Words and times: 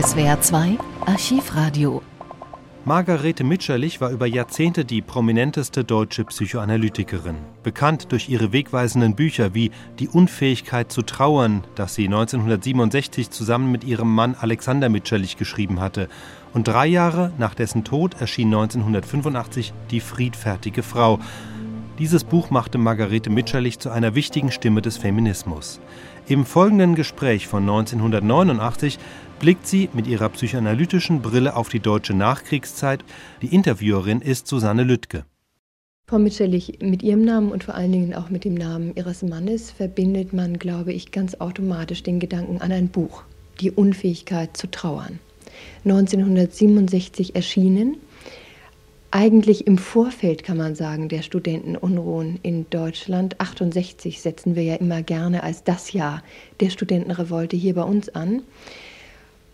SWR 0.00 0.40
2 0.40 0.78
Archivradio. 1.06 2.02
Margarete 2.84 3.42
Mitscherlich 3.42 4.00
war 4.00 4.10
über 4.10 4.26
Jahrzehnte 4.26 4.84
die 4.84 5.02
prominenteste 5.02 5.82
deutsche 5.82 6.24
Psychoanalytikerin. 6.24 7.34
Bekannt 7.64 8.12
durch 8.12 8.28
ihre 8.28 8.52
wegweisenden 8.52 9.16
Bücher 9.16 9.54
wie 9.54 9.72
Die 9.98 10.06
Unfähigkeit 10.06 10.92
zu 10.92 11.02
trauern, 11.02 11.64
das 11.74 11.96
sie 11.96 12.04
1967 12.04 13.30
zusammen 13.30 13.72
mit 13.72 13.82
ihrem 13.82 14.14
Mann 14.14 14.36
Alexander 14.38 14.88
Mitscherlich 14.88 15.36
geschrieben 15.36 15.80
hatte. 15.80 16.08
Und 16.54 16.68
drei 16.68 16.86
Jahre 16.86 17.32
nach 17.36 17.54
dessen 17.54 17.82
Tod 17.82 18.20
erschien 18.20 18.54
1985 18.54 19.72
Die 19.90 20.00
friedfertige 20.00 20.84
Frau. 20.84 21.18
Dieses 21.98 22.22
Buch 22.22 22.50
machte 22.50 22.78
Margarete 22.78 23.28
Mitscherlich 23.30 23.80
zu 23.80 23.90
einer 23.90 24.14
wichtigen 24.14 24.52
Stimme 24.52 24.80
des 24.80 24.96
Feminismus. 24.96 25.80
Im 26.28 26.44
folgenden 26.44 26.94
Gespräch 26.94 27.48
von 27.48 27.62
1989 27.62 29.00
blickt 29.38 29.66
sie 29.66 29.88
mit 29.92 30.06
ihrer 30.06 30.28
psychoanalytischen 30.28 31.22
Brille 31.22 31.56
auf 31.56 31.68
die 31.68 31.80
deutsche 31.80 32.14
Nachkriegszeit. 32.14 33.04
Die 33.42 33.54
Interviewerin 33.54 34.20
ist 34.20 34.46
Susanne 34.46 34.84
Lüttke. 34.84 35.24
Frau 36.06 36.18
Mitscherlich, 36.18 36.78
mit 36.80 37.02
Ihrem 37.02 37.24
Namen 37.24 37.52
und 37.52 37.64
vor 37.64 37.74
allen 37.74 37.92
Dingen 37.92 38.14
auch 38.14 38.30
mit 38.30 38.44
dem 38.44 38.54
Namen 38.54 38.94
Ihres 38.96 39.22
Mannes 39.22 39.70
verbindet 39.70 40.32
man, 40.32 40.58
glaube 40.58 40.92
ich, 40.92 41.12
ganz 41.12 41.34
automatisch 41.34 42.02
den 42.02 42.18
Gedanken 42.18 42.62
an 42.62 42.72
ein 42.72 42.88
Buch, 42.88 43.24
die 43.60 43.70
Unfähigkeit 43.70 44.56
zu 44.56 44.70
trauern. 44.70 45.18
1967 45.84 47.34
erschienen, 47.34 47.98
eigentlich 49.10 49.66
im 49.66 49.78
Vorfeld, 49.78 50.44
kann 50.44 50.58
man 50.58 50.74
sagen, 50.74 51.08
der 51.08 51.22
Studentenunruhen 51.22 52.38
in 52.42 52.68
Deutschland. 52.68 53.40
68 53.40 54.20
setzen 54.20 54.54
wir 54.54 54.62
ja 54.62 54.74
immer 54.74 55.02
gerne 55.02 55.42
als 55.42 55.64
das 55.64 55.92
Jahr 55.92 56.22
der 56.60 56.68
Studentenrevolte 56.68 57.56
hier 57.56 57.74
bei 57.74 57.84
uns 57.84 58.10
an. 58.10 58.42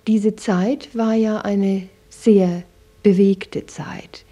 Diese 0.06 0.36
Zeit 0.36 0.94
war 0.94 1.14
ja 1.14 1.38
eine 1.38 1.88
sehr 2.10 2.64
bewegte 3.02 3.66
Zeit. 3.66 4.24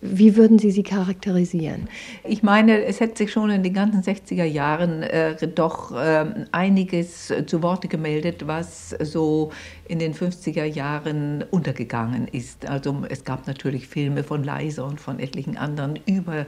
Wie 0.00 0.36
würden 0.36 0.58
Sie 0.58 0.70
sie 0.70 0.82
charakterisieren? 0.82 1.88
Ich 2.22 2.42
meine, 2.42 2.84
es 2.84 3.00
hätte 3.00 3.16
sich 3.16 3.32
schon 3.32 3.50
in 3.50 3.62
den 3.62 3.72
ganzen 3.72 4.02
60er 4.02 4.44
Jahren 4.44 5.02
äh, 5.02 5.34
doch 5.48 5.90
äh, 5.92 6.26
einiges 6.52 7.32
zu 7.46 7.62
Worte 7.62 7.88
gemeldet, 7.88 8.46
was 8.46 8.90
so 8.90 9.50
in 9.88 9.98
den 9.98 10.14
50er 10.14 10.64
Jahren 10.64 11.44
untergegangen 11.50 12.28
ist. 12.28 12.68
Also 12.68 13.04
es 13.08 13.24
gab 13.24 13.46
natürlich 13.46 13.88
Filme 13.88 14.22
von 14.22 14.44
Leiser 14.44 14.86
und 14.86 15.00
von 15.00 15.18
etlichen 15.18 15.56
anderen 15.56 15.98
über 16.06 16.46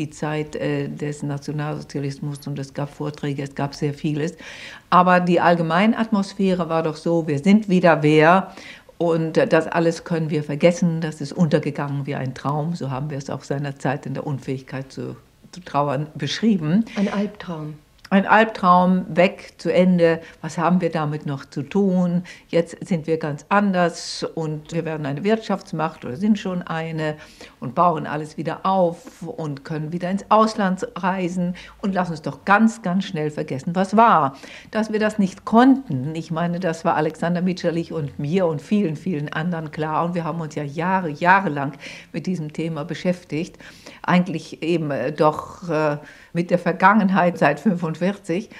die 0.00 0.10
Zeit 0.10 0.56
äh, 0.56 0.88
des 0.88 1.22
Nationalsozialismus 1.22 2.46
und 2.46 2.58
es 2.58 2.74
gab 2.74 2.92
Vorträge, 2.92 3.42
es 3.42 3.54
gab 3.54 3.74
sehr 3.74 3.94
vieles. 3.94 4.34
Aber 4.88 5.20
die 5.20 5.40
Allgemeinatmosphäre 5.40 6.68
war 6.68 6.82
doch 6.82 6.96
so, 6.96 7.28
wir 7.28 7.38
sind 7.38 7.68
wieder 7.68 8.02
wer 8.02 8.52
und 8.98 9.36
das 9.36 9.66
alles 9.66 10.04
können 10.04 10.30
wir 10.30 10.42
vergessen, 10.42 11.00
das 11.00 11.20
ist 11.20 11.32
untergegangen 11.32 12.06
wie 12.06 12.14
ein 12.14 12.34
Traum. 12.34 12.74
So 12.74 12.90
haben 12.90 13.10
wir 13.10 13.18
es 13.18 13.30
auch 13.30 13.44
seinerzeit 13.44 14.06
in 14.06 14.14
der 14.14 14.26
Unfähigkeit 14.26 14.90
zu, 14.90 15.16
zu 15.52 15.60
trauern 15.60 16.06
beschrieben. 16.14 16.84
Ein 16.96 17.12
Albtraum 17.12 17.74
ein 18.10 18.26
Albtraum 18.26 19.06
weg 19.08 19.54
zu 19.58 19.72
Ende. 19.72 20.20
Was 20.42 20.58
haben 20.58 20.80
wir 20.80 20.90
damit 20.90 21.26
noch 21.26 21.44
zu 21.44 21.62
tun? 21.62 22.24
Jetzt 22.48 22.76
sind 22.86 23.06
wir 23.06 23.18
ganz 23.18 23.46
anders 23.48 24.26
und 24.34 24.72
wir 24.72 24.84
werden 24.84 25.06
eine 25.06 25.22
Wirtschaftsmacht 25.22 26.04
oder 26.04 26.16
sind 26.16 26.36
schon 26.36 26.62
eine 26.62 27.14
und 27.60 27.76
bauen 27.76 28.08
alles 28.08 28.36
wieder 28.36 28.66
auf 28.66 29.22
und 29.22 29.64
können 29.64 29.92
wieder 29.92 30.10
ins 30.10 30.24
Ausland 30.28 30.86
reisen 30.96 31.54
und 31.82 31.94
lassen 31.94 32.10
uns 32.10 32.22
doch 32.22 32.44
ganz, 32.44 32.82
ganz 32.82 33.04
schnell 33.04 33.30
vergessen, 33.30 33.76
was 33.76 33.96
war. 33.96 34.36
Dass 34.72 34.92
wir 34.92 34.98
das 34.98 35.20
nicht 35.20 35.44
konnten, 35.44 36.16
ich 36.16 36.32
meine, 36.32 36.58
das 36.58 36.84
war 36.84 36.96
Alexander 36.96 37.42
Mitscherlich 37.42 37.92
und 37.92 38.18
mir 38.18 38.46
und 38.46 38.60
vielen, 38.60 38.96
vielen 38.96 39.32
anderen 39.32 39.70
klar 39.70 40.04
und 40.04 40.16
wir 40.16 40.24
haben 40.24 40.40
uns 40.40 40.56
ja 40.56 40.64
Jahre, 40.64 41.10
jahrelang 41.10 41.74
mit 42.12 42.26
diesem 42.26 42.52
Thema 42.52 42.84
beschäftigt. 42.84 43.56
Eigentlich 44.02 44.64
eben 44.64 44.90
äh, 44.90 45.12
doch 45.12 45.68
äh, 45.68 45.98
mit 46.32 46.50
der 46.50 46.58
Vergangenheit 46.58 47.38
seit 47.38 47.60
45. 47.60 48.50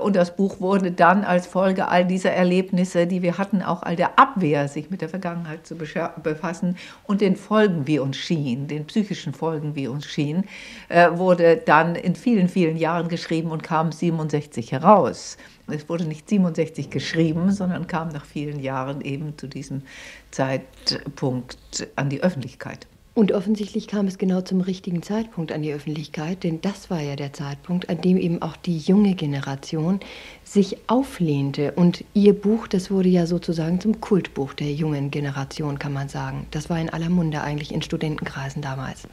Und 0.00 0.16
das 0.16 0.36
Buch 0.36 0.60
wurde 0.60 0.92
dann 0.92 1.24
als 1.24 1.46
Folge 1.46 1.88
all 1.88 2.06
dieser 2.06 2.30
Erlebnisse, 2.30 3.06
die 3.06 3.22
wir 3.22 3.36
hatten, 3.38 3.62
auch 3.62 3.82
all 3.82 3.96
der 3.96 4.18
Abwehr, 4.18 4.68
sich 4.68 4.90
mit 4.90 5.00
der 5.00 5.08
Vergangenheit 5.08 5.66
zu 5.66 5.76
befassen 5.76 6.76
und 7.04 7.20
den 7.20 7.36
Folgen, 7.36 7.86
wie 7.86 7.98
uns 7.98 8.16
schien, 8.16 8.68
den 8.68 8.86
psychischen 8.86 9.34
Folgen, 9.34 9.74
wie 9.74 9.88
uns 9.88 10.06
schien, 10.06 10.44
äh, 10.88 11.10
wurde 11.12 11.56
dann 11.56 11.94
in 11.94 12.14
vielen, 12.14 12.48
vielen 12.48 12.76
Jahren 12.76 13.08
geschrieben 13.08 13.50
und 13.50 13.62
kam 13.62 13.92
67 13.92 14.72
heraus. 14.72 15.36
Es 15.66 15.88
wurde 15.88 16.04
nicht 16.04 16.28
67 16.28 16.90
geschrieben, 16.90 17.50
sondern 17.50 17.86
kam 17.86 18.08
nach 18.08 18.24
vielen 18.24 18.60
Jahren 18.60 19.00
eben 19.00 19.36
zu 19.38 19.46
diesem 19.46 19.82
Zeitpunkt 20.30 21.58
an 21.96 22.08
die 22.08 22.22
Öffentlichkeit. 22.22 22.86
Und 23.14 23.32
offensichtlich 23.32 23.88
kam 23.88 24.06
es 24.06 24.16
genau 24.16 24.40
zum 24.40 24.62
richtigen 24.62 25.02
Zeitpunkt 25.02 25.52
an 25.52 25.60
die 25.60 25.72
Öffentlichkeit, 25.72 26.44
denn 26.44 26.62
das 26.62 26.88
war 26.88 27.00
ja 27.02 27.14
der 27.14 27.34
Zeitpunkt, 27.34 27.90
an 27.90 28.00
dem 28.00 28.16
eben 28.16 28.40
auch 28.40 28.56
die 28.56 28.78
junge 28.78 29.14
Generation 29.14 30.00
sich 30.44 30.78
auflehnte. 30.86 31.72
Und 31.72 32.04
ihr 32.14 32.32
Buch, 32.32 32.66
das 32.68 32.90
wurde 32.90 33.10
ja 33.10 33.26
sozusagen 33.26 33.80
zum 33.80 34.00
Kultbuch 34.00 34.54
der 34.54 34.72
jungen 34.72 35.10
Generation, 35.10 35.78
kann 35.78 35.92
man 35.92 36.08
sagen. 36.08 36.46
Das 36.52 36.70
war 36.70 36.80
in 36.80 36.88
aller 36.88 37.10
Munde 37.10 37.42
eigentlich 37.42 37.74
in 37.74 37.82
Studentenkreisen 37.82 38.62
damals. 38.62 39.06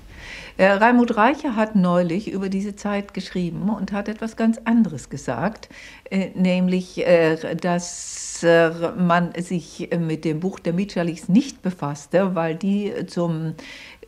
Äh, 0.57 0.68
Raimund 0.68 1.16
Reicher 1.16 1.56
hat 1.56 1.75
neulich 1.75 2.31
über 2.31 2.50
diese 2.50 2.75
Zeit 2.75 3.13
geschrieben 3.13 3.69
und 3.69 3.91
hat 3.91 4.07
etwas 4.07 4.35
ganz 4.35 4.59
anderes 4.66 5.09
gesagt, 5.09 5.69
äh, 6.09 6.30
nämlich, 6.35 7.06
äh, 7.06 7.56
dass 7.56 8.44
äh, 8.44 8.69
man 8.97 9.34
sich 9.38 9.90
mit 9.97 10.25
dem 10.25 10.40
Buch 10.40 10.59
der 10.59 10.74
Mitscherlichs 10.74 11.30
nicht 11.30 11.62
befasste, 11.62 12.35
weil 12.35 12.56
die 12.56 12.94
zum 13.07 13.56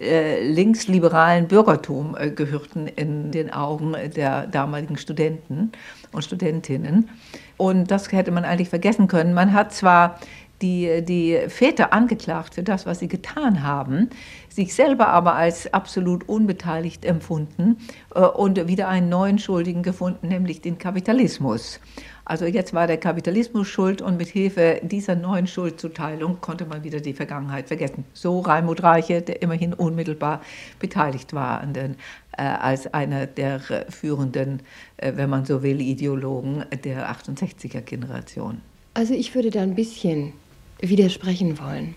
äh, 0.02 0.44
linksliberalen 0.48 1.48
Bürgertum 1.48 2.16
äh, 2.18 2.32
gehörten 2.32 2.88
in 2.88 3.32
den 3.32 3.54
Augen 3.54 3.96
der 4.16 4.48
damaligen 4.48 4.98
Studenten 4.98 5.72
und 6.12 6.24
Studentinnen. 6.24 7.10
Und 7.58 7.92
das 7.92 8.12
hätte 8.12 8.32
man 8.32 8.44
eigentlich 8.44 8.70
vergessen 8.70 9.08
können. 9.08 9.36
Man 9.36 9.54
hat 9.54 9.74
zwar 9.74 10.20
die, 10.62 11.04
die 11.04 11.40
Väter 11.48 11.94
angeklagt 11.94 12.56
für 12.56 12.64
das, 12.64 12.86
was 12.86 13.00
sie 13.00 13.08
getan 13.08 13.64
haben, 13.64 14.10
sich 14.50 14.74
selber 14.74 15.08
aber 15.08 15.36
als 15.36 15.74
absolut 15.74 16.28
unbeteiligt 16.28 17.06
empfunden 17.06 17.78
äh, 18.14 18.22
und 18.22 18.68
wieder 18.68 18.88
einen 18.88 19.10
neuen 19.10 19.40
Schuldigen 19.40 19.84
gefunden, 19.84 20.28
nämlich 20.28 20.62
den 20.62 20.78
Kapitalismus. 20.78 21.80
Also 22.24 22.46
jetzt 22.46 22.74
war 22.74 22.88
der 22.88 22.98
Kapitalismus 22.98 23.68
schuld 23.68 24.02
und 24.02 24.18
mit 24.18 24.30
Hilfe 24.30 24.80
dieser 24.84 25.16
neuen 25.16 25.48
Schuldzuteilung 25.48 26.40
konnte 26.40 26.66
man 26.66 26.84
wieder 26.84 27.00
die 27.00 27.14
Vergangenheit 27.14 27.68
vergessen. 27.68 28.06
So 28.14 28.40
Raimund 28.40 28.84
Reiche, 28.84 29.22
der 29.22 29.42
immerhin 29.42 29.74
unmittelbar 29.74 30.42
beteiligt 30.80 31.34
war 31.34 31.60
an 31.62 31.74
den, 31.74 31.96
äh, 32.38 32.44
als 32.44 32.94
einer 32.94 33.26
der 33.26 33.60
führenden, 33.90 34.62
äh, 34.98 35.14
wenn 35.16 35.30
man 35.30 35.46
so 35.46 35.64
will, 35.64 35.82
Ideologen 35.82 36.64
der 36.84 37.12
68er 37.12 37.82
Generation. 37.82 38.62
Also 38.94 39.14
ich 39.14 39.34
würde 39.36 39.50
da 39.50 39.62
ein 39.62 39.76
bisschen 39.76 40.34
widersprechen 40.81 41.59
wollen. 41.59 41.96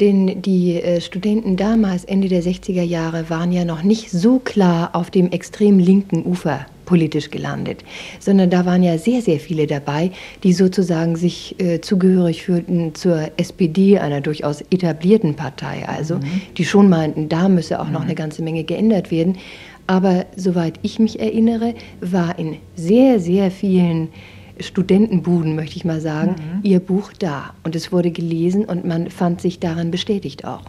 Denn 0.00 0.42
die 0.42 0.80
äh, 0.80 1.00
Studenten 1.00 1.56
damals, 1.56 2.04
Ende 2.04 2.28
der 2.28 2.42
60er 2.42 2.82
Jahre, 2.82 3.30
waren 3.30 3.52
ja 3.52 3.64
noch 3.64 3.82
nicht 3.82 4.10
so 4.10 4.40
klar 4.40 4.90
auf 4.92 5.10
dem 5.10 5.30
extrem 5.30 5.78
linken 5.78 6.26
Ufer 6.26 6.66
politisch 6.84 7.30
gelandet, 7.30 7.84
sondern 8.18 8.50
da 8.50 8.66
waren 8.66 8.82
ja 8.82 8.98
sehr, 8.98 9.22
sehr 9.22 9.38
viele 9.38 9.66
dabei, 9.66 10.10
die 10.42 10.52
sozusagen 10.52 11.16
sich 11.16 11.58
äh, 11.58 11.80
zugehörig 11.80 12.42
fühlten 12.42 12.94
zur 12.94 13.30
SPD, 13.36 13.98
einer 13.98 14.20
durchaus 14.20 14.62
etablierten 14.70 15.34
Partei, 15.34 15.88
also 15.88 16.16
mhm. 16.16 16.42
die 16.58 16.64
schon 16.64 16.88
meinten, 16.88 17.28
da 17.28 17.48
müsse 17.48 17.80
auch 17.80 17.86
mhm. 17.86 17.92
noch 17.92 18.02
eine 18.02 18.14
ganze 18.14 18.42
Menge 18.42 18.64
geändert 18.64 19.10
werden. 19.10 19.38
Aber 19.86 20.24
soweit 20.36 20.78
ich 20.82 20.98
mich 20.98 21.20
erinnere, 21.20 21.74
war 22.00 22.38
in 22.38 22.56
sehr, 22.74 23.20
sehr 23.20 23.50
vielen 23.50 24.08
Studentenbuden, 24.60 25.54
möchte 25.54 25.76
ich 25.76 25.84
mal 25.84 26.00
sagen, 26.00 26.36
mhm. 26.38 26.60
ihr 26.62 26.80
Buch 26.80 27.12
da. 27.18 27.54
Und 27.62 27.74
es 27.74 27.92
wurde 27.92 28.10
gelesen 28.10 28.64
und 28.64 28.84
man 28.84 29.10
fand 29.10 29.40
sich 29.40 29.60
darin 29.60 29.90
bestätigt 29.90 30.44
auch. 30.44 30.62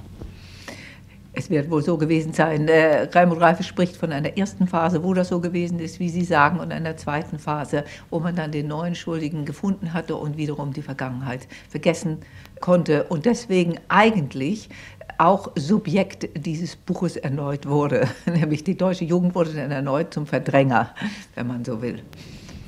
Es 1.38 1.50
wird 1.50 1.70
wohl 1.70 1.84
so 1.84 1.98
gewesen 1.98 2.32
sein. 2.32 2.70
Äh, 2.70 3.10
Raimund 3.12 3.42
Reife 3.42 3.64
spricht 3.64 3.98
von 3.98 4.14
einer 4.14 4.38
ersten 4.38 4.68
Phase, 4.68 5.04
wo 5.04 5.14
das 5.14 5.28
so 5.28 5.42
gewesen 5.42 5.80
ist, 5.80 6.00
wie 6.00 6.08
Sie 6.08 6.24
sagen, 6.24 6.62
und 6.62 6.72
einer 6.72 6.96
zweiten 6.96 7.40
Phase, 7.40 7.84
wo 8.10 8.20
man 8.20 8.38
dann 8.38 8.54
den 8.54 8.68
neuen 8.68 8.96
Schuldigen 8.96 9.44
gefunden 9.44 9.94
hatte 9.94 10.16
und 10.16 10.38
wiederum 10.38 10.72
die 10.72 10.82
Vergangenheit 10.82 11.46
vergessen 11.68 12.20
konnte 12.62 13.04
und 13.04 13.26
deswegen 13.26 13.76
eigentlich 13.90 14.70
auch 15.18 15.52
Subjekt 15.56 16.30
dieses 16.38 16.78
Buches 16.78 17.18
erneut 17.18 17.68
wurde. 17.68 18.08
Nämlich 18.26 18.64
die 18.64 18.78
deutsche 18.78 19.04
Jugend 19.04 19.36
wurde 19.36 19.54
dann 19.54 19.72
erneut 19.72 20.14
zum 20.14 20.26
Verdränger, 20.28 20.96
wenn 21.36 21.48
man 21.48 21.66
so 21.66 21.82
will 21.82 22.02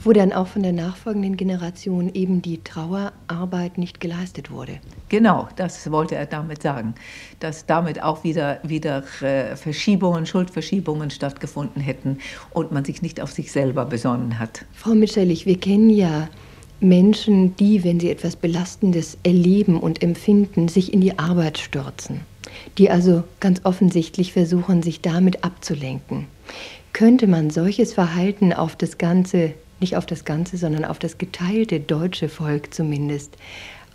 wo 0.07 0.13
dann 0.13 0.31
auch 0.31 0.48
von 0.48 0.63
der 0.63 0.71
nachfolgenden 0.71 1.36
Generation 1.36 2.09
eben 2.13 2.42
die 2.42 2.63
Trauerarbeit 2.63 3.77
nicht 3.77 4.00
geleistet 4.00 4.50
wurde. 4.50 4.80
Genau, 5.09 5.50
das 5.57 5.92
wollte 5.92 6.15
er 6.15 6.25
damit 6.25 6.62
sagen, 6.62 6.95
dass 7.42 7.65
damit 7.65 8.01
auch 8.01 8.24
wieder, 8.24 8.59
wieder 8.63 9.04
äh, 9.21 9.57
Verschiebungen, 9.57 10.25
Schuldverschiebungen 10.25 11.09
stattgefunden 11.09 11.81
hätten 11.81 12.19
und 12.51 12.71
man 12.71 12.86
sich 12.86 13.01
nicht 13.01 13.19
auf 13.19 13.33
sich 13.33 13.51
selber 13.51 13.83
besonnen 13.83 14.39
hat. 14.39 14.63
Frau 14.71 14.92
Mitscherlich, 14.92 15.45
wir 15.45 15.59
kennen 15.59 15.89
ja 15.89 16.30
Menschen, 16.80 17.57
die, 17.57 17.83
wenn 17.83 18.00
sie 18.00 18.09
etwas 18.09 18.38
Belastendes 18.38 19.18
erleben 19.24 19.77
und 19.77 20.01
empfinden, 20.01 20.69
sich 20.69 20.94
in 20.94 21.01
die 21.01 21.19
Arbeit 21.19 21.57
stürzen, 21.57 22.21
die 22.77 22.89
also 22.89 23.25
ganz 23.42 23.59
offensichtlich 23.65 24.31
versuchen, 24.31 24.83
sich 24.83 25.01
damit 25.01 25.44
abzulenken. 25.44 26.27
Könnte 26.94 27.27
man 27.27 27.50
solches 27.50 27.94
Verhalten 27.94 28.54
auf 28.54 28.77
das 28.77 28.98
ganze, 28.98 29.54
nicht 29.79 29.95
auf 29.95 30.06
das 30.06 30.25
ganze, 30.25 30.57
sondern 30.57 30.85
auf 30.85 31.00
das 31.00 31.18
geteilte 31.18 31.79
deutsche 31.79 32.29
Volk 32.29 32.74
zumindest, 32.74 33.38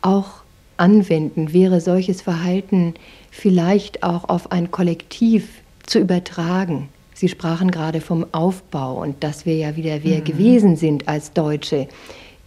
auch 0.00 0.42
anwenden? 0.76 1.52
Wäre 1.52 1.80
solches 1.80 2.22
Verhalten 2.22 2.94
vielleicht 3.30 4.02
auch 4.02 4.28
auf 4.28 4.52
ein 4.52 4.70
Kollektiv 4.70 5.48
zu 5.86 5.98
übertragen? 5.98 6.88
Sie 7.14 7.28
sprachen 7.28 7.70
gerade 7.70 8.00
vom 8.00 8.26
Aufbau 8.32 9.00
und 9.00 9.22
dass 9.22 9.46
wir 9.46 9.56
ja 9.56 9.76
wieder 9.76 10.02
wer 10.02 10.18
mhm. 10.18 10.24
gewesen 10.24 10.76
sind 10.76 11.08
als 11.08 11.32
Deutsche. 11.32 11.88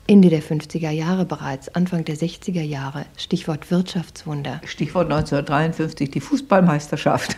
Ende 0.07 0.29
der 0.29 0.43
50er 0.43 0.91
Jahre 0.91 1.25
bereits, 1.25 1.73
Anfang 1.73 2.05
der 2.05 2.15
60er 2.15 2.61
Jahre. 2.61 3.05
Stichwort 3.17 3.71
Wirtschaftswunder. 3.71 4.61
Stichwort 4.65 5.05
1953, 5.05 6.11
die 6.11 6.19
Fußballmeisterschaft. 6.19 7.37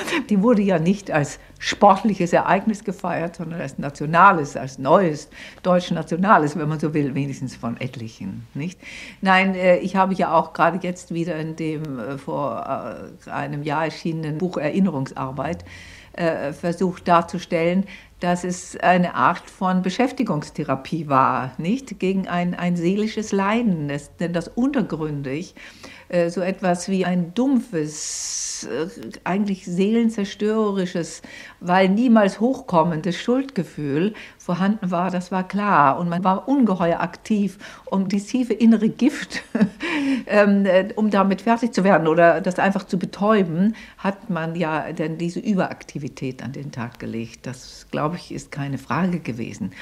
Die 0.30 0.42
wurde 0.42 0.62
ja 0.62 0.78
nicht 0.78 1.10
als 1.10 1.38
sportliches 1.58 2.32
Ereignis 2.32 2.84
gefeiert, 2.84 3.36
sondern 3.36 3.60
als 3.60 3.78
nationales, 3.78 4.56
als 4.56 4.78
neues 4.78 5.28
deutsch 5.62 5.90
nationales, 5.90 6.56
wenn 6.56 6.68
man 6.68 6.80
so 6.80 6.94
will, 6.94 7.14
wenigstens 7.14 7.56
von 7.56 7.76
etlichen. 7.80 8.46
Nicht? 8.54 8.78
Nein, 9.20 9.54
äh, 9.54 9.78
ich 9.78 9.96
habe 9.96 10.14
ja 10.14 10.34
auch 10.34 10.52
gerade 10.52 10.78
jetzt 10.82 11.14
wieder 11.14 11.36
in 11.36 11.56
dem 11.56 11.98
äh, 11.98 12.18
vor 12.18 13.10
äh, 13.26 13.30
einem 13.30 13.62
Jahr 13.62 13.84
erschienenen 13.84 14.38
Buch 14.38 14.56
Erinnerungsarbeit 14.56 15.64
versucht 16.58 17.06
darzustellen, 17.08 17.84
dass 18.20 18.44
es 18.44 18.76
eine 18.78 19.14
Art 19.14 19.50
von 19.50 19.82
Beschäftigungstherapie 19.82 21.08
war, 21.08 21.52
nicht? 21.58 21.98
Gegen 21.98 22.28
ein, 22.28 22.54
ein 22.54 22.76
seelisches 22.76 23.32
Leiden, 23.32 23.88
das, 23.88 24.16
denn 24.16 24.32
das 24.32 24.48
untergründig 24.48 25.54
äh, 26.08 26.30
so 26.30 26.40
etwas 26.40 26.88
wie 26.88 27.04
ein 27.04 27.34
dumpfes, 27.34 28.68
äh, 28.70 28.86
eigentlich 29.24 29.66
seelenzerstörerisches, 29.66 31.22
weil 31.60 31.88
niemals 31.88 32.38
hochkommendes 32.38 33.16
Schuldgefühl 33.16 34.14
vorhanden 34.46 34.92
war, 34.92 35.10
das 35.10 35.32
war 35.32 35.46
klar. 35.46 35.98
Und 35.98 36.08
man 36.08 36.22
war 36.22 36.46
ungeheuer 36.46 37.00
aktiv, 37.00 37.58
um 37.84 38.08
die 38.08 38.20
tiefe 38.20 38.52
innere 38.52 38.88
Gift, 38.88 39.42
ähm, 40.28 40.64
äh, 40.64 40.88
um 40.94 41.10
damit 41.10 41.42
fertig 41.42 41.74
zu 41.74 41.82
werden 41.82 42.06
oder 42.06 42.40
das 42.40 42.60
einfach 42.60 42.84
zu 42.84 42.96
betäuben, 42.96 43.74
hat 43.98 44.30
man 44.30 44.54
ja 44.54 44.92
dann 44.92 45.18
diese 45.18 45.40
Überaktivität 45.40 46.44
an 46.44 46.52
den 46.52 46.70
Tag 46.70 47.00
gelegt. 47.00 47.44
Das, 47.44 47.88
glaube 47.90 48.16
ich, 48.16 48.32
ist 48.32 48.52
keine 48.52 48.78
Frage 48.78 49.18
gewesen. 49.18 49.72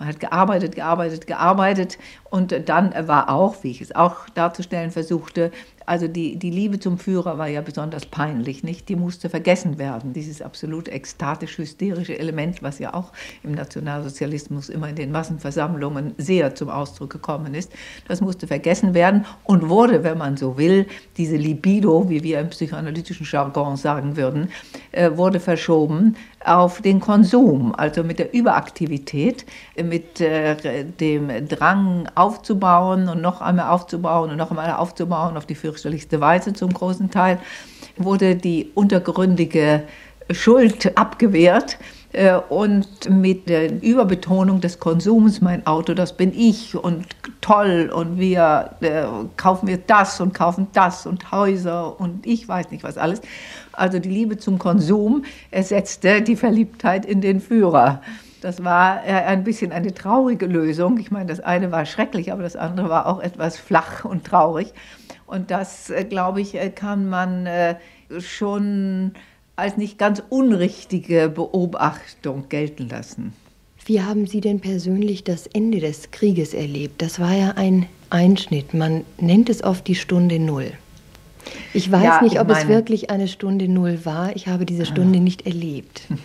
Man 0.00 0.08
hat 0.08 0.18
gearbeitet, 0.18 0.74
gearbeitet, 0.74 1.28
gearbeitet 1.28 1.96
und 2.28 2.68
dann 2.68 2.92
war 3.06 3.30
auch, 3.30 3.62
wie 3.62 3.70
ich 3.70 3.80
es 3.80 3.94
auch 3.94 4.28
darzustellen 4.30 4.90
versuchte, 4.90 5.52
also 5.88 6.06
die, 6.06 6.36
die 6.36 6.50
Liebe 6.50 6.78
zum 6.78 6.98
Führer 6.98 7.38
war 7.38 7.48
ja 7.48 7.62
besonders 7.62 8.04
peinlich, 8.04 8.62
nicht? 8.62 8.88
Die 8.90 8.96
musste 8.96 9.30
vergessen 9.30 9.78
werden. 9.78 10.12
Dieses 10.12 10.42
absolut 10.42 10.88
ekstatisch-hysterische 10.88 12.18
Element, 12.18 12.62
was 12.62 12.78
ja 12.78 12.92
auch 12.92 13.12
im 13.42 13.52
Nationalsozialismus 13.52 14.68
immer 14.68 14.90
in 14.90 14.96
den 14.96 15.10
Massenversammlungen 15.10 16.14
sehr 16.18 16.54
zum 16.54 16.68
Ausdruck 16.68 17.10
gekommen 17.10 17.54
ist, 17.54 17.72
das 18.06 18.20
musste 18.20 18.46
vergessen 18.46 18.92
werden 18.92 19.24
und 19.44 19.70
wurde, 19.70 20.04
wenn 20.04 20.18
man 20.18 20.36
so 20.36 20.58
will, 20.58 20.86
diese 21.16 21.36
Libido, 21.36 22.08
wie 22.10 22.22
wir 22.22 22.40
im 22.40 22.50
psychoanalytischen 22.50 23.26
Jargon 23.26 23.76
sagen 23.76 24.16
würden, 24.16 24.50
äh, 24.92 25.10
wurde 25.16 25.40
verschoben 25.40 26.16
auf 26.44 26.80
den 26.80 27.00
Konsum, 27.00 27.74
also 27.74 28.04
mit 28.04 28.18
der 28.18 28.32
Überaktivität, 28.32 29.44
mit 29.82 30.20
äh, 30.20 30.84
dem 30.84 31.48
Drang 31.48 32.08
aufzubauen 32.14 33.08
und 33.08 33.20
noch 33.20 33.40
einmal 33.40 33.70
aufzubauen 33.70 34.30
und 34.30 34.36
noch 34.36 34.50
einmal 34.50 34.72
aufzubauen 34.72 35.36
auf 35.36 35.46
die 35.46 35.54
fürchterlichste 35.54 36.20
Weise 36.20 36.52
zum 36.52 36.72
großen 36.72 37.10
Teil, 37.10 37.38
wurde 37.96 38.36
die 38.36 38.70
untergründige 38.74 39.82
Schuld 40.30 40.96
abgewehrt 40.96 41.78
und 42.48 43.10
mit 43.10 43.50
der 43.50 43.82
Überbetonung 43.82 44.62
des 44.62 44.78
Konsums, 44.80 45.42
mein 45.42 45.66
Auto, 45.66 45.92
das 45.92 46.16
bin 46.16 46.32
ich 46.34 46.74
und 46.74 47.04
toll 47.42 47.92
und 47.94 48.18
wir 48.18 48.70
äh, 48.80 49.04
kaufen 49.36 49.68
wir 49.68 49.76
das 49.76 50.18
und 50.18 50.32
kaufen 50.32 50.68
das 50.72 51.06
und 51.06 51.30
Häuser 51.32 52.00
und 52.00 52.26
ich 52.26 52.48
weiß 52.48 52.70
nicht 52.70 52.82
was 52.82 52.96
alles, 52.96 53.20
also 53.72 53.98
die 53.98 54.08
Liebe 54.08 54.38
zum 54.38 54.58
Konsum, 54.58 55.24
ersetzte 55.50 56.22
die 56.22 56.36
Verliebtheit 56.36 57.04
in 57.04 57.20
den 57.20 57.40
Führer. 57.40 58.00
Das 58.40 58.64
war 58.64 59.04
äh, 59.06 59.12
ein 59.12 59.44
bisschen 59.44 59.70
eine 59.70 59.92
traurige 59.92 60.46
Lösung. 60.46 60.98
Ich 60.98 61.10
meine, 61.10 61.26
das 61.26 61.40
eine 61.40 61.72
war 61.72 61.84
schrecklich, 61.84 62.32
aber 62.32 62.42
das 62.42 62.56
andere 62.56 62.88
war 62.88 63.06
auch 63.06 63.20
etwas 63.20 63.58
flach 63.58 64.06
und 64.06 64.24
traurig. 64.24 64.72
Und 65.26 65.50
das, 65.50 65.90
äh, 65.90 66.04
glaube 66.04 66.40
ich, 66.40 66.54
äh, 66.54 66.70
kann 66.70 67.08
man 67.08 67.48
schon 68.20 69.12
als 69.58 69.76
nicht 69.76 69.98
ganz 69.98 70.22
unrichtige 70.30 71.28
Beobachtung 71.28 72.48
gelten 72.48 72.88
lassen. 72.88 73.32
Wie 73.84 74.02
haben 74.02 74.26
Sie 74.26 74.40
denn 74.40 74.60
persönlich 74.60 75.24
das 75.24 75.46
Ende 75.46 75.80
des 75.80 76.10
Krieges 76.10 76.54
erlebt? 76.54 77.02
Das 77.02 77.18
war 77.18 77.34
ja 77.34 77.52
ein 77.56 77.86
Einschnitt. 78.10 78.74
Man 78.74 79.04
nennt 79.18 79.48
es 79.48 79.64
oft 79.64 79.86
die 79.86 79.94
Stunde 79.94 80.38
Null. 80.38 80.72
Ich 81.74 81.90
weiß 81.90 82.04
ja, 82.04 82.22
nicht, 82.22 82.38
ob 82.38 82.48
meine... 82.48 82.60
es 82.60 82.68
wirklich 82.68 83.10
eine 83.10 83.28
Stunde 83.28 83.68
Null 83.68 84.00
war. 84.04 84.36
Ich 84.36 84.46
habe 84.46 84.66
diese 84.66 84.86
Stunde 84.86 85.18
ah. 85.18 85.22
nicht 85.22 85.46
erlebt. 85.46 86.02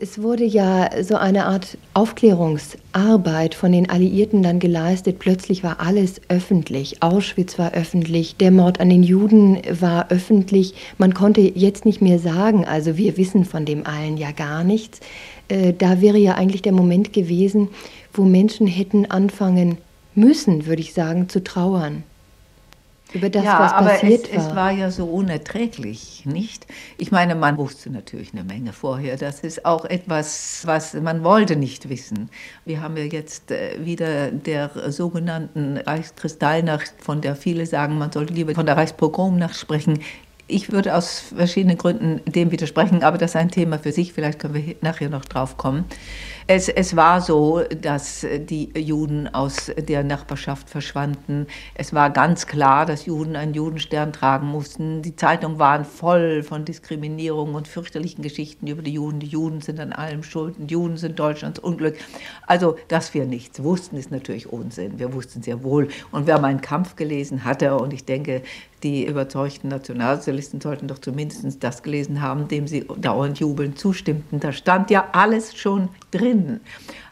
Es 0.00 0.22
wurde 0.22 0.44
ja 0.44 0.90
so 1.02 1.16
eine 1.16 1.46
Art 1.46 1.76
Aufklärungsarbeit 1.92 3.56
von 3.56 3.72
den 3.72 3.90
Alliierten 3.90 4.44
dann 4.44 4.60
geleistet. 4.60 5.18
Plötzlich 5.18 5.64
war 5.64 5.80
alles 5.80 6.20
öffentlich. 6.28 7.02
Auschwitz 7.02 7.58
war 7.58 7.72
öffentlich, 7.72 8.36
der 8.36 8.52
Mord 8.52 8.78
an 8.78 8.90
den 8.90 9.02
Juden 9.02 9.60
war 9.80 10.12
öffentlich. 10.12 10.74
Man 10.98 11.14
konnte 11.14 11.40
jetzt 11.40 11.84
nicht 11.84 12.00
mehr 12.00 12.20
sagen, 12.20 12.64
also 12.64 12.96
wir 12.96 13.16
wissen 13.16 13.44
von 13.44 13.64
dem 13.64 13.88
allen 13.88 14.16
ja 14.16 14.30
gar 14.30 14.62
nichts. 14.62 15.00
Äh, 15.48 15.72
da 15.76 16.00
wäre 16.00 16.18
ja 16.18 16.34
eigentlich 16.34 16.62
der 16.62 16.72
Moment 16.72 17.12
gewesen, 17.12 17.66
wo 18.12 18.22
Menschen 18.22 18.68
hätten 18.68 19.04
anfangen 19.06 19.78
müssen, 20.14 20.66
würde 20.66 20.82
ich 20.82 20.94
sagen, 20.94 21.28
zu 21.28 21.42
trauern 21.42 22.04
über 23.14 23.30
das, 23.30 23.44
ja, 23.44 23.58
was 23.58 23.72
passiert 23.72 24.26
aber 24.26 24.34
es, 24.34 24.44
war. 24.44 24.50
es 24.50 24.56
war 24.56 24.70
ja 24.70 24.90
so 24.90 25.06
unerträglich, 25.06 26.24
nicht? 26.26 26.66
Ich 26.98 27.10
meine, 27.10 27.34
man 27.34 27.56
wusste 27.56 27.90
natürlich 27.90 28.32
eine 28.34 28.44
Menge 28.44 28.72
vorher. 28.72 29.16
Das 29.16 29.40
ist 29.40 29.64
auch 29.64 29.86
etwas, 29.86 30.62
was 30.66 30.94
man 30.94 31.24
wollte 31.24 31.56
nicht 31.56 31.88
wissen. 31.88 32.28
Wir 32.66 32.82
haben 32.82 32.96
ja 32.96 33.04
jetzt 33.04 33.50
äh, 33.50 33.84
wieder 33.84 34.30
der 34.30 34.70
sogenannten 34.92 35.78
Reichskristallnacht, 35.78 36.94
von 36.98 37.20
der 37.22 37.34
viele 37.34 37.64
sagen, 37.64 37.96
man 37.96 38.12
sollte 38.12 38.34
lieber 38.34 38.54
von 38.54 38.66
der 38.66 38.76
Reichspogromnacht 38.76 39.56
sprechen. 39.56 40.00
Ich 40.46 40.72
würde 40.72 40.94
aus 40.94 41.20
verschiedenen 41.34 41.76
Gründen 41.76 42.22
dem 42.30 42.50
widersprechen, 42.50 43.02
aber 43.02 43.18
das 43.18 43.32
ist 43.32 43.36
ein 43.36 43.50
Thema 43.50 43.78
für 43.78 43.92
sich. 43.92 44.12
Vielleicht 44.12 44.38
können 44.38 44.54
wir 44.54 44.76
nachher 44.80 45.10
noch 45.10 45.24
drauf 45.24 45.56
kommen. 45.56 45.84
Es, 46.50 46.70
es 46.70 46.96
war 46.96 47.20
so, 47.20 47.62
dass 47.82 48.26
die 48.26 48.70
Juden 48.74 49.28
aus 49.28 49.70
der 49.76 50.02
Nachbarschaft 50.02 50.70
verschwanden. 50.70 51.46
Es 51.74 51.92
war 51.92 52.08
ganz 52.08 52.46
klar, 52.46 52.86
dass 52.86 53.04
Juden 53.04 53.36
einen 53.36 53.52
Judenstern 53.52 54.14
tragen 54.14 54.46
mussten. 54.46 55.02
Die 55.02 55.14
Zeitungen 55.14 55.58
waren 55.58 55.84
voll 55.84 56.42
von 56.42 56.64
Diskriminierung 56.64 57.54
und 57.54 57.68
fürchterlichen 57.68 58.22
Geschichten 58.22 58.66
über 58.66 58.80
die 58.80 58.94
Juden. 58.94 59.20
Die 59.20 59.26
Juden 59.26 59.60
sind 59.60 59.78
an 59.78 59.92
allem 59.92 60.22
schuld. 60.22 60.54
Die 60.56 60.72
Juden 60.72 60.96
sind 60.96 61.18
Deutschlands 61.18 61.58
Unglück. 61.58 61.98
Also, 62.46 62.78
dass 62.88 63.12
wir 63.12 63.26
nichts 63.26 63.62
wussten, 63.62 63.98
ist 63.98 64.10
natürlich 64.10 64.50
Unsinn. 64.50 64.98
Wir 64.98 65.12
wussten 65.12 65.42
sehr 65.42 65.62
wohl. 65.62 65.88
Und 66.12 66.26
wer 66.26 66.40
meinen 66.40 66.62
Kampf 66.62 66.96
gelesen 66.96 67.44
hatte, 67.44 67.76
und 67.76 67.92
ich 67.92 68.06
denke, 68.06 68.40
die 68.82 69.04
überzeugten 69.04 69.68
Nationalsozialisten 69.68 70.60
sollten 70.60 70.86
doch 70.86 70.98
zumindest 70.98 71.62
das 71.64 71.82
gelesen 71.82 72.22
haben, 72.22 72.46
dem 72.48 72.68
sie 72.68 72.86
dauernd 72.96 73.40
jubelnd 73.40 73.78
zustimmten. 73.78 74.38
Da 74.38 74.52
stand 74.52 74.90
ja 74.90 75.08
alles 75.12 75.56
schon 75.56 75.88
drin. 76.10 76.60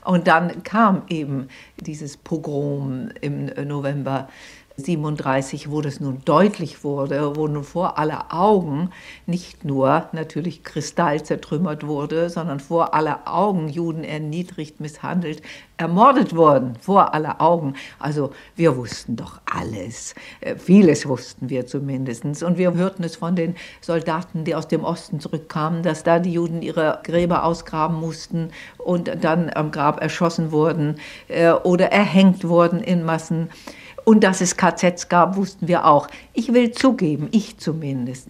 Und 0.04 0.26
dann 0.26 0.62
kam 0.62 1.02
eben 1.08 1.48
dieses 1.80 2.16
Pogrom 2.16 3.10
im 3.20 3.46
November 3.66 4.28
37, 4.76 5.70
wo 5.70 5.80
das 5.80 6.00
nun 6.00 6.20
deutlich 6.24 6.84
wurde, 6.84 7.36
wo 7.36 7.48
nun 7.48 7.64
vor 7.64 7.98
aller 7.98 8.26
Augen 8.30 8.90
nicht 9.26 9.64
nur 9.64 10.08
natürlich 10.12 10.64
Kristall 10.64 11.22
zertrümmert 11.22 11.86
wurde, 11.86 12.28
sondern 12.28 12.60
vor 12.60 12.94
aller 12.94 13.20
Augen 13.24 13.68
Juden 13.68 14.04
erniedrigt, 14.04 14.80
misshandelt, 14.80 15.40
ermordet 15.78 16.34
wurden, 16.36 16.76
vor 16.80 17.14
aller 17.14 17.40
Augen. 17.40 17.74
Also 17.98 18.32
wir 18.54 18.76
wussten 18.76 19.16
doch 19.16 19.40
alles. 19.50 20.14
Äh, 20.40 20.56
vieles 20.56 21.06
wussten 21.06 21.48
wir 21.48 21.66
zumindest. 21.66 22.24
Und 22.42 22.58
wir 22.58 22.74
hörten 22.74 23.04
es 23.04 23.16
von 23.16 23.36
den 23.36 23.56
Soldaten, 23.80 24.44
die 24.44 24.54
aus 24.54 24.68
dem 24.68 24.84
Osten 24.84 25.20
zurückkamen, 25.20 25.82
dass 25.82 26.02
da 26.02 26.18
die 26.18 26.32
Juden 26.32 26.62
ihre 26.62 27.00
Gräber 27.02 27.44
ausgraben 27.44 27.98
mussten 27.98 28.50
und 28.78 29.10
dann 29.22 29.50
am 29.54 29.70
Grab 29.70 30.02
erschossen 30.02 30.52
wurden 30.52 30.96
äh, 31.28 31.50
oder 31.52 31.92
erhängt 31.92 32.46
wurden 32.48 32.80
in 32.80 33.04
Massen. 33.04 33.48
Und 34.08 34.22
dass 34.22 34.40
es 34.40 34.56
KZs 34.56 35.08
gab, 35.08 35.34
wussten 35.34 35.66
wir 35.66 35.84
auch. 35.84 36.06
Ich 36.32 36.52
will 36.52 36.70
zugeben, 36.70 37.26
ich 37.32 37.58
zumindest 37.58 38.28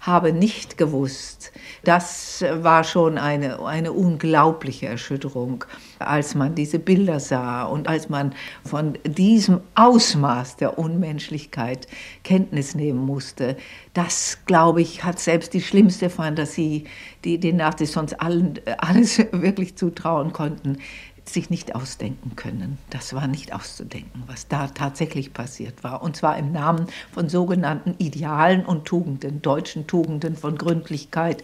habe 0.00 0.32
nicht 0.32 0.78
gewusst. 0.78 1.52
Das 1.84 2.42
war 2.50 2.82
schon 2.82 3.18
eine, 3.18 3.62
eine 3.62 3.92
unglaubliche 3.92 4.86
Erschütterung, 4.86 5.66
als 5.98 6.34
man 6.34 6.54
diese 6.54 6.78
Bilder 6.78 7.20
sah 7.20 7.64
und 7.64 7.88
als 7.88 8.08
man 8.08 8.34
von 8.64 8.96
diesem 9.04 9.60
Ausmaß 9.74 10.56
der 10.56 10.78
Unmenschlichkeit 10.78 11.88
Kenntnis 12.24 12.74
nehmen 12.74 13.04
musste. 13.04 13.58
Das, 13.92 14.38
glaube 14.46 14.80
ich, 14.80 15.04
hat 15.04 15.18
selbst 15.18 15.52
die 15.52 15.60
schlimmste 15.60 16.08
Fantasie, 16.08 16.84
die 17.24 17.38
den 17.38 17.56
Nazis 17.56 17.92
sonst 17.92 18.18
allen, 18.18 18.60
alles 18.78 19.18
wirklich 19.32 19.76
zutrauen 19.76 20.32
konnten, 20.32 20.78
sich 21.24 21.50
nicht 21.50 21.74
ausdenken 21.74 22.34
können. 22.36 22.78
Das 22.90 23.14
war 23.14 23.26
nicht 23.26 23.54
auszudenken, 23.54 24.24
was 24.26 24.48
da 24.48 24.66
tatsächlich 24.66 25.32
passiert 25.32 25.84
war. 25.84 26.02
Und 26.02 26.16
zwar 26.16 26.36
im 26.36 26.52
Namen 26.52 26.86
von 27.12 27.28
sogenannten 27.28 27.94
Idealen 27.98 28.64
und 28.64 28.84
Tugenden, 28.84 29.40
deutschen 29.40 29.86
Tugenden 29.86 30.36
von 30.36 30.58
Gründlichkeit, 30.58 31.42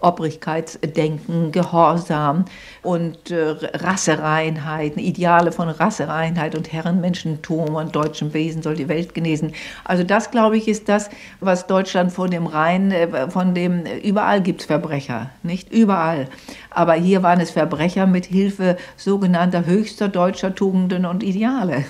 Obrigkeitsdenken, 0.00 1.52
Gehorsam 1.52 2.44
und 2.82 3.30
äh, 3.30 3.56
Rassereinheit, 3.74 4.96
Ideale 4.98 5.52
von 5.52 5.68
Rassereinheit 5.70 6.54
und 6.54 6.72
Herrenmenschentum 6.72 7.74
und 7.74 7.96
deutschem 7.96 8.34
Wesen 8.34 8.62
soll 8.62 8.76
die 8.76 8.88
Welt 8.88 9.14
genesen. 9.14 9.52
Also 9.84 10.04
das, 10.04 10.30
glaube 10.30 10.58
ich, 10.58 10.68
ist 10.68 10.88
das, 10.88 11.08
was 11.40 11.66
Deutschland 11.66 12.12
von 12.12 12.30
dem 12.30 12.46
Rhein, 12.46 12.92
äh, 12.92 13.30
von 13.30 13.54
dem 13.54 13.86
überall 13.86 14.42
gibt 14.42 14.60
es 14.60 14.66
Verbrecher, 14.66 15.30
nicht 15.42 15.72
überall. 15.72 16.28
Aber 16.74 16.94
hier 16.94 17.22
waren 17.22 17.40
es 17.40 17.52
Verbrecher 17.52 18.06
mit 18.06 18.26
Hilfe 18.26 18.76
sogenannter 18.96 19.64
höchster 19.64 20.08
deutscher 20.08 20.54
Tugenden 20.54 21.06
und 21.06 21.22
Ideale. 21.22 21.84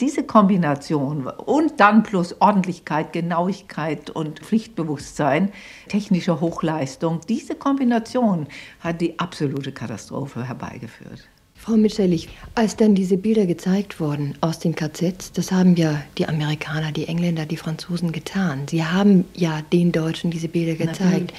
Diese 0.00 0.22
Kombination 0.22 1.26
und 1.26 1.80
dann 1.80 2.04
plus 2.04 2.40
Ordentlichkeit, 2.40 3.12
Genauigkeit 3.12 4.10
und 4.10 4.38
Pflichtbewusstsein, 4.38 5.50
technische 5.88 6.40
Hochleistung, 6.40 7.20
diese 7.28 7.56
Kombination 7.56 8.46
hat 8.78 9.00
die 9.00 9.18
absolute 9.18 9.72
Katastrophe 9.72 10.44
herbeigeführt. 10.46 11.28
Frau 11.58 11.76
Mitscherlich, 11.76 12.28
als 12.54 12.76
dann 12.76 12.94
diese 12.94 13.16
Bilder 13.16 13.44
gezeigt 13.44 13.98
wurden 13.98 14.38
aus 14.40 14.60
den 14.60 14.76
KZs, 14.76 15.32
das 15.32 15.50
haben 15.50 15.74
ja 15.74 16.00
die 16.16 16.28
Amerikaner, 16.28 16.92
die 16.92 17.08
Engländer, 17.08 17.46
die 17.46 17.56
Franzosen 17.56 18.12
getan. 18.12 18.68
Sie 18.68 18.84
haben 18.84 19.24
ja 19.34 19.60
den 19.72 19.90
Deutschen 19.90 20.30
diese 20.30 20.46
Bilder 20.46 20.74
gezeigt. 20.74 21.32
Natürlich. 21.32 21.34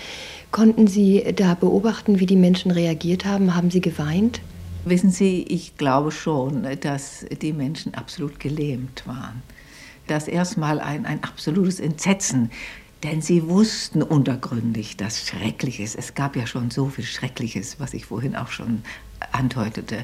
Konnten 0.51 0.87
Sie 0.87 1.23
da 1.35 1.53
beobachten, 1.53 2.19
wie 2.19 2.25
die 2.25 2.35
Menschen 2.35 2.71
reagiert 2.71 3.25
haben? 3.25 3.55
Haben 3.55 3.69
sie 3.69 3.81
geweint? 3.81 4.41
Wissen 4.85 5.11
Sie, 5.11 5.43
ich 5.43 5.77
glaube 5.77 6.11
schon, 6.11 6.65
dass 6.81 7.25
die 7.41 7.53
Menschen 7.53 7.93
absolut 7.93 8.39
gelähmt 8.39 9.03
waren. 9.05 9.43
Das 10.07 10.27
erstmal 10.27 10.79
ein, 10.79 11.05
ein 11.05 11.23
absolutes 11.23 11.79
Entsetzen. 11.79 12.49
Denn 13.03 13.21
sie 13.21 13.47
wussten 13.47 14.03
untergründig, 14.03 14.97
dass 14.97 15.25
Schreckliches, 15.25 15.95
es 15.95 16.15
gab 16.15 16.35
ja 16.35 16.45
schon 16.45 16.69
so 16.69 16.87
viel 16.87 17.05
Schreckliches, 17.05 17.79
was 17.79 17.93
ich 17.93 18.05
vorhin 18.05 18.35
auch 18.35 18.49
schon 18.49 18.83
andeutete. 19.31 20.03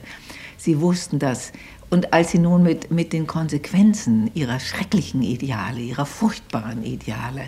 Sie 0.58 0.80
wussten 0.80 1.20
das. 1.20 1.52
Und 1.96 2.12
als 2.12 2.32
sie 2.32 2.40
nun 2.40 2.62
mit, 2.62 2.92
mit 2.92 3.14
den 3.14 3.26
Konsequenzen 3.26 4.30
ihrer 4.34 4.60
schrecklichen 4.60 5.22
Ideale, 5.22 5.80
ihrer 5.80 6.06
furchtbaren 6.06 6.84
Ideale 6.84 7.44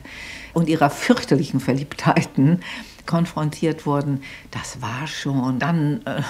und 0.53 0.69
ihrer 0.69 0.89
fürchterlichen 0.89 1.59
Verliebtheiten 1.59 2.61
konfrontiert 3.05 3.85
wurden, 3.85 4.21
das 4.51 4.81
war 4.81 5.05
schon 5.05 5.59
dann, 5.59 5.99
äh, 6.05 6.21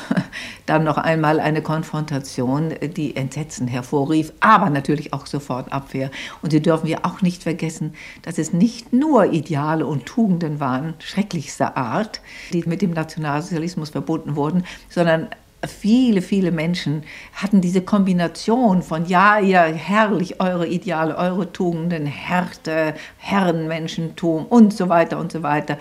dann 0.65 0.83
noch 0.83 0.97
einmal 0.97 1.39
eine 1.39 1.61
Konfrontation, 1.61 2.73
die 2.95 3.15
Entsetzen 3.15 3.67
hervorrief, 3.67 4.33
aber 4.39 4.71
natürlich 4.71 5.13
auch 5.13 5.27
sofort 5.27 5.71
Abwehr. 5.71 6.09
Und 6.41 6.49
Sie 6.49 6.61
dürfen 6.63 6.87
wir 6.87 7.05
auch 7.05 7.21
nicht 7.21 7.43
vergessen, 7.43 7.93
dass 8.23 8.39
es 8.39 8.51
nicht 8.51 8.93
nur 8.93 9.31
Ideale 9.31 9.85
und 9.85 10.07
Tugenden 10.07 10.59
waren, 10.59 10.95
schrecklichster 10.97 11.77
Art, 11.77 12.21
die 12.51 12.63
mit 12.63 12.81
dem 12.81 12.93
Nationalsozialismus 12.93 13.91
verbunden 13.91 14.35
wurden, 14.35 14.63
sondern 14.89 15.27
viele, 15.65 16.21
viele 16.21 16.51
Menschen 16.51 17.03
hatten 17.33 17.61
diese 17.61 17.81
Kombination 17.81 18.81
von, 18.83 19.05
ja, 19.05 19.39
ja, 19.39 19.63
herrlich, 19.63 20.39
eure 20.39 20.67
Ideale, 20.67 21.17
eure 21.17 21.51
Tugenden, 21.51 22.05
Härte, 22.05 22.93
Herrenmenschentum 23.17 24.45
und 24.45 24.73
so 24.73 24.89
weiter 24.89 25.19
und 25.19 25.31
so 25.31 25.43
weiter. 25.43 25.77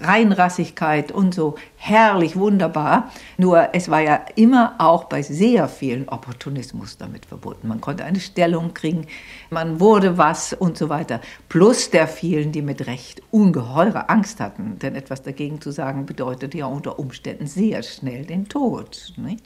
Reinrassigkeit 0.00 1.12
und 1.12 1.34
so 1.34 1.56
herrlich, 1.76 2.36
wunderbar. 2.36 3.10
Nur 3.36 3.68
es 3.72 3.90
war 3.90 4.00
ja 4.00 4.20
immer 4.34 4.74
auch 4.78 5.04
bei 5.04 5.22
sehr 5.22 5.68
vielen 5.68 6.08
Opportunismus 6.08 6.98
damit 6.98 7.26
verbunden. 7.26 7.68
Man 7.68 7.80
konnte 7.80 8.04
eine 8.04 8.20
Stellung 8.20 8.74
kriegen, 8.74 9.06
man 9.50 9.80
wurde 9.80 10.18
was 10.18 10.52
und 10.52 10.76
so 10.76 10.88
weiter. 10.88 11.20
Plus 11.48 11.90
der 11.90 12.08
vielen, 12.08 12.52
die 12.52 12.62
mit 12.62 12.86
Recht 12.86 13.22
ungeheure 13.30 14.08
Angst 14.08 14.40
hatten. 14.40 14.78
Denn 14.78 14.94
etwas 14.94 15.22
dagegen 15.22 15.60
zu 15.60 15.70
sagen 15.70 16.06
bedeutete 16.06 16.58
ja 16.58 16.66
unter 16.66 16.98
Umständen 16.98 17.46
sehr 17.46 17.82
schnell 17.82 18.24
den 18.24 18.48
Tod. 18.48 19.12
Nicht? 19.16 19.44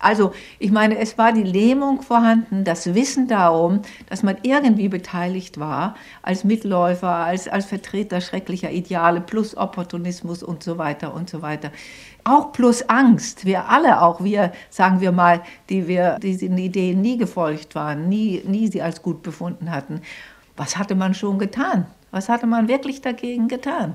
Also 0.00 0.32
ich 0.58 0.72
meine, 0.72 0.98
es 0.98 1.18
war 1.18 1.32
die 1.32 1.42
Lähmung 1.42 2.02
vorhanden, 2.02 2.64
das 2.64 2.94
Wissen 2.94 3.28
darum, 3.28 3.82
dass 4.08 4.22
man 4.22 4.38
irgendwie 4.42 4.88
beteiligt 4.88 5.60
war, 5.60 5.94
als 6.22 6.42
Mitläufer, 6.42 7.08
als, 7.08 7.48
als 7.48 7.66
Vertreter 7.66 8.20
schrecklicher 8.20 8.70
Ideale, 8.70 9.20
plus 9.20 9.56
Opportunismus 9.56 10.42
und 10.42 10.62
so 10.62 10.78
weiter 10.78 11.14
und 11.14 11.28
so 11.28 11.42
weiter. 11.42 11.70
Auch 12.24 12.52
plus 12.52 12.88
Angst. 12.88 13.44
Wir 13.44 13.68
alle, 13.68 14.00
auch 14.02 14.24
wir, 14.24 14.52
sagen 14.70 15.00
wir 15.00 15.12
mal, 15.12 15.42
die 15.68 15.86
wir 15.86 16.18
diesen 16.18 16.56
Ideen 16.56 17.00
nie 17.00 17.18
gefolgt 17.18 17.74
waren, 17.74 18.08
nie, 18.08 18.42
nie 18.46 18.68
sie 18.68 18.82
als 18.82 19.02
gut 19.02 19.22
befunden 19.22 19.70
hatten. 19.70 20.00
Was 20.56 20.76
hatte 20.76 20.94
man 20.94 21.14
schon 21.14 21.38
getan? 21.38 21.86
Was 22.10 22.28
hatte 22.28 22.46
man 22.46 22.68
wirklich 22.68 23.02
dagegen 23.02 23.48
getan? 23.48 23.94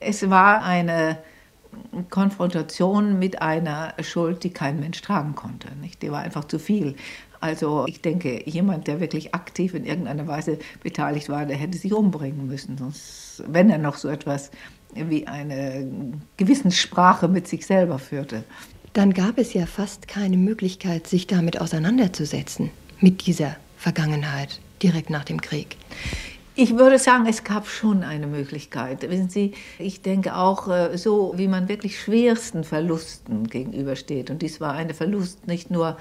Es 0.00 0.28
war 0.28 0.62
eine 0.62 1.18
Konfrontation 2.10 3.18
mit 3.18 3.42
einer 3.42 3.94
Schuld, 4.02 4.44
die 4.44 4.50
kein 4.50 4.80
Mensch 4.80 5.00
tragen 5.02 5.34
konnte. 5.34 5.68
Nicht? 5.80 6.02
Die 6.02 6.10
war 6.10 6.20
einfach 6.20 6.44
zu 6.44 6.58
viel. 6.58 6.96
Also 7.40 7.84
ich 7.86 8.00
denke, 8.00 8.48
jemand, 8.48 8.86
der 8.86 9.00
wirklich 9.00 9.34
aktiv 9.34 9.74
in 9.74 9.84
irgendeiner 9.84 10.26
Weise 10.26 10.58
beteiligt 10.82 11.28
war, 11.28 11.44
der 11.44 11.56
hätte 11.56 11.76
sich 11.76 11.92
umbringen 11.92 12.46
müssen, 12.46 12.78
sonst, 12.78 13.42
wenn 13.46 13.68
er 13.68 13.78
noch 13.78 13.96
so 13.96 14.08
etwas 14.08 14.50
wie 14.94 15.26
eine 15.26 15.86
Gewissenssprache 16.36 17.28
mit 17.28 17.46
sich 17.46 17.66
selber 17.66 17.98
führte. 17.98 18.44
Dann 18.94 19.12
gab 19.12 19.38
es 19.38 19.52
ja 19.52 19.66
fast 19.66 20.08
keine 20.08 20.36
Möglichkeit, 20.36 21.06
sich 21.06 21.26
damit 21.26 21.60
auseinanderzusetzen, 21.60 22.70
mit 23.00 23.26
dieser 23.26 23.56
Vergangenheit 23.76 24.60
direkt 24.82 25.10
nach 25.10 25.24
dem 25.24 25.40
Krieg. 25.40 25.76
Ich 26.56 26.78
würde 26.78 27.00
sagen, 27.00 27.26
es 27.26 27.42
gab 27.42 27.66
schon 27.66 28.04
eine 28.04 28.28
Möglichkeit. 28.28 29.02
Wissen 29.10 29.28
Sie, 29.28 29.54
ich 29.80 30.02
denke 30.02 30.36
auch, 30.36 30.68
äh, 30.68 30.96
so 30.96 31.34
wie 31.36 31.48
man 31.48 31.68
wirklich 31.68 31.98
schwersten 31.98 32.62
Verlusten 32.62 33.48
gegenübersteht. 33.48 34.30
Und 34.30 34.40
dies 34.40 34.60
war 34.60 34.74
ein 34.74 34.94
Verlust 34.94 35.48
nicht 35.48 35.72
nur 35.72 35.96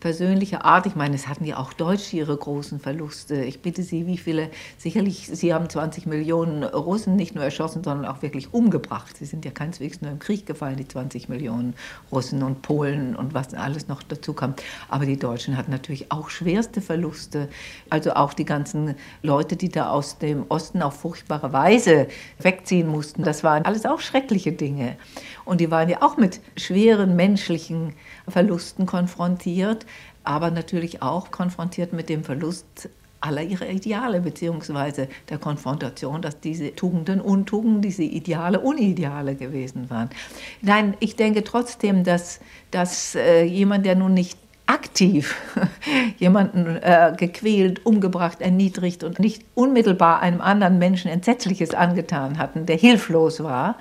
persönlicher 0.00 0.64
Art. 0.64 0.86
Ich 0.86 0.96
meine, 0.96 1.14
es 1.14 1.28
hatten 1.28 1.44
ja 1.44 1.58
auch 1.58 1.72
Deutsche 1.72 2.16
ihre 2.16 2.36
großen 2.36 2.80
Verluste. 2.80 3.42
Ich 3.44 3.60
bitte 3.60 3.82
Sie, 3.82 4.06
wie 4.06 4.18
viele, 4.18 4.50
sicherlich, 4.76 5.28
Sie 5.32 5.52
haben 5.52 5.68
20 5.68 6.06
Millionen 6.06 6.64
Russen 6.64 7.16
nicht 7.16 7.34
nur 7.34 7.44
erschossen, 7.44 7.82
sondern 7.82 8.06
auch 8.06 8.22
wirklich 8.22 8.52
umgebracht. 8.54 9.16
Sie 9.16 9.24
sind 9.24 9.44
ja 9.44 9.50
keineswegs 9.50 10.00
nur 10.00 10.10
im 10.10 10.18
Krieg 10.18 10.46
gefallen, 10.46 10.76
die 10.76 10.86
20 10.86 11.28
Millionen 11.28 11.74
Russen 12.12 12.42
und 12.42 12.62
Polen 12.62 13.16
und 13.16 13.34
was 13.34 13.54
alles 13.54 13.88
noch 13.88 14.02
dazu 14.02 14.32
kam. 14.32 14.54
Aber 14.88 15.06
die 15.06 15.18
Deutschen 15.18 15.56
hatten 15.56 15.70
natürlich 15.70 16.10
auch 16.12 16.30
schwerste 16.30 16.80
Verluste. 16.80 17.48
Also 17.90 18.12
auch 18.12 18.34
die 18.34 18.44
ganzen 18.44 18.94
Leute, 19.22 19.56
die 19.56 19.68
da 19.68 19.90
aus 19.90 20.18
dem 20.18 20.46
Osten 20.48 20.82
auf 20.82 20.94
furchtbare 21.00 21.52
Weise 21.52 22.08
wegziehen 22.38 22.88
mussten. 22.88 23.22
Das 23.22 23.42
waren 23.44 23.64
alles 23.64 23.84
auch 23.84 24.00
schreckliche 24.00 24.52
Dinge. 24.52 24.96
Und 25.44 25.60
die 25.60 25.70
waren 25.70 25.88
ja 25.88 26.02
auch 26.02 26.16
mit 26.16 26.40
schweren 26.56 27.16
menschlichen 27.16 27.94
Verlusten 28.30 28.86
konfrontiert, 28.86 29.86
aber 30.24 30.50
natürlich 30.50 31.02
auch 31.02 31.30
konfrontiert 31.30 31.92
mit 31.92 32.08
dem 32.08 32.24
Verlust 32.24 32.88
aller 33.20 33.42
ihrer 33.42 33.68
Ideale, 33.68 34.20
beziehungsweise 34.20 35.08
der 35.28 35.38
Konfrontation, 35.38 36.22
dass 36.22 36.40
diese 36.40 36.74
Tugenden 36.74 37.20
Untugenden, 37.20 37.82
diese 37.82 38.04
Ideale 38.04 38.60
Unideale 38.60 39.34
gewesen 39.34 39.90
waren. 39.90 40.10
Nein, 40.62 40.94
ich 41.00 41.16
denke 41.16 41.42
trotzdem, 41.42 42.04
dass, 42.04 42.40
dass 42.70 43.14
äh, 43.14 43.42
jemand, 43.42 43.86
der 43.86 43.96
nun 43.96 44.14
nicht 44.14 44.38
aktiv 44.66 45.34
jemanden 46.18 46.76
äh, 46.76 47.14
gequält, 47.16 47.84
umgebracht, 47.86 48.40
erniedrigt 48.40 49.02
und 49.02 49.18
nicht 49.18 49.42
unmittelbar 49.54 50.20
einem 50.20 50.40
anderen 50.40 50.78
Menschen 50.78 51.10
Entsetzliches 51.10 51.74
angetan 51.74 52.38
hatten, 52.38 52.66
der 52.66 52.76
hilflos 52.76 53.42
war, 53.42 53.78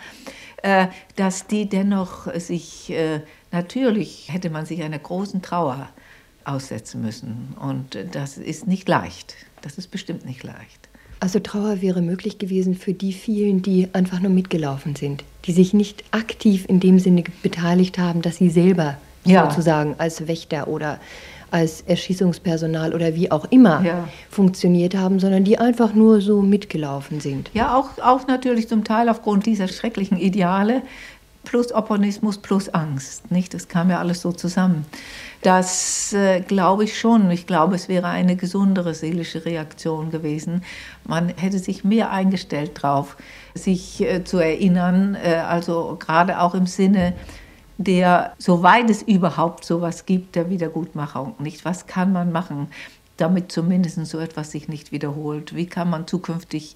äh, 0.64 0.88
dass 1.18 1.46
die 1.46 1.68
dennoch 1.68 2.34
sich 2.36 2.90
äh, 2.90 3.20
Natürlich 3.52 4.28
hätte 4.32 4.50
man 4.50 4.66
sich 4.66 4.84
einer 4.84 5.00
großen 5.00 5.42
Trauer 5.42 5.90
aussetzen 6.44 7.02
müssen. 7.02 7.56
Und 7.60 7.98
das 8.12 8.38
ist 8.38 8.68
nicht 8.68 8.88
leicht. 8.88 9.36
Das 9.62 9.78
ist 9.78 9.92
bestimmt 9.92 10.26
nicht 10.26 10.44
leicht. 10.44 10.88
Also 11.20 11.40
Trauer 11.40 11.82
wäre 11.82 12.02
möglich 12.02 12.38
gewesen 12.38 12.76
für 12.76 12.94
die 12.94 13.12
vielen, 13.12 13.62
die 13.62 13.90
einfach 13.94 14.20
nur 14.20 14.32
mitgelaufen 14.32 14.96
sind, 14.96 15.24
die 15.46 15.52
sich 15.52 15.74
nicht 15.74 16.04
aktiv 16.12 16.66
in 16.68 16.80
dem 16.80 17.00
Sinne 17.00 17.24
beteiligt 17.42 17.98
haben, 17.98 18.22
dass 18.22 18.38
sie 18.38 18.50
selber 18.50 18.98
ja. 19.26 19.50
sozusagen 19.50 19.96
als 19.98 20.28
Wächter 20.28 20.68
oder 20.68 21.00
als 21.50 21.82
Erschießungspersonal 21.82 22.94
oder 22.94 23.16
wie 23.16 23.32
auch 23.32 23.46
immer 23.46 23.84
ja. 23.84 24.08
funktioniert 24.30 24.96
haben, 24.96 25.20
sondern 25.20 25.44
die 25.44 25.58
einfach 25.58 25.94
nur 25.94 26.22
so 26.22 26.42
mitgelaufen 26.42 27.20
sind. 27.20 27.50
Ja, 27.54 27.76
auch, 27.76 27.90
auch 28.00 28.28
natürlich 28.28 28.68
zum 28.68 28.84
Teil 28.84 29.10
aufgrund 29.10 29.46
dieser 29.46 29.68
schrecklichen 29.68 30.18
Ideale 30.18 30.82
plus 31.48 31.72
Opportunismus 31.72 32.38
plus 32.38 32.68
Angst. 32.70 33.32
Nicht? 33.32 33.54
Das 33.54 33.70
kam 33.70 33.90
ja 33.90 34.00
alles 34.00 34.22
so 34.22 34.34
zusammen. 34.34 34.86
Das 35.42 36.12
äh, 36.12 36.42
glaube 36.42 36.84
ich 36.84 37.00
schon. 37.00 37.32
Ich 37.32 37.48
glaube, 37.48 37.76
es 37.76 37.88
wäre 37.88 38.08
eine 38.08 38.36
gesundere 38.36 38.94
seelische 38.94 39.46
Reaktion 39.46 40.12
gewesen. 40.12 40.62
Man 41.06 41.30
hätte 41.30 41.60
sich 41.60 41.86
mehr 41.86 42.12
eingestellt 42.12 42.84
darauf, 42.84 43.16
sich 43.56 44.02
äh, 44.02 44.26
zu 44.26 44.40
erinnern, 44.40 45.16
äh, 45.16 45.36
also 45.36 45.96
gerade 45.98 46.42
auch 46.42 46.54
im 46.54 46.66
Sinne 46.66 47.14
der, 47.78 48.34
soweit 48.40 48.90
es 48.90 49.02
überhaupt 49.04 49.64
sowas 49.64 50.06
gibt, 50.06 50.36
der 50.36 50.50
Wiedergutmachung. 50.50 51.36
Nicht, 51.40 51.64
was 51.64 51.88
kann 51.88 52.12
man 52.12 52.34
machen, 52.34 52.68
damit 53.16 53.54
zumindest 53.54 54.06
so 54.06 54.20
etwas 54.20 54.52
sich 54.52 54.68
nicht 54.68 54.92
wiederholt? 54.92 55.56
Wie 55.56 55.68
kann 55.68 55.90
man 55.90 56.08
zukünftig 56.08 56.76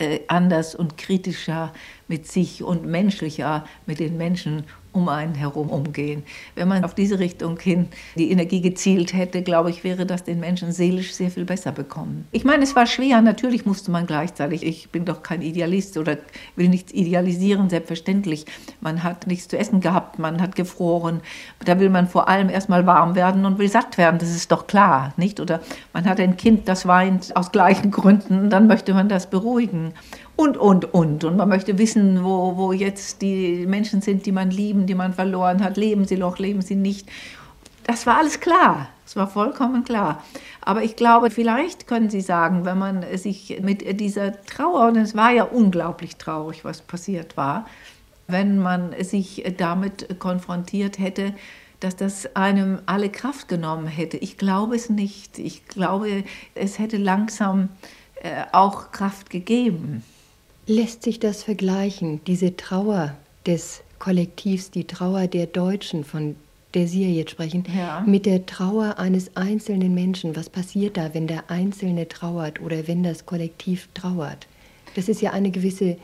äh, 0.00 0.20
anders 0.28 0.74
und 0.74 0.96
kritischer 0.96 1.72
mit 2.10 2.26
sich 2.26 2.62
und 2.64 2.84
menschlicher 2.84 3.64
mit 3.86 4.00
den 4.00 4.16
Menschen 4.16 4.64
um 4.92 5.08
einen 5.08 5.36
herum 5.36 5.70
umgehen. 5.70 6.24
Wenn 6.56 6.66
man 6.66 6.84
auf 6.84 6.94
diese 6.94 7.20
Richtung 7.20 7.58
hin 7.60 7.86
die 8.16 8.32
Energie 8.32 8.60
gezielt 8.60 9.12
hätte, 9.12 9.42
glaube 9.42 9.70
ich, 9.70 9.84
wäre 9.84 10.04
das 10.04 10.24
den 10.24 10.40
Menschen 10.40 10.72
seelisch 10.72 11.14
sehr 11.14 11.30
viel 11.30 11.44
besser 11.44 11.70
bekommen. 11.70 12.26
Ich 12.32 12.44
meine, 12.44 12.64
es 12.64 12.74
war 12.74 12.86
schwer, 12.86 13.22
natürlich 13.22 13.64
musste 13.66 13.92
man 13.92 14.06
gleichzeitig, 14.06 14.66
ich 14.66 14.90
bin 14.90 15.04
doch 15.04 15.22
kein 15.22 15.42
Idealist 15.42 15.96
oder 15.96 16.18
will 16.56 16.68
nichts 16.68 16.92
idealisieren, 16.92 17.70
selbstverständlich. 17.70 18.46
Man 18.80 19.04
hat 19.04 19.28
nichts 19.28 19.46
zu 19.46 19.56
essen 19.56 19.80
gehabt, 19.80 20.18
man 20.18 20.42
hat 20.42 20.56
gefroren. 20.56 21.20
Da 21.64 21.78
will 21.78 21.90
man 21.90 22.08
vor 22.08 22.28
allem 22.28 22.48
erstmal 22.48 22.84
warm 22.84 23.14
werden 23.14 23.44
und 23.44 23.58
will 23.58 23.68
satt 23.68 23.96
werden, 23.96 24.18
das 24.18 24.34
ist 24.34 24.50
doch 24.50 24.66
klar, 24.66 25.14
nicht? 25.16 25.38
Oder 25.38 25.60
man 25.92 26.04
hat 26.06 26.18
ein 26.18 26.36
Kind, 26.36 26.66
das 26.66 26.86
weint 26.86 27.36
aus 27.36 27.52
gleichen 27.52 27.92
Gründen, 27.92 28.50
dann 28.50 28.66
möchte 28.66 28.92
man 28.92 29.08
das 29.08 29.30
beruhigen 29.30 29.92
und, 30.40 30.56
und, 30.56 30.94
und. 30.94 31.24
Und 31.24 31.36
man 31.36 31.50
möchte 31.50 31.76
wissen, 31.76 32.24
wo, 32.24 32.56
wo 32.56 32.72
jetzt 32.72 33.20
die 33.20 33.66
Menschen 33.66 34.00
sind, 34.00 34.24
die 34.24 34.32
man 34.32 34.50
lieben, 34.50 34.86
die 34.86 34.94
man 34.94 35.12
verloren 35.12 35.62
hat. 35.62 35.76
Leben 35.76 36.06
sie 36.06 36.16
noch, 36.16 36.38
leben 36.38 36.62
sie 36.62 36.76
nicht. 36.76 37.06
Das 37.84 38.06
war 38.06 38.16
alles 38.16 38.40
klar. 38.40 38.88
Das 39.04 39.16
war 39.16 39.28
vollkommen 39.28 39.84
klar. 39.84 40.24
Aber 40.62 40.82
ich 40.82 40.96
glaube, 40.96 41.30
vielleicht 41.30 41.86
können 41.86 42.08
Sie 42.08 42.22
sagen, 42.22 42.64
wenn 42.64 42.78
man 42.78 43.04
sich 43.18 43.60
mit 43.60 44.00
dieser 44.00 44.40
Trauer, 44.46 44.88
und 44.88 44.96
es 44.96 45.14
war 45.14 45.30
ja 45.30 45.44
unglaublich 45.44 46.16
traurig, 46.16 46.64
was 46.64 46.80
passiert 46.80 47.36
war, 47.36 47.66
wenn 48.26 48.58
man 48.58 48.94
sich 49.02 49.44
damit 49.58 50.20
konfrontiert 50.20 50.98
hätte, 50.98 51.34
dass 51.80 51.96
das 51.96 52.34
einem 52.34 52.78
alle 52.86 53.10
Kraft 53.10 53.48
genommen 53.48 53.88
hätte. 53.88 54.16
Ich 54.16 54.38
glaube 54.38 54.74
es 54.76 54.88
nicht. 54.88 55.38
Ich 55.38 55.66
glaube, 55.66 56.24
es 56.54 56.78
hätte 56.78 56.96
langsam 56.96 57.68
äh, 58.22 58.44
auch 58.52 58.90
Kraft 58.90 59.28
gegeben. 59.28 60.02
Lässt 60.66 61.02
sich 61.02 61.18
das 61.18 61.42
vergleichen, 61.42 62.20
diese 62.26 62.56
Trauer 62.56 63.16
des 63.46 63.82
Kollektivs, 63.98 64.70
die 64.70 64.86
Trauer 64.86 65.26
der 65.26 65.46
Deutschen, 65.46 66.04
von 66.04 66.36
der 66.74 66.86
Sie 66.86 67.02
ja 67.02 67.08
jetzt 67.08 67.32
sprechen, 67.32 67.64
ja. 67.76 68.02
mit 68.06 68.26
der 68.26 68.46
Trauer 68.46 68.98
eines 68.98 69.36
einzelnen 69.36 69.94
Menschen? 69.94 70.36
Was 70.36 70.48
passiert 70.48 70.96
da, 70.96 71.14
wenn 71.14 71.26
der 71.26 71.50
Einzelne 71.50 72.08
trauert 72.08 72.60
oder 72.60 72.86
wenn 72.86 73.02
das 73.02 73.26
Kollektiv 73.26 73.88
trauert? 73.94 74.46
Das 74.94 75.08
ist 75.08 75.20
ja 75.20 75.32
eine 75.32 75.50
gewisse 75.50 75.96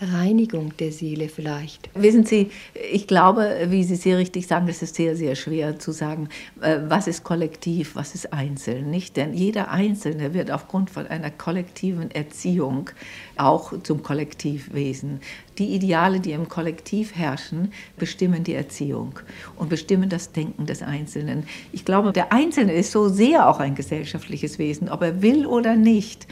Reinigung 0.00 0.76
der 0.78 0.92
Seele 0.92 1.28
vielleicht? 1.28 1.90
Wissen 1.94 2.24
Sie, 2.24 2.50
ich 2.90 3.06
glaube, 3.06 3.66
wie 3.68 3.84
Sie 3.84 3.96
sehr 3.96 4.18
richtig 4.18 4.46
sagen, 4.46 4.66
es 4.68 4.82
ist 4.82 4.94
sehr, 4.94 5.14
sehr 5.16 5.34
schwer 5.34 5.78
zu 5.78 5.92
sagen, 5.92 6.28
äh, 6.60 6.78
was 6.88 7.06
ist 7.06 7.22
kollektiv, 7.22 7.96
was 7.96 8.14
ist 8.14 8.32
einzeln, 8.32 8.90
nicht? 8.90 9.16
Denn 9.16 9.34
jeder 9.34 9.70
Einzelne 9.70 10.32
wird 10.32 10.50
aufgrund 10.50 10.90
von 10.90 11.06
einer 11.06 11.30
kollektiven 11.30 12.10
Erziehung 12.10 12.90
auch 13.36 13.72
zum 13.82 14.02
Kollektivwesen. 14.02 15.20
Die 15.58 15.74
Ideale, 15.74 16.20
die 16.20 16.32
im 16.32 16.48
Kollektiv 16.48 17.14
herrschen, 17.14 17.72
bestimmen 17.98 18.44
die 18.44 18.54
Erziehung 18.54 19.18
und 19.56 19.68
bestimmen 19.68 20.08
das 20.08 20.32
Denken 20.32 20.64
des 20.64 20.82
Einzelnen. 20.82 21.44
Ich 21.72 21.84
glaube, 21.84 22.12
der 22.12 22.32
Einzelne 22.32 22.72
ist 22.72 22.92
so 22.92 23.08
sehr 23.08 23.48
auch 23.48 23.60
ein 23.60 23.74
gesellschaftliches 23.74 24.58
Wesen, 24.58 24.88
ob 24.88 25.02
er 25.02 25.20
will 25.20 25.44
oder 25.44 25.76
nicht, 25.76 26.26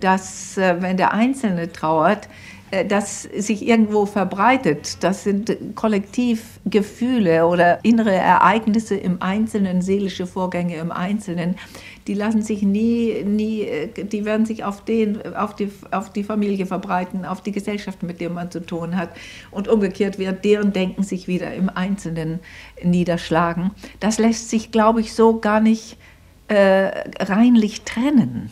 dass 0.00 0.58
äh, 0.58 0.82
wenn 0.82 0.96
der 0.96 1.14
Einzelne 1.14 1.70
trauert, 1.70 2.28
das 2.88 3.22
sich 3.22 3.68
irgendwo 3.68 4.06
verbreitet. 4.06 5.04
Das 5.04 5.24
sind 5.24 5.54
Kollektivgefühle 5.74 7.46
oder 7.46 7.84
innere 7.84 8.14
Ereignisse 8.14 8.94
im 8.96 9.20
Einzelnen, 9.20 9.82
seelische 9.82 10.26
Vorgänge 10.26 10.76
im 10.76 10.90
Einzelnen. 10.90 11.56
Die 12.06 12.14
lassen 12.14 12.42
sich 12.42 12.62
nie, 12.62 13.22
nie, 13.24 13.60
äh, 13.62 13.88
die 14.04 14.24
werden 14.24 14.46
sich 14.46 14.64
auf, 14.64 14.84
den, 14.84 15.34
auf, 15.34 15.54
die, 15.54 15.70
auf 15.90 16.10
die 16.10 16.24
Familie 16.24 16.66
verbreiten, 16.66 17.24
auf 17.24 17.42
die 17.42 17.52
Gesellschaft, 17.52 18.02
mit 18.02 18.20
der 18.20 18.30
man 18.30 18.50
zu 18.50 18.64
tun 18.64 18.96
hat. 18.96 19.10
Und 19.50 19.68
umgekehrt 19.68 20.18
wird 20.18 20.44
deren 20.44 20.72
Denken 20.72 21.02
sich 21.02 21.28
wieder 21.28 21.52
im 21.54 21.68
Einzelnen 21.68 22.40
niederschlagen. 22.82 23.72
Das 24.00 24.18
lässt 24.18 24.48
sich, 24.50 24.72
glaube 24.72 25.00
ich, 25.00 25.12
so 25.12 25.38
gar 25.40 25.60
nicht 25.60 25.98
äh, 26.48 26.90
reinlich 27.20 27.82
trennen. 27.82 28.50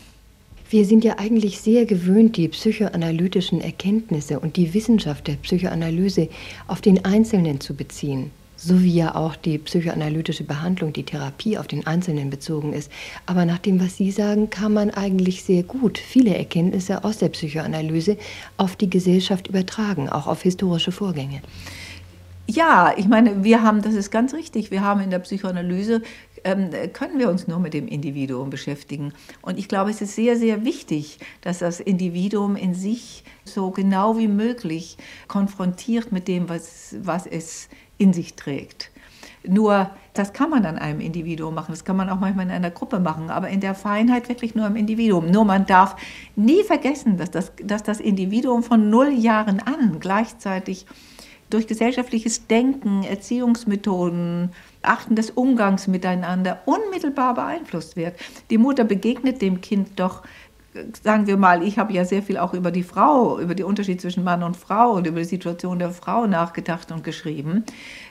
Wir 0.71 0.85
sind 0.85 1.03
ja 1.03 1.19
eigentlich 1.19 1.59
sehr 1.59 1.85
gewöhnt, 1.85 2.37
die 2.37 2.47
psychoanalytischen 2.47 3.61
Erkenntnisse 3.61 4.39
und 4.39 4.55
die 4.55 4.73
Wissenschaft 4.73 5.27
der 5.27 5.33
Psychoanalyse 5.33 6.29
auf 6.69 6.81
den 6.81 7.05
Einzelnen 7.05 7.61
zu 7.61 7.75
beziehen, 7.75 8.31
so 8.55 8.81
wie 8.81 8.95
ja 8.95 9.17
auch 9.17 9.35
die 9.35 9.59
psychoanalytische 9.59 10.45
Behandlung, 10.45 10.93
die 10.93 11.03
Therapie 11.03 11.59
auf 11.59 11.67
den 11.67 11.89
Einzelnen 11.89 12.31
bezogen 12.31 12.73
ist. 12.73 12.89
Aber 13.27 13.47
nach 13.47 13.59
dem, 13.59 13.81
was 13.81 13.97
Sie 13.97 14.13
sagen, 14.13 14.49
kann 14.49 14.73
man 14.73 14.91
eigentlich 14.91 15.43
sehr 15.43 15.65
gut 15.65 15.99
viele 15.99 16.37
Erkenntnisse 16.37 17.03
aus 17.03 17.19
der 17.19 17.31
Psychoanalyse 17.31 18.17
auf 18.57 18.77
die 18.77 18.89
Gesellschaft 18.89 19.49
übertragen, 19.49 20.09
auch 20.09 20.29
auf 20.29 20.43
historische 20.43 20.93
Vorgänge. 20.93 21.43
Ja, 22.53 22.93
ich 22.97 23.07
meine, 23.07 23.45
wir 23.45 23.63
haben, 23.63 23.81
das 23.81 23.95
ist 23.95 24.11
ganz 24.11 24.35
richtig, 24.35 24.73
wir 24.73 24.83
haben 24.83 25.01
in 25.01 25.11
der 25.11 25.21
Psychoanalyse 25.21 26.03
ähm, 26.43 26.71
können 26.93 27.21
wir 27.21 27.29
uns 27.29 27.47
nur 27.47 27.61
mit 27.61 27.75
dem 27.75 27.87
Individuum 27.87 28.51
beschäftigen. 28.51 29.13
Und 29.41 29.57
ich 29.57 29.69
glaube, 29.69 29.91
es 29.91 30.01
ist 30.01 30.17
sehr, 30.17 30.37
sehr 30.37 30.65
wichtig, 30.65 31.21
dass 31.43 31.61
das 31.61 31.79
Individuum 31.79 32.57
in 32.57 32.75
sich 32.75 33.23
so 33.45 33.71
genau 33.71 34.19
wie 34.19 34.27
möglich 34.27 34.97
konfrontiert 35.29 36.11
mit 36.11 36.27
dem, 36.27 36.49
was, 36.49 36.97
was 37.01 37.25
es 37.25 37.69
in 37.99 38.13
sich 38.13 38.35
trägt. 38.35 38.91
Nur, 39.47 39.89
das 40.13 40.33
kann 40.33 40.51
man 40.51 40.67
an 40.67 40.77
einem 40.77 40.99
Individuum 40.99 41.55
machen, 41.55 41.71
das 41.71 41.85
kann 41.85 41.97
man 41.97 42.11
auch 42.11 42.19
manchmal 42.19 42.47
in 42.47 42.51
einer 42.51 42.73
Gruppe 42.73 42.99
machen, 42.99 43.31
aber 43.31 43.49
in 43.49 43.61
der 43.61 43.77
Feinheit 43.77 44.29
wirklich 44.29 44.57
nur 44.57 44.67
im 44.67 44.75
Individuum. 44.75 45.31
Nur 45.31 45.45
man 45.45 45.67
darf 45.67 45.95
nie 46.35 46.65
vergessen, 46.65 47.17
dass 47.17 47.31
das, 47.31 47.53
dass 47.63 47.85
das 47.85 48.01
Individuum 48.01 48.65
von 48.65 48.91
null 48.91 49.13
Jahren 49.13 49.61
an 49.61 50.01
gleichzeitig 50.01 50.87
durch 51.51 51.67
gesellschaftliches 51.67 52.47
Denken, 52.47 53.03
Erziehungsmethoden, 53.03 54.53
Achten 54.83 55.17
des 55.17 55.31
Umgangs 55.31 55.89
miteinander 55.89 56.63
unmittelbar 56.65 57.35
beeinflusst 57.35 57.97
wird. 57.97 58.15
Die 58.49 58.59
Mutter 58.59 58.85
begegnet 58.85 59.43
dem 59.43 59.61
Kind 59.61 59.99
doch 60.01 60.23
sagen 61.03 61.27
wir 61.27 61.37
mal, 61.37 61.63
ich 61.63 61.79
habe 61.79 61.93
ja 61.93 62.05
sehr 62.05 62.23
viel 62.23 62.37
auch 62.37 62.55
über 62.55 62.71
die 62.71 62.83
Frau, 62.83 63.41
über 63.41 63.55
den 63.55 63.67
Unterschied 63.67 64.01
zwischen 64.01 64.23
Mann 64.23 64.43
und 64.43 64.57
Frau 64.57 64.93
und 64.93 65.07
über 65.07 65.19
die 65.19 65.25
Situation 65.25 65.79
der 65.79 65.91
Frau 65.91 66.27
nachgedacht 66.27 66.93
und 66.93 67.03
geschrieben. 67.03 67.65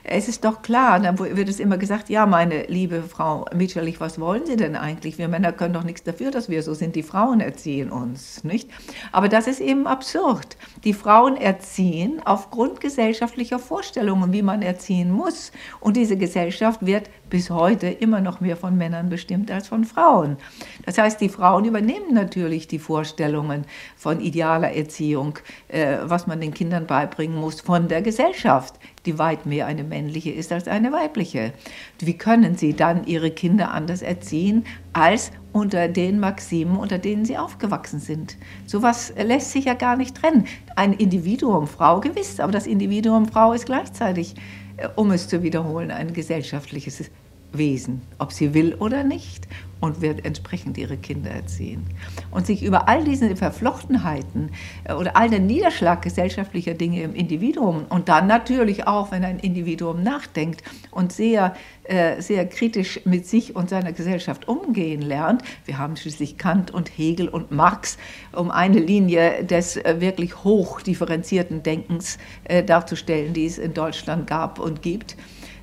Es 0.04 0.28
ist 0.28 0.44
doch 0.44 0.62
klar, 0.62 1.00
dann 1.00 1.18
wird 1.18 1.48
es 1.48 1.60
immer 1.60 1.78
gesagt, 1.78 2.08
ja, 2.08 2.26
meine 2.26 2.64
liebe 2.64 3.02
Frau 3.02 3.46
Mitscherlich, 3.54 4.00
was 4.00 4.18
wollen 4.18 4.46
Sie 4.46 4.56
denn 4.56 4.76
eigentlich? 4.76 5.18
Wir 5.18 5.28
Männer 5.28 5.52
können 5.52 5.74
doch 5.74 5.84
nichts 5.84 6.02
dafür, 6.02 6.30
dass 6.30 6.48
wir 6.48 6.62
so 6.62 6.74
sind. 6.74 6.96
Die 6.96 7.02
Frauen 7.02 7.40
erziehen 7.40 7.90
uns, 7.90 8.42
nicht? 8.44 8.70
Aber 9.12 9.28
das 9.28 9.46
ist 9.46 9.60
eben 9.60 9.86
absurd. 9.86 10.56
Die 10.84 10.94
Frauen 10.94 11.36
erziehen 11.36 12.20
aufgrund 12.24 12.80
gesellschaftlicher 12.80 13.58
Vorstellungen, 13.58 14.32
wie 14.32 14.42
man 14.42 14.62
erziehen 14.62 15.10
muss. 15.10 15.52
Und 15.80 15.96
diese 15.96 16.16
Gesellschaft 16.16 16.84
wird 16.84 17.10
bis 17.28 17.50
heute 17.50 17.86
immer 17.86 18.20
noch 18.20 18.40
mehr 18.40 18.56
von 18.56 18.76
Männern 18.76 19.08
bestimmt 19.08 19.50
als 19.50 19.68
von 19.68 19.84
Frauen. 19.84 20.36
Das 20.84 20.98
heißt, 20.98 21.20
die 21.20 21.28
Frauen 21.28 21.64
übernehmen 21.64 22.12
natürlich 22.12 22.66
die 22.68 22.78
Vorstellungen 22.78 23.64
von 23.96 24.20
idealer 24.20 24.72
Erziehung, 24.72 25.38
äh, 25.68 25.98
was 26.02 26.26
man 26.26 26.40
den 26.40 26.52
Kindern 26.52 26.86
beibringen 26.86 27.36
muss, 27.36 27.60
von 27.60 27.88
der 27.88 28.02
Gesellschaft, 28.02 28.74
die 29.06 29.18
weit 29.18 29.46
mehr 29.46 29.66
eine 29.66 29.84
männliche 29.84 30.30
ist 30.30 30.52
als 30.52 30.68
eine 30.68 30.92
weibliche. 30.92 31.52
Wie 31.98 32.16
können 32.16 32.56
sie 32.56 32.74
dann 32.74 33.04
ihre 33.04 33.30
Kinder 33.30 33.72
anders 33.72 34.02
erziehen 34.02 34.64
als 34.92 35.32
unter 35.52 35.88
den 35.88 36.20
Maximen, 36.20 36.76
unter 36.76 36.98
denen 36.98 37.24
sie 37.24 37.38
aufgewachsen 37.38 38.00
sind? 38.00 38.36
Sowas 38.66 39.12
lässt 39.16 39.52
sich 39.52 39.64
ja 39.64 39.74
gar 39.74 39.96
nicht 39.96 40.16
trennen. 40.16 40.46
Ein 40.76 40.92
Individuum 40.92 41.66
Frau 41.66 42.00
gewiss, 42.00 42.40
aber 42.40 42.52
das 42.52 42.66
Individuum 42.66 43.26
Frau 43.26 43.52
ist 43.52 43.66
gleichzeitig, 43.66 44.34
äh, 44.76 44.88
um 44.96 45.10
es 45.10 45.28
zu 45.28 45.42
wiederholen, 45.42 45.90
ein 45.90 46.12
gesellschaftliches 46.12 47.10
Wesen, 47.52 48.02
ob 48.18 48.32
sie 48.32 48.54
will 48.54 48.74
oder 48.74 49.04
nicht 49.04 49.48
und 49.80 50.02
wird 50.02 50.24
entsprechend 50.24 50.78
ihre 50.78 50.96
Kinder 50.96 51.30
erziehen. 51.30 51.86
Und 52.30 52.46
sich 52.46 52.62
über 52.62 52.88
all 52.88 53.04
diese 53.04 53.34
Verflochtenheiten 53.34 54.50
äh, 54.84 54.92
oder 54.92 55.16
all 55.16 55.30
den 55.30 55.46
Niederschlag 55.46 56.02
gesellschaftlicher 56.02 56.74
Dinge 56.74 57.02
im 57.02 57.14
Individuum 57.14 57.86
und 57.88 58.08
dann 58.08 58.26
natürlich 58.26 58.86
auch, 58.86 59.10
wenn 59.10 59.24
ein 59.24 59.38
Individuum 59.38 60.02
nachdenkt 60.02 60.62
und 60.90 61.12
sehr, 61.12 61.54
äh, 61.84 62.20
sehr 62.20 62.46
kritisch 62.46 63.00
mit 63.04 63.26
sich 63.26 63.56
und 63.56 63.70
seiner 63.70 63.92
Gesellschaft 63.92 64.48
umgehen 64.48 65.02
lernt, 65.02 65.42
wir 65.64 65.78
haben 65.78 65.96
schließlich 65.96 66.36
Kant 66.36 66.70
und 66.70 66.88
Hegel 66.96 67.28
und 67.28 67.50
Marx, 67.50 67.98
um 68.32 68.50
eine 68.50 68.78
Linie 68.78 69.44
des 69.44 69.76
äh, 69.76 69.96
wirklich 70.00 70.44
hoch 70.44 70.80
differenzierten 70.80 71.62
Denkens 71.62 72.18
darzustellen, 72.66 73.32
die 73.32 73.46
es 73.46 73.58
in 73.58 73.74
Deutschland 73.74 74.26
gab 74.26 74.58
und 74.58 74.82
gibt, 74.82 75.16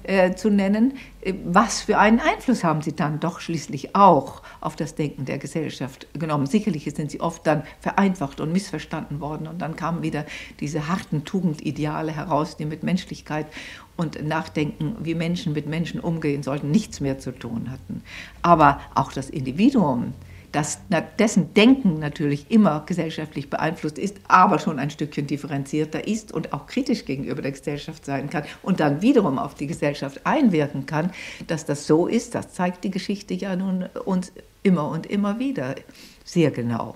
äh, 0.07 0.35
zu 0.35 0.49
nennen. 0.49 0.93
Äh, 1.21 1.33
was 1.45 1.81
für 1.81 1.97
einen 1.97 2.19
Einfluss 2.19 2.63
haben 2.63 2.81
sie 2.81 2.95
dann 2.95 3.19
doch 3.19 3.39
schließlich 3.39 3.95
auch 3.95 4.41
auf 4.61 4.75
das 4.75 4.95
Denken 4.95 5.25
der 5.25 5.37
Gesellschaft 5.37 6.07
genommen? 6.13 6.45
Sicherlich 6.45 6.85
sind 6.95 7.11
sie 7.11 7.21
oft 7.21 7.45
dann 7.45 7.63
vereinfacht 7.79 8.39
und 8.39 8.51
missverstanden 8.51 9.19
worden 9.19 9.47
und 9.47 9.61
dann 9.61 9.75
kamen 9.75 10.01
wieder 10.01 10.25
diese 10.59 10.87
harten 10.87 11.25
Tugendideale 11.25 12.11
heraus, 12.11 12.57
die 12.57 12.65
mit 12.65 12.83
Menschlichkeit 12.83 13.47
und 13.95 14.25
Nachdenken, 14.25 14.95
wie 15.01 15.15
Menschen 15.15 15.53
mit 15.53 15.67
Menschen 15.67 15.99
umgehen 15.99 16.43
sollten, 16.43 16.71
nichts 16.71 16.99
mehr 16.99 17.19
zu 17.19 17.31
tun 17.31 17.69
hatten. 17.71 18.03
Aber 18.41 18.79
auch 18.95 19.11
das 19.11 19.29
Individuum 19.29 20.13
dass 20.51 20.79
dessen 21.19 21.53
Denken 21.53 21.99
natürlich 21.99 22.49
immer 22.49 22.83
gesellschaftlich 22.85 23.49
beeinflusst 23.49 23.99
ist, 23.99 24.17
aber 24.27 24.59
schon 24.59 24.79
ein 24.79 24.89
Stückchen 24.89 25.27
differenzierter 25.27 26.07
ist 26.07 26.31
und 26.31 26.53
auch 26.53 26.67
kritisch 26.67 27.05
gegenüber 27.05 27.41
der 27.41 27.51
Gesellschaft 27.51 28.05
sein 28.05 28.29
kann 28.29 28.43
und 28.63 28.79
dann 28.79 29.01
wiederum 29.01 29.39
auf 29.39 29.55
die 29.55 29.67
Gesellschaft 29.67 30.21
einwirken 30.25 30.85
kann, 30.85 31.11
dass 31.47 31.65
das 31.65 31.87
so 31.87 32.07
ist, 32.07 32.35
das 32.35 32.53
zeigt 32.53 32.83
die 32.83 32.91
Geschichte 32.91 33.33
ja 33.33 33.55
nun 33.55 33.85
uns 34.05 34.31
immer 34.63 34.89
und 34.89 35.05
immer 35.05 35.39
wieder 35.39 35.75
sehr 36.23 36.51
genau. 36.51 36.95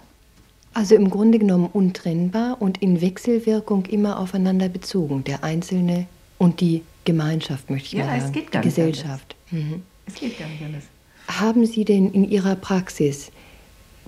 Also 0.74 0.96
im 0.96 1.10
Grunde 1.10 1.38
genommen 1.38 1.70
untrennbar 1.72 2.62
und 2.62 2.82
in 2.82 3.02
Wechselwirkung 3.02 3.86
immer 3.88 4.20
aufeinander 4.20 4.70
bezogen, 4.70 5.24
der 5.26 5.44
Einzelne 5.44 6.08
und 6.38 6.62
die 6.62 6.84
Gemeinschaft, 7.04 7.70
möchte 7.70 7.88
ich 7.88 7.94
ja, 7.94 8.06
mal 8.06 8.20
sagen. 8.20 8.26
Es 8.26 8.32
geht 8.32 8.52
gar 8.52 8.62
die 8.62 8.70
Gesellschaft. 8.70 9.36
Mhm. 9.52 9.84
Es 10.06 10.16
geht 10.16 10.40
gar 10.40 10.48
nicht 10.48 10.64
anders. 10.64 10.84
Haben 11.28 11.66
Sie 11.66 11.86
denn 11.86 12.12
in 12.12 12.30
Ihrer 12.30 12.56
Praxis 12.56 13.32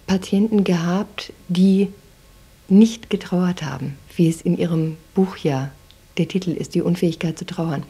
Patienten 0.08 0.64
gehabt, 0.64 1.34
die 1.48 1.90
nicht 2.68 3.10
getrauert 3.10 3.64
haben, 3.64 3.98
wie 4.16 4.30
es 4.30 4.42
in 4.42 4.58
Ihrem 4.58 4.98
Buch 5.14 5.38
ja 5.38 5.72
der 6.18 6.28
Titel 6.28 6.52
ist, 6.52 6.76
die 6.76 6.82
Unfähigkeit 6.82 7.38
zu 7.38 7.46
trauern. 7.46 7.84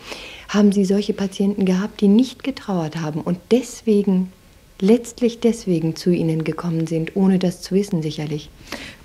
Haben 0.49 0.71
Sie 0.71 0.86
solche 0.86 1.13
Patienten 1.13 1.65
gehabt, 1.65 2.02
die 2.02 2.08
nicht 2.08 2.43
getrauert 2.43 2.97
haben 2.97 3.21
und 3.21 3.38
deswegen, 3.52 4.32
letztlich 4.80 5.39
deswegen 5.39 5.95
zu 5.95 6.12
Ihnen 6.12 6.43
gekommen 6.43 6.88
sind, 6.88 7.15
ohne 7.15 7.39
das 7.39 7.62
zu 7.62 7.76
wissen 7.76 8.02
sicherlich? 8.02 8.49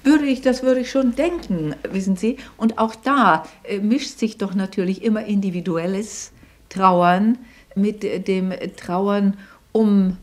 Würde 0.05 0.27
ich, 0.27 0.41
das 0.41 0.63
würde 0.63 0.81
ich 0.81 0.91
schon 0.91 1.15
denken, 1.15 1.75
wissen 1.91 2.17
Sie. 2.17 2.37
Und 2.57 2.79
auch 2.79 2.95
da 2.95 3.45
äh, 3.65 3.79
mischt 3.79 4.19
sich 4.19 4.39
doch 4.39 4.55
natürlich 4.55 5.03
immer 5.03 5.25
individuelles 5.25 6.33
Trauern 6.69 7.39
mit 7.75 8.03
dem 8.29 8.53
Trauern 8.77 9.37
um 9.73 10.17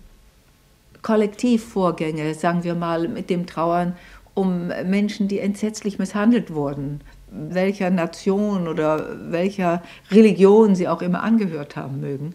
Kollektivvorgänge, 1.05 2.33
sagen 2.33 2.63
wir 2.63 2.73
mal, 2.73 3.07
mit 3.07 3.29
dem 3.29 3.45
Trauern 3.45 3.95
um 4.33 4.69
Menschen, 4.85 5.27
die 5.27 5.37
entsetzlich 5.37 5.99
misshandelt 5.99 6.51
wurden, 6.51 7.01
welcher 7.29 7.91
Nation 7.91 8.67
oder 8.67 9.15
welcher 9.31 9.83
Religion 10.09 10.73
sie 10.73 10.87
auch 10.87 11.03
immer 11.03 11.21
angehört 11.21 11.75
haben 11.75 11.99
mögen. 11.99 12.33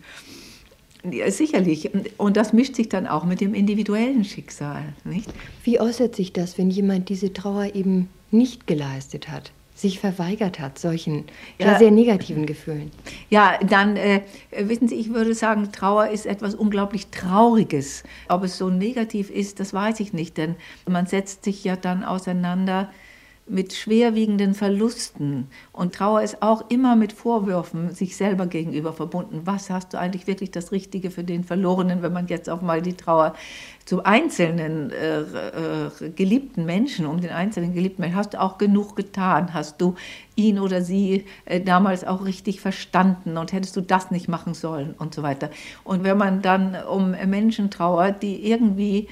Ja, 1.11 1.28
sicherlich. 1.33 1.90
Und 2.16 2.37
das 2.37 2.52
mischt 2.52 2.76
sich 2.76 2.88
dann 2.88 3.09
auch 3.09 3.24
mit 3.24 3.40
dem 3.40 3.54
individuellen 3.54 4.24
Schicksal. 4.24 4.85
Nicht? 5.02 5.35
Wie 5.64 5.80
äußert 5.80 6.14
sich 6.14 6.33
das, 6.33 6.56
wenn 6.56 6.70
jemand 6.70 7.09
diese 7.09 7.33
Trauer 7.33 7.74
eben 7.74 8.09
nicht 8.30 8.68
geleistet 8.68 9.28
hat? 9.28 9.50
Sich 9.81 10.01
verweigert 10.01 10.59
hat, 10.59 10.79
solchen 10.79 11.25
ja, 11.59 11.79
sehr 11.79 11.90
negativen 11.90 12.47
Gefühlen. 12.47 12.90
Ja, 13.29 13.59
dann 13.66 13.97
äh, 13.97 14.23
wissen 14.57 14.88
Sie, 14.88 14.97
ich 14.97 15.12
würde 15.12 15.35
sagen, 15.35 15.71
Trauer 15.73 16.09
ist 16.09 16.27
etwas 16.27 16.55
unglaublich 16.55 17.09
Trauriges. 17.09 18.05
Ob 18.29 18.45
es 18.45 18.59
so 18.59 18.71
negativ 18.71 19.31
ist, 19.31 19.61
das 19.61 19.73
weiß 19.73 20.01
ich 20.01 20.12
nicht, 20.12 20.37
denn 20.37 20.57
man 20.88 21.07
setzt 21.07 21.45
sich 21.45 21.64
ja 21.64 21.77
dann 21.77 22.05
auseinander 22.05 22.90
mit 23.50 23.72
schwerwiegenden 23.72 24.54
Verlusten. 24.54 25.48
Und 25.72 25.94
Trauer 25.94 26.22
ist 26.22 26.42
auch 26.42 26.70
immer 26.70 26.96
mit 26.96 27.12
Vorwürfen 27.12 27.90
sich 27.92 28.16
selber 28.16 28.46
gegenüber 28.46 28.92
verbunden. 28.92 29.42
Was 29.44 29.70
hast 29.70 29.92
du 29.92 29.98
eigentlich 29.98 30.26
wirklich 30.26 30.50
das 30.50 30.72
Richtige 30.72 31.10
für 31.10 31.24
den 31.24 31.44
Verlorenen, 31.44 32.02
wenn 32.02 32.12
man 32.12 32.28
jetzt 32.28 32.48
auch 32.48 32.62
mal 32.62 32.80
die 32.82 32.94
Trauer 32.94 33.34
zum 33.84 34.00
einzelnen 34.00 34.90
äh, 34.90 35.20
äh, 35.20 36.10
geliebten 36.14 36.64
Menschen, 36.64 37.06
um 37.06 37.20
den 37.20 37.30
einzelnen 37.30 37.74
geliebten 37.74 38.02
Menschen, 38.02 38.16
hast 38.16 38.34
du 38.34 38.40
auch 38.40 38.56
genug 38.56 38.94
getan? 38.94 39.52
Hast 39.52 39.80
du 39.80 39.96
ihn 40.36 40.58
oder 40.58 40.82
sie 40.82 41.24
äh, 41.44 41.60
damals 41.60 42.04
auch 42.04 42.24
richtig 42.24 42.60
verstanden 42.60 43.36
und 43.36 43.52
hättest 43.52 43.76
du 43.76 43.80
das 43.80 44.10
nicht 44.10 44.28
machen 44.28 44.54
sollen 44.54 44.94
und 44.98 45.14
so 45.14 45.22
weiter. 45.22 45.50
Und 45.84 46.04
wenn 46.04 46.16
man 46.16 46.40
dann 46.42 46.76
um 46.88 47.10
Menschen 47.26 47.70
trauert, 47.70 48.22
die 48.22 48.48
irgendwie 48.48 49.08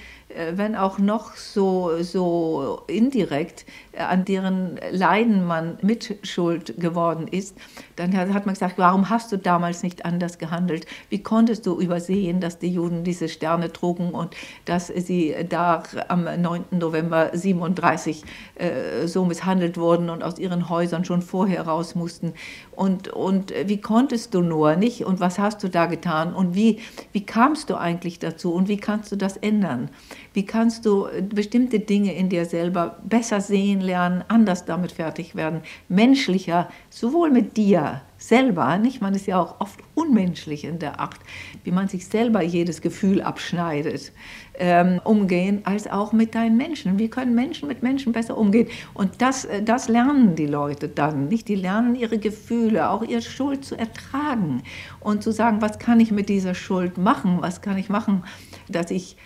wenn 0.55 0.77
auch 0.77 0.99
noch 0.99 1.35
so, 1.37 2.03
so 2.03 2.83
indirekt, 2.87 3.65
äh, 3.93 4.03
an 4.03 4.25
deren 4.25 4.79
Leiden 4.91 5.47
man 5.47 5.79
mitschuld 5.83 6.79
geworden 6.79 7.29
ist, 7.29 7.57
dann 7.97 8.17
hat 8.17 8.47
man 8.47 8.55
gesagt, 8.55 8.75
warum 8.77 9.09
hast 9.09 9.33
du 9.33 9.39
damals 9.39 9.83
nicht 9.83 10.05
anders 10.05 10.39
gehandelt? 10.39 10.87
Wie 11.09 11.23
konntest 11.23 11.67
du 11.67 11.81
übersehen, 11.81 12.41
dass 12.41 12.59
die 12.59 12.73
Juden 12.73 13.05
diese 13.05 13.29
Sterne 13.29 13.73
trugen 13.73 14.11
und 14.11 14.37
dass 14.65 14.89
sie 14.89 15.35
da 15.49 15.83
am 16.09 16.25
9. 16.25 16.67
November 16.73 17.31
37 17.33 18.25
äh, 18.57 19.07
so 19.07 19.25
misshandelt 19.25 19.79
wurden 19.79 20.11
und 20.11 20.23
aus 20.23 20.39
ihren 20.39 20.69
Häusern 20.69 21.05
schon 21.05 21.23
vorher 21.23 21.63
raus 21.63 21.95
mussten? 21.95 22.35
Und, 22.79 23.09
und 23.09 23.53
wie 23.67 23.81
konntest 23.81 24.35
du 24.35 24.41
nur, 24.41 24.77
nicht? 24.77 25.05
Und 25.05 25.19
was 25.19 25.41
hast 25.41 25.65
du 25.65 25.69
da 25.69 25.87
getan? 25.87 26.33
Und 26.33 26.55
wie, 26.55 26.79
wie 27.11 27.27
kamst 27.27 27.71
du 27.71 27.75
eigentlich 27.75 28.21
dazu? 28.21 28.55
Und 28.55 28.69
wie 28.69 28.77
kannst 28.77 29.11
du 29.11 29.17
das 29.17 29.37
ändern? 29.37 29.91
Wie 30.33 30.47
kannst 30.47 30.87
du 30.87 31.07
äh, 31.07 31.23
bestimmte 31.23 31.81
Dinge 31.81 32.15
in 32.15 32.29
dir 32.29 32.45
selber 32.45 32.99
besser 33.03 33.41
sehen 33.41 33.81
lernen, 33.81 34.23
anders 34.29 34.65
damit 34.65 34.93
fertig 34.93 35.35
werden, 35.35 35.63
menschlicher, 35.89 36.69
sowohl 36.89 37.33
mit 37.33 37.57
dir 37.57 38.03
selber, 38.19 38.77
nicht? 38.79 39.01
Man 39.01 39.15
ist 39.15 39.27
ja 39.27 39.41
auch 39.41 39.61
oft 39.61 39.79
unmenschlich 39.95 40.65
in 40.65 40.79
der 40.79 41.01
Art, 41.01 41.19
wie 41.65 41.71
man 41.71 41.89
sich 41.89 42.07
selber 42.07 42.43
jedes 42.43 42.83
Gefühl 42.83 43.23
abschneidet, 43.23 44.13
ähm, 44.59 45.01
umgehen, 45.05 45.61
als 45.65 45.87
auch 45.87 46.13
mit 46.13 46.35
deinen 46.35 46.57
Menschen. 46.57 46.99
Wie 46.99 47.09
können 47.09 47.35
Menschen 47.35 47.69
mit 47.69 47.83
Menschen 47.83 48.13
besser 48.13 48.37
umgehen? 48.37 48.69
Und 48.93 49.23
das, 49.23 49.45
äh, 49.45 49.63
das 49.63 49.89
lernen 49.89 50.35
die 50.35 50.47
Leute 50.47 50.89
dann, 50.89 51.29
nicht? 51.29 51.49
Die 51.49 51.55
lernen 51.55 51.95
ihre 51.95 52.19
Gefühle, 52.19 52.91
auch 52.91 53.03
ihre 53.03 53.23
Schuld 53.23 53.65
zu 53.65 53.77
ertragen 53.77 54.63
und 55.01 55.23
zu 55.23 55.31
sagen, 55.31 55.63
was 55.63 55.79
kann 55.79 56.01
ich 56.01 56.11
mit 56.11 56.29
dieser 56.29 56.55
Schuld 56.55 56.99
machen? 56.99 57.39
Was 57.41 57.63
kann 57.63 57.79
ich 57.79 57.89
machen, 57.89 58.25
dass 58.69 58.91
ich 58.91 59.17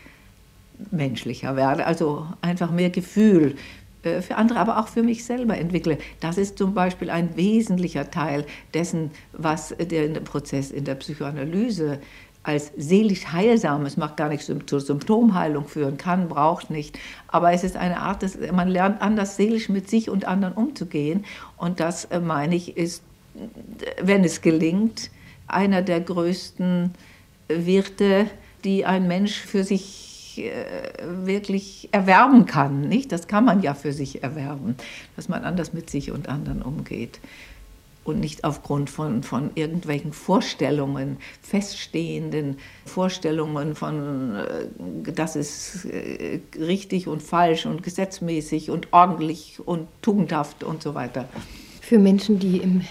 menschlicher 0.90 1.56
werde, 1.56 1.86
also 1.86 2.26
einfach 2.40 2.70
mehr 2.70 2.90
Gefühl 2.90 3.56
für 4.02 4.34
andere, 4.36 4.58
aber 4.58 4.78
auch 4.78 4.88
für 4.88 5.02
mich 5.02 5.24
selber 5.24 5.56
entwickle. 5.56 5.98
Das 6.20 6.38
ist 6.38 6.58
zum 6.58 6.74
Beispiel 6.74 7.10
ein 7.10 7.36
wesentlicher 7.36 8.10
Teil 8.10 8.44
dessen, 8.74 9.10
was 9.32 9.74
der 9.78 10.08
Prozess 10.20 10.70
in 10.70 10.84
der 10.84 10.96
Psychoanalyse 10.96 12.00
als 12.42 12.72
seelisch 12.76 13.26
heilsam, 13.32 13.86
es 13.86 13.96
macht 13.96 14.16
gar 14.16 14.28
nichts 14.28 14.50
zur 14.66 14.80
Symptomheilung 14.80 15.66
führen 15.68 15.96
kann, 15.96 16.28
braucht 16.28 16.70
nicht, 16.70 16.98
aber 17.28 17.52
es 17.52 17.62
ist 17.62 17.76
eine 17.76 18.00
Art, 18.00 18.22
dass 18.22 18.36
man 18.52 18.68
lernt 18.68 19.00
anders 19.00 19.36
seelisch 19.36 19.68
mit 19.68 19.88
sich 19.88 20.10
und 20.10 20.24
anderen 20.24 20.54
umzugehen 20.54 21.24
und 21.56 21.78
das, 21.78 22.06
äh, 22.06 22.18
meine 22.18 22.56
ich, 22.56 22.76
ist, 22.76 23.02
wenn 24.02 24.24
es 24.24 24.40
gelingt, 24.40 25.10
einer 25.46 25.82
der 25.82 26.00
größten 26.00 26.90
Werte, 27.48 28.26
die 28.64 28.84
ein 28.84 29.06
Mensch 29.06 29.38
für 29.38 29.64
sich 29.64 30.11
äh, 30.38 30.92
wirklich 31.24 31.88
erwerben 31.92 32.46
kann. 32.46 32.88
Nicht? 32.88 33.12
Das 33.12 33.26
kann 33.26 33.44
man 33.44 33.62
ja 33.62 33.74
für 33.74 33.92
sich 33.92 34.22
erwerben, 34.22 34.76
dass 35.16 35.28
man 35.28 35.44
anders 35.44 35.72
mit 35.72 35.90
sich 35.90 36.10
und 36.10 36.28
anderen 36.28 36.62
umgeht 36.62 37.20
und 38.04 38.20
nicht 38.20 38.44
aufgrund 38.44 38.90
von, 38.90 39.22
von 39.22 39.50
irgendwelchen 39.54 40.12
Vorstellungen, 40.12 41.18
feststehenden 41.40 42.58
Vorstellungen 42.84 43.74
von, 43.74 44.34
äh, 44.34 45.12
das 45.12 45.36
ist 45.36 45.84
äh, 45.84 46.40
richtig 46.58 47.06
und 47.06 47.22
falsch 47.22 47.66
und 47.66 47.82
gesetzmäßig 47.82 48.70
und 48.70 48.92
ordentlich 48.92 49.60
und 49.64 49.88
tugendhaft 50.02 50.64
und 50.64 50.82
so 50.82 50.94
weiter. 50.94 51.28
Für 51.80 51.98
Menschen, 51.98 52.38
die 52.38 52.58
im 52.58 52.82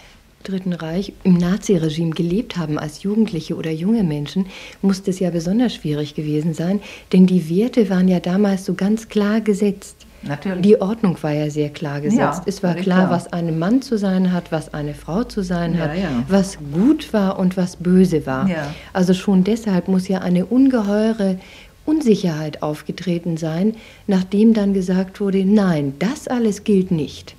Dritten 0.41 0.73
Reich 0.73 1.13
im 1.23 1.37
Naziregime 1.37 2.11
gelebt 2.11 2.57
haben 2.57 2.77
als 2.77 3.03
Jugendliche 3.03 3.55
oder 3.55 3.71
junge 3.71 4.03
Menschen, 4.03 4.47
muss 4.81 5.03
das 5.03 5.19
ja 5.19 5.29
besonders 5.29 5.75
schwierig 5.75 6.15
gewesen 6.15 6.53
sein, 6.53 6.81
denn 7.13 7.25
die 7.25 7.49
Werte 7.49 7.89
waren 7.89 8.07
ja 8.07 8.19
damals 8.19 8.65
so 8.65 8.73
ganz 8.73 9.09
klar 9.09 9.41
gesetzt. 9.41 10.05
Natürlich. 10.23 10.61
Die 10.61 10.79
Ordnung 10.79 11.17
war 11.21 11.31
ja 11.31 11.49
sehr 11.49 11.69
klar 11.69 11.99
gesetzt. 11.99 12.19
Ja, 12.19 12.43
es 12.45 12.61
war 12.61 12.75
klar, 12.75 13.07
klar, 13.07 13.09
was 13.09 13.33
ein 13.33 13.57
Mann 13.57 13.81
zu 13.81 13.97
sein 13.97 14.31
hat, 14.31 14.51
was 14.51 14.73
eine 14.73 14.93
Frau 14.93 15.23
zu 15.23 15.41
sein 15.41 15.73
ja, 15.73 15.79
hat, 15.79 15.97
ja. 15.97 16.23
was 16.27 16.59
gut 16.73 17.11
war 17.11 17.39
und 17.39 17.57
was 17.57 17.75
böse 17.75 18.25
war. 18.25 18.47
Also 18.93 19.13
schon 19.13 19.43
deshalb 19.43 19.87
muss 19.87 20.07
ja 20.07 20.19
eine 20.19 20.45
ungeheure 20.45 21.39
Unsicherheit 21.85 22.61
aufgetreten 22.61 23.37
sein, 23.37 23.75
nachdem 24.05 24.53
dann 24.53 24.73
gesagt 24.73 25.19
wurde, 25.19 25.43
nein, 25.43 25.93
das 25.97 26.27
alles 26.27 26.63
gilt 26.63 26.91
nicht. 26.91 27.35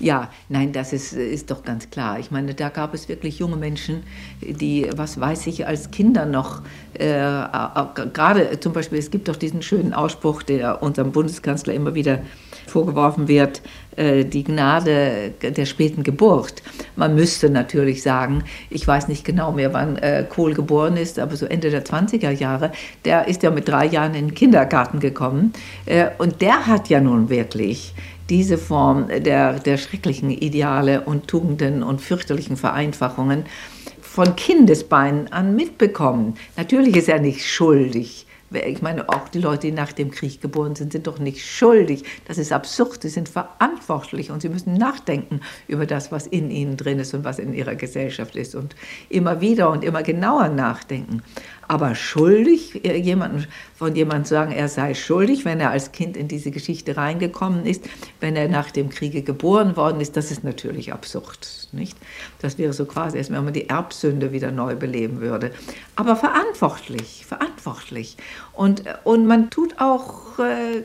Ja, 0.00 0.30
nein, 0.48 0.72
das 0.72 0.92
ist, 0.92 1.12
ist 1.12 1.50
doch 1.50 1.64
ganz 1.64 1.90
klar. 1.90 2.20
Ich 2.20 2.30
meine, 2.30 2.54
da 2.54 2.68
gab 2.68 2.94
es 2.94 3.08
wirklich 3.08 3.40
junge 3.40 3.56
Menschen, 3.56 4.04
die, 4.40 4.88
was 4.94 5.18
weiß 5.18 5.48
ich, 5.48 5.66
als 5.66 5.90
Kinder 5.90 6.24
noch, 6.24 6.62
äh, 6.94 7.08
gerade 8.12 8.60
zum 8.60 8.72
Beispiel, 8.72 8.98
es 8.98 9.10
gibt 9.10 9.26
doch 9.28 9.34
diesen 9.34 9.60
schönen 9.60 9.92
Ausspruch, 9.92 10.44
der 10.44 10.82
unserem 10.82 11.10
Bundeskanzler 11.10 11.74
immer 11.74 11.96
wieder 11.96 12.20
vorgeworfen 12.68 13.26
wird, 13.26 13.60
äh, 13.96 14.24
die 14.24 14.44
Gnade 14.44 15.32
der 15.42 15.66
späten 15.66 16.04
Geburt. 16.04 16.62
Man 16.94 17.16
müsste 17.16 17.50
natürlich 17.50 18.02
sagen, 18.02 18.44
ich 18.70 18.86
weiß 18.86 19.08
nicht 19.08 19.24
genau 19.24 19.50
mehr, 19.50 19.72
wann 19.72 19.96
äh, 19.96 20.24
Kohl 20.28 20.54
geboren 20.54 20.96
ist, 20.96 21.18
aber 21.18 21.34
so 21.34 21.46
Ende 21.46 21.70
der 21.70 21.84
20er 21.84 22.30
Jahre, 22.30 22.70
der 23.04 23.26
ist 23.26 23.42
ja 23.42 23.50
mit 23.50 23.66
drei 23.66 23.86
Jahren 23.86 24.14
in 24.14 24.28
den 24.28 24.34
Kindergarten 24.34 25.00
gekommen. 25.00 25.52
Äh, 25.86 26.10
und 26.18 26.40
der 26.40 26.66
hat 26.66 26.88
ja 26.88 27.00
nun 27.00 27.30
wirklich 27.30 27.94
diese 28.30 28.58
Form 28.58 29.08
der, 29.08 29.58
der 29.58 29.78
schrecklichen 29.78 30.30
Ideale 30.30 31.02
und 31.02 31.28
Tugenden 31.28 31.82
und 31.82 32.00
fürchterlichen 32.00 32.56
Vereinfachungen 32.56 33.44
von 34.00 34.36
Kindesbeinen 34.36 35.32
an 35.32 35.54
mitbekommen. 35.54 36.34
Natürlich 36.56 36.96
ist 36.96 37.08
er 37.08 37.20
nicht 37.20 37.46
schuldig. 37.46 38.26
Ich 38.50 38.80
meine, 38.80 39.10
auch 39.10 39.28
die 39.28 39.40
Leute, 39.40 39.66
die 39.66 39.72
nach 39.72 39.92
dem 39.92 40.10
Krieg 40.10 40.40
geboren 40.40 40.74
sind, 40.74 40.92
sind 40.92 41.06
doch 41.06 41.18
nicht 41.18 41.44
schuldig. 41.44 42.04
Das 42.26 42.38
ist 42.38 42.50
absurd. 42.50 43.02
Sie 43.02 43.10
sind 43.10 43.28
verantwortlich 43.28 44.30
und 44.30 44.40
sie 44.40 44.48
müssen 44.48 44.72
nachdenken 44.72 45.40
über 45.66 45.84
das, 45.84 46.10
was 46.10 46.26
in 46.26 46.50
ihnen 46.50 46.78
drin 46.78 46.98
ist 46.98 47.12
und 47.12 47.24
was 47.24 47.38
in 47.38 47.52
ihrer 47.52 47.74
Gesellschaft 47.74 48.36
ist 48.36 48.54
und 48.54 48.74
immer 49.10 49.42
wieder 49.42 49.70
und 49.70 49.84
immer 49.84 50.02
genauer 50.02 50.48
nachdenken. 50.48 51.22
Aber 51.68 51.94
schuldig, 51.94 52.82
äh, 52.84 52.96
jemanden, 52.96 53.46
von 53.74 53.94
jemandem 53.94 54.24
sagen, 54.24 54.52
er 54.52 54.68
sei 54.68 54.94
schuldig, 54.94 55.44
wenn 55.44 55.60
er 55.60 55.70
als 55.70 55.92
Kind 55.92 56.16
in 56.16 56.26
diese 56.26 56.50
Geschichte 56.50 56.96
reingekommen 56.96 57.66
ist, 57.66 57.84
wenn 58.20 58.36
er 58.36 58.48
nach 58.48 58.70
dem 58.70 58.88
Kriege 58.88 59.22
geboren 59.22 59.76
worden 59.76 60.00
ist, 60.00 60.16
das 60.16 60.30
ist 60.30 60.44
natürlich 60.44 60.94
absurd. 60.94 61.68
Nicht? 61.72 61.98
Das 62.38 62.56
wäre 62.56 62.72
so 62.72 62.86
quasi, 62.86 63.18
als 63.18 63.30
wenn 63.30 63.44
man 63.44 63.52
die 63.52 63.68
Erbsünde 63.68 64.32
wieder 64.32 64.50
neu 64.50 64.76
beleben 64.76 65.20
würde. 65.20 65.50
Aber 65.94 66.16
verantwortlich, 66.16 67.26
verantwortlich. 67.28 68.16
Und, 68.54 68.84
und 69.04 69.26
man 69.26 69.50
tut 69.50 69.78
auch 69.78 70.38
äh, 70.38 70.82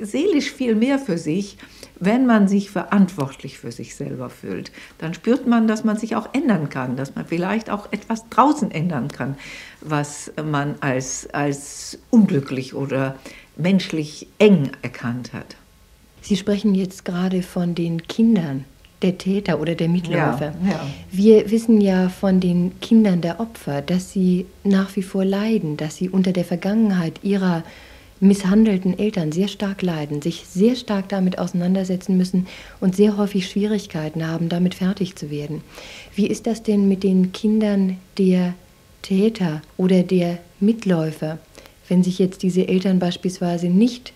seelisch 0.00 0.52
viel 0.52 0.76
mehr 0.76 1.00
für 1.00 1.18
sich, 1.18 1.58
wenn 2.00 2.26
man 2.26 2.48
sich 2.48 2.70
verantwortlich 2.70 3.58
für 3.58 3.72
sich 3.72 3.94
selber 3.94 4.28
fühlt. 4.30 4.72
Dann 4.98 5.14
spürt 5.14 5.46
man, 5.46 5.68
dass 5.68 5.84
man 5.84 5.96
sich 5.96 6.16
auch 6.16 6.28
ändern 6.34 6.68
kann, 6.68 6.96
dass 6.96 7.14
man 7.14 7.24
vielleicht 7.24 7.70
auch 7.70 7.92
etwas 7.92 8.28
draußen 8.30 8.70
ändern 8.70 9.08
kann 9.08 9.36
was 9.84 10.32
man 10.42 10.76
als, 10.80 11.28
als 11.32 11.98
unglücklich 12.10 12.74
oder 12.74 13.16
menschlich 13.56 14.26
eng 14.38 14.72
erkannt 14.82 15.32
hat. 15.32 15.56
Sie 16.22 16.36
sprechen 16.36 16.74
jetzt 16.74 17.04
gerade 17.04 17.42
von 17.42 17.74
den 17.74 18.02
Kindern 18.02 18.64
der 19.02 19.18
Täter 19.18 19.60
oder 19.60 19.74
der 19.74 19.90
Mitläufer. 19.90 20.54
Ja, 20.64 20.70
ja. 20.70 20.86
Wir 21.12 21.50
wissen 21.50 21.80
ja 21.80 22.08
von 22.08 22.40
den 22.40 22.80
Kindern 22.80 23.20
der 23.20 23.38
Opfer, 23.38 23.82
dass 23.82 24.12
sie 24.12 24.46
nach 24.64 24.96
wie 24.96 25.02
vor 25.02 25.24
leiden, 25.24 25.76
dass 25.76 25.96
sie 25.96 26.08
unter 26.08 26.32
der 26.32 26.44
Vergangenheit 26.44 27.20
ihrer 27.22 27.62
misshandelten 28.20 28.98
Eltern 28.98 29.32
sehr 29.32 29.48
stark 29.48 29.82
leiden, 29.82 30.22
sich 30.22 30.44
sehr 30.46 30.76
stark 30.76 31.08
damit 31.08 31.38
auseinandersetzen 31.38 32.16
müssen 32.16 32.46
und 32.80 32.96
sehr 32.96 33.16
häufig 33.16 33.48
Schwierigkeiten 33.48 34.26
haben, 34.26 34.48
damit 34.48 34.74
fertig 34.74 35.16
zu 35.16 35.30
werden. 35.30 35.62
Wie 36.14 36.26
ist 36.26 36.46
das 36.46 36.62
denn 36.62 36.88
mit 36.88 37.02
den 37.02 37.32
Kindern 37.32 37.98
der 38.18 38.54
Täter 39.02 39.62
oder 39.76 40.02
der 40.02 40.38
Mitläufer, 40.60 41.38
wenn 41.88 42.02
sich 42.02 42.18
jetzt 42.18 42.42
diese 42.42 42.66
Eltern 42.68 42.98
beispielsweise 42.98 43.66
nicht 43.68 44.12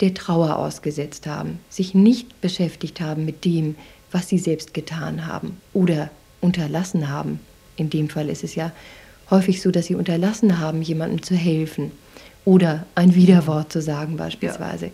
der 0.00 0.14
Trauer 0.14 0.56
ausgesetzt 0.56 1.26
haben, 1.26 1.60
sich 1.68 1.94
nicht 1.94 2.40
beschäftigt 2.40 3.00
haben 3.00 3.24
mit 3.24 3.44
dem, 3.44 3.76
was 4.10 4.28
sie 4.28 4.38
selbst 4.38 4.74
getan 4.74 5.26
haben 5.26 5.58
oder 5.72 6.10
unterlassen 6.40 7.08
haben. 7.08 7.38
In 7.76 7.90
dem 7.90 8.08
Fall 8.08 8.28
ist 8.28 8.42
es 8.42 8.56
ja 8.56 8.72
häufig 9.30 9.62
so, 9.62 9.70
dass 9.70 9.86
sie 9.86 9.94
unterlassen 9.94 10.58
haben, 10.58 10.82
jemandem 10.82 11.22
zu 11.22 11.36
helfen 11.36 11.92
oder 12.44 12.86
ein 12.94 13.14
Widerwort 13.14 13.72
zu 13.72 13.80
sagen 13.80 14.16
beispielsweise. 14.16 14.90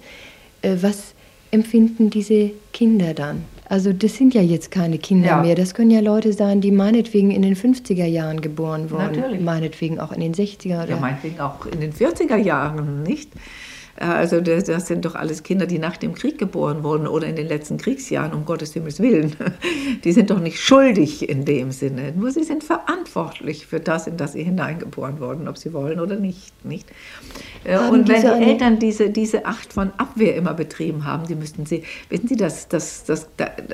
Ja. 0.63 0.71
Äh, 0.71 0.83
was 0.83 1.15
empfinden 1.51 2.11
diese 2.11 2.53
Kinder 2.73 3.15
dann? 3.15 3.45
Also 3.69 3.93
das 3.93 4.17
sind 4.17 4.35
ja 4.35 4.43
jetzt 4.43 4.73
keine 4.73 4.99
Kinder 4.99 5.29
ja. 5.29 5.43
mehr. 5.43 5.55
Das 5.55 5.75
können 5.75 5.93
ja 5.93 6.01
Leute 6.01 6.33
sein, 6.33 6.61
die 6.61 6.73
meinetwegen 6.73 7.31
in 7.31 7.43
den 7.43 7.55
50er 7.55 8.05
Jahren 8.05 8.41
geboren 8.41 8.91
wurden. 8.91 9.17
Natürlich. 9.17 9.41
Meinetwegen 9.41 10.01
auch 10.01 10.11
in 10.11 10.21
den 10.21 10.35
60er. 10.35 10.83
Oder? 10.83 10.91
Ja, 10.91 10.97
meinetwegen 10.97 11.41
auch 11.41 11.67
in 11.67 11.81
den 11.81 11.93
40er 11.93 12.37
Jahren, 12.37 13.05
nicht? 13.05 13.31
Äh, 13.97 14.05
also 14.05 14.41
das, 14.41 14.87
sind 14.87 15.05
doch 15.05 15.15
alles 15.15 15.43
Kinder, 15.43 15.67
die 15.67 15.79
nach 15.79 15.97
dem 15.97 16.15
Krieg 16.15 16.39
geboren 16.39 16.83
wurden 16.83 17.07
oder 17.07 17.27
in 17.27 17.37
den 17.37 17.47
letzten 17.47 17.77
Kriegsjahren, 17.79 18.33
um 18.33 18.45
Gottes 18.45 18.73
Himmels 18.73 19.01
Willen. 19.01 19.37
Die 20.05 20.13
sind 20.13 20.31
doch 20.31 20.41
nicht 20.41 20.61
schuldig 20.61 21.29
in 21.29 21.45
dem 21.45 21.73
Sinne, 21.73 22.13
nur 22.17 22.31
sie 22.31 22.45
sind 22.45 22.65
verantwortlich 22.65 23.67
für 23.67 23.81
das, 23.81 24.07
in 24.07 24.17
das 24.17 24.33
sie 24.33 24.43
hineingeboren 24.43 25.21
wurden, 25.21 25.49
ob 25.49 25.59
sie 25.59 25.73
wollen 25.73 26.01
oder 26.01 26.17
nicht. 26.17 26.53
nicht? 26.65 26.89
Äh, 27.65 27.77
haben 27.77 27.91
Und 27.91 28.09
wenn 28.09 28.23
die 28.23 28.45
Eltern 28.45 28.79
diese, 28.79 29.11
diese 29.11 29.45
Acht 29.45 29.73
von 29.73 29.91
Abwehr 29.99 30.37
immer 30.37 30.55
betrieben 30.55 31.05
haben, 31.05 31.27
die 31.27 31.35
müssten 31.35 31.67
sie, 31.67 31.83
wissen 32.09 32.29
Sie, 32.29 32.37
das, 32.37 32.69
das, 32.69 33.05
das, 33.05 33.29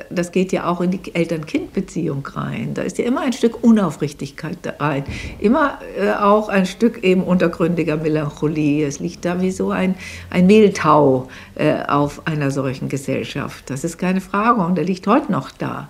das 0.09 0.31
geht 0.31 0.51
ja 0.51 0.67
auch 0.67 0.81
in 0.81 0.91
die 0.91 0.99
Eltern-Kind-Beziehung 1.13 2.25
rein. 2.27 2.73
Da 2.73 2.81
ist 2.81 2.97
ja 2.97 3.05
immer 3.05 3.21
ein 3.21 3.33
Stück 3.33 3.63
Unaufrichtigkeit 3.63 4.57
da 4.63 4.73
rein, 4.79 5.05
immer 5.39 5.79
äh, 5.99 6.11
auch 6.11 6.49
ein 6.49 6.65
Stück 6.65 7.03
eben 7.03 7.23
untergründiger 7.23 7.97
Melancholie. 7.97 8.85
Es 8.85 8.99
liegt 8.99 9.25
da 9.25 9.41
wie 9.41 9.51
so 9.51 9.71
ein, 9.71 9.95
ein 10.29 10.47
Mehltau 10.47 11.29
äh, 11.55 11.83
auf 11.87 12.25
einer 12.27 12.51
solchen 12.51 12.89
Gesellschaft. 12.89 13.69
Das 13.69 13.83
ist 13.83 13.97
keine 13.97 14.21
Frage 14.21 14.61
und 14.61 14.75
der 14.75 14.85
liegt 14.85 15.07
heute 15.07 15.31
noch 15.31 15.51
da. 15.51 15.89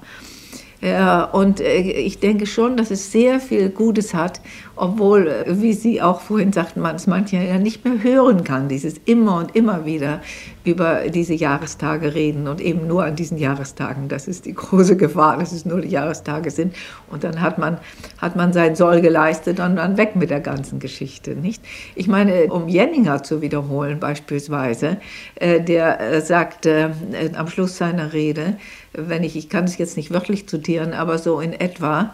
Äh, 0.82 1.24
und 1.36 1.60
äh, 1.60 1.80
ich 1.80 2.20
denke 2.20 2.46
schon, 2.46 2.78
dass 2.78 2.92
es 2.92 3.12
sehr 3.12 3.40
viel 3.40 3.70
Gutes 3.70 4.14
hat 4.14 4.42
obwohl, 4.78 5.28
äh, 5.28 5.62
wie 5.62 5.74
Sie 5.74 6.02
auch 6.02 6.22
vorhin 6.22 6.54
sagten, 6.54 6.82
man 6.82 6.96
es 6.96 7.08
manchmal 7.08 7.46
ja 7.46 7.58
nicht 7.58 7.84
mehr 7.84 8.02
hören 8.02 8.44
kann, 8.44 8.70
dieses 8.70 8.96
immer 9.06 9.38
und 9.38 9.56
immer 9.56 9.86
wieder 9.86 10.22
über 10.64 11.10
diese 11.10 11.34
Jahrestage 11.34 12.14
reden 12.14 12.48
und 12.48 12.62
eben 12.62 12.88
nur 12.88 13.04
an 13.04 13.16
diesen 13.16 13.38
Jahrestagen. 13.38 14.08
Das 14.08 14.28
ist 14.28 14.46
die 14.46 14.54
große 14.54 14.98
Gefahr, 14.98 15.38
dass 15.38 15.52
es 15.52 15.66
nur 15.66 15.82
die 15.82 15.90
Jahrestage 15.90 16.52
sind. 16.52 16.76
Und 17.10 17.24
dann 17.24 17.42
hat 17.42 17.58
man, 17.58 17.80
hat 18.18 18.36
man 18.36 18.54
sein 18.54 18.76
Soll 18.76 19.02
geleistet 19.02 19.60
und 19.60 19.78
dann 19.78 19.98
weg 19.98 20.16
mit 20.16 20.30
der 20.30 20.42
ganzen 20.42 20.80
Geschichte, 20.80 21.36
nicht? 21.36 21.64
Ich 21.96 22.08
meine, 22.08 22.48
um 22.48 22.68
Jenninger 22.68 23.24
zu 23.24 23.42
wiederholen 23.42 24.00
beispielsweise, 24.00 24.98
äh, 25.36 25.62
der 25.62 26.00
äh, 26.00 26.22
sagte 26.22 26.92
am 27.36 27.48
Schluss 27.48 27.78
seiner 27.78 28.14
Rede, 28.14 28.58
wenn 28.94 29.24
ich, 29.24 29.36
ich 29.36 29.50
kann 29.50 29.66
es 29.66 29.78
jetzt 29.78 29.98
nicht 29.98 30.12
wörtlich 30.12 30.48
zitieren, 30.48 30.94
aber 30.94 31.18
so 31.18 31.40
in 31.40 31.54
etwa, 31.54 32.14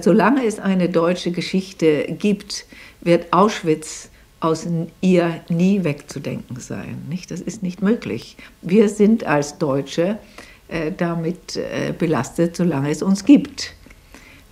solange 0.00 0.44
es 0.44 0.58
eine 0.58 0.88
deutsche 0.88 1.32
Geschichte 1.32 2.04
gibt, 2.18 2.66
wird 3.00 3.32
Auschwitz 3.32 4.08
aus 4.40 4.66
ihr 5.00 5.40
nie 5.48 5.84
wegzudenken 5.84 6.60
sein. 6.60 7.06
Nicht? 7.08 7.30
Das 7.30 7.40
ist 7.40 7.62
nicht 7.62 7.82
möglich. 7.82 8.36
Wir 8.60 8.88
sind 8.88 9.24
als 9.24 9.58
Deutsche 9.58 10.18
äh, 10.68 10.92
damit 10.92 11.56
äh, 11.56 11.92
belastet, 11.96 12.56
solange 12.56 12.90
es 12.90 13.02
uns 13.02 13.24
gibt. 13.24 13.74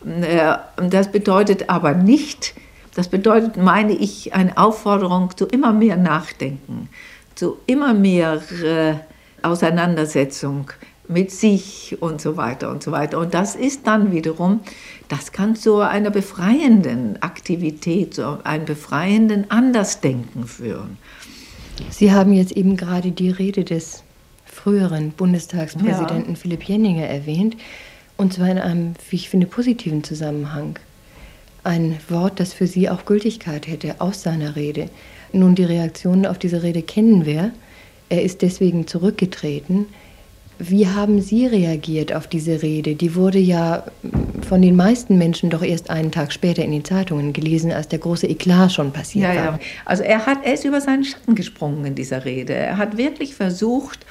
Äh, 0.04 0.54
das 0.88 1.12
bedeutet 1.12 1.68
aber 1.68 1.94
nicht, 1.94 2.54
das 2.94 3.08
bedeutet, 3.08 3.56
meine 3.56 3.92
ich, 3.92 4.34
eine 4.34 4.56
Aufforderung 4.56 5.36
zu 5.36 5.46
immer 5.46 5.72
mehr 5.72 5.96
Nachdenken, 5.96 6.88
zu 7.34 7.58
immer 7.66 7.94
mehr 7.94 8.42
äh, 8.62 8.94
Auseinandersetzung 9.46 10.70
mit 11.12 11.30
sich 11.30 11.96
und 12.00 12.20
so 12.20 12.36
weiter 12.36 12.70
und 12.70 12.82
so 12.82 12.92
weiter. 12.92 13.18
Und 13.18 13.34
das 13.34 13.54
ist 13.54 13.86
dann 13.86 14.12
wiederum 14.12 14.60
das 15.12 15.30
kann 15.30 15.56
zu 15.56 15.80
einer 15.80 16.10
befreienden 16.10 17.20
Aktivität, 17.20 18.14
zu 18.14 18.42
einem 18.46 18.64
befreienden 18.64 19.50
Andersdenken 19.50 20.46
führen. 20.46 20.96
Sie 21.90 22.12
haben 22.12 22.32
jetzt 22.32 22.52
eben 22.52 22.78
gerade 22.78 23.10
die 23.10 23.28
Rede 23.28 23.62
des 23.62 24.04
früheren 24.46 25.10
Bundestagspräsidenten 25.10 26.30
ja. 26.30 26.36
Philipp 26.36 26.62
Jenninger 26.62 27.04
erwähnt, 27.04 27.58
und 28.16 28.32
zwar 28.32 28.48
in 28.48 28.58
einem, 28.58 28.94
wie 29.10 29.16
ich 29.16 29.28
finde, 29.28 29.46
positiven 29.46 30.02
Zusammenhang. 30.02 30.78
Ein 31.62 31.98
Wort, 32.08 32.40
das 32.40 32.54
für 32.54 32.66
Sie 32.66 32.88
auch 32.88 33.04
Gültigkeit 33.04 33.66
hätte 33.66 34.00
aus 34.00 34.22
seiner 34.22 34.56
Rede. 34.56 34.88
Nun, 35.34 35.54
die 35.54 35.64
Reaktionen 35.64 36.24
auf 36.24 36.38
diese 36.38 36.62
Rede 36.62 36.80
kennen 36.80 37.26
wir. 37.26 37.52
Er 38.08 38.22
ist 38.22 38.40
deswegen 38.40 38.86
zurückgetreten. 38.86 39.88
Wie 40.64 40.86
haben 40.86 41.20
Sie 41.20 41.46
reagiert 41.46 42.12
auf 42.12 42.28
diese 42.28 42.62
Rede? 42.62 42.94
Die 42.94 43.16
wurde 43.16 43.38
ja 43.38 43.84
von 44.46 44.62
den 44.62 44.76
meisten 44.76 45.18
Menschen 45.18 45.50
doch 45.50 45.62
erst 45.62 45.90
einen 45.90 46.12
Tag 46.12 46.32
später 46.32 46.62
in 46.64 46.70
den 46.70 46.84
Zeitungen 46.84 47.32
gelesen, 47.32 47.72
als 47.72 47.88
der 47.88 47.98
große 47.98 48.28
Eklat 48.28 48.72
schon 48.72 48.92
passiert 48.92 49.34
ja, 49.34 49.34
war. 49.34 49.52
Ja. 49.54 49.58
Also 49.84 50.04
er 50.04 50.24
hat, 50.24 50.38
er 50.44 50.54
ist 50.54 50.64
über 50.64 50.80
seinen 50.80 51.02
Schatten 51.02 51.34
gesprungen 51.34 51.84
in 51.84 51.94
dieser 51.96 52.24
Rede. 52.24 52.54
Er 52.54 52.76
hat 52.76 52.96
wirklich 52.96 53.34
versucht, 53.34 54.06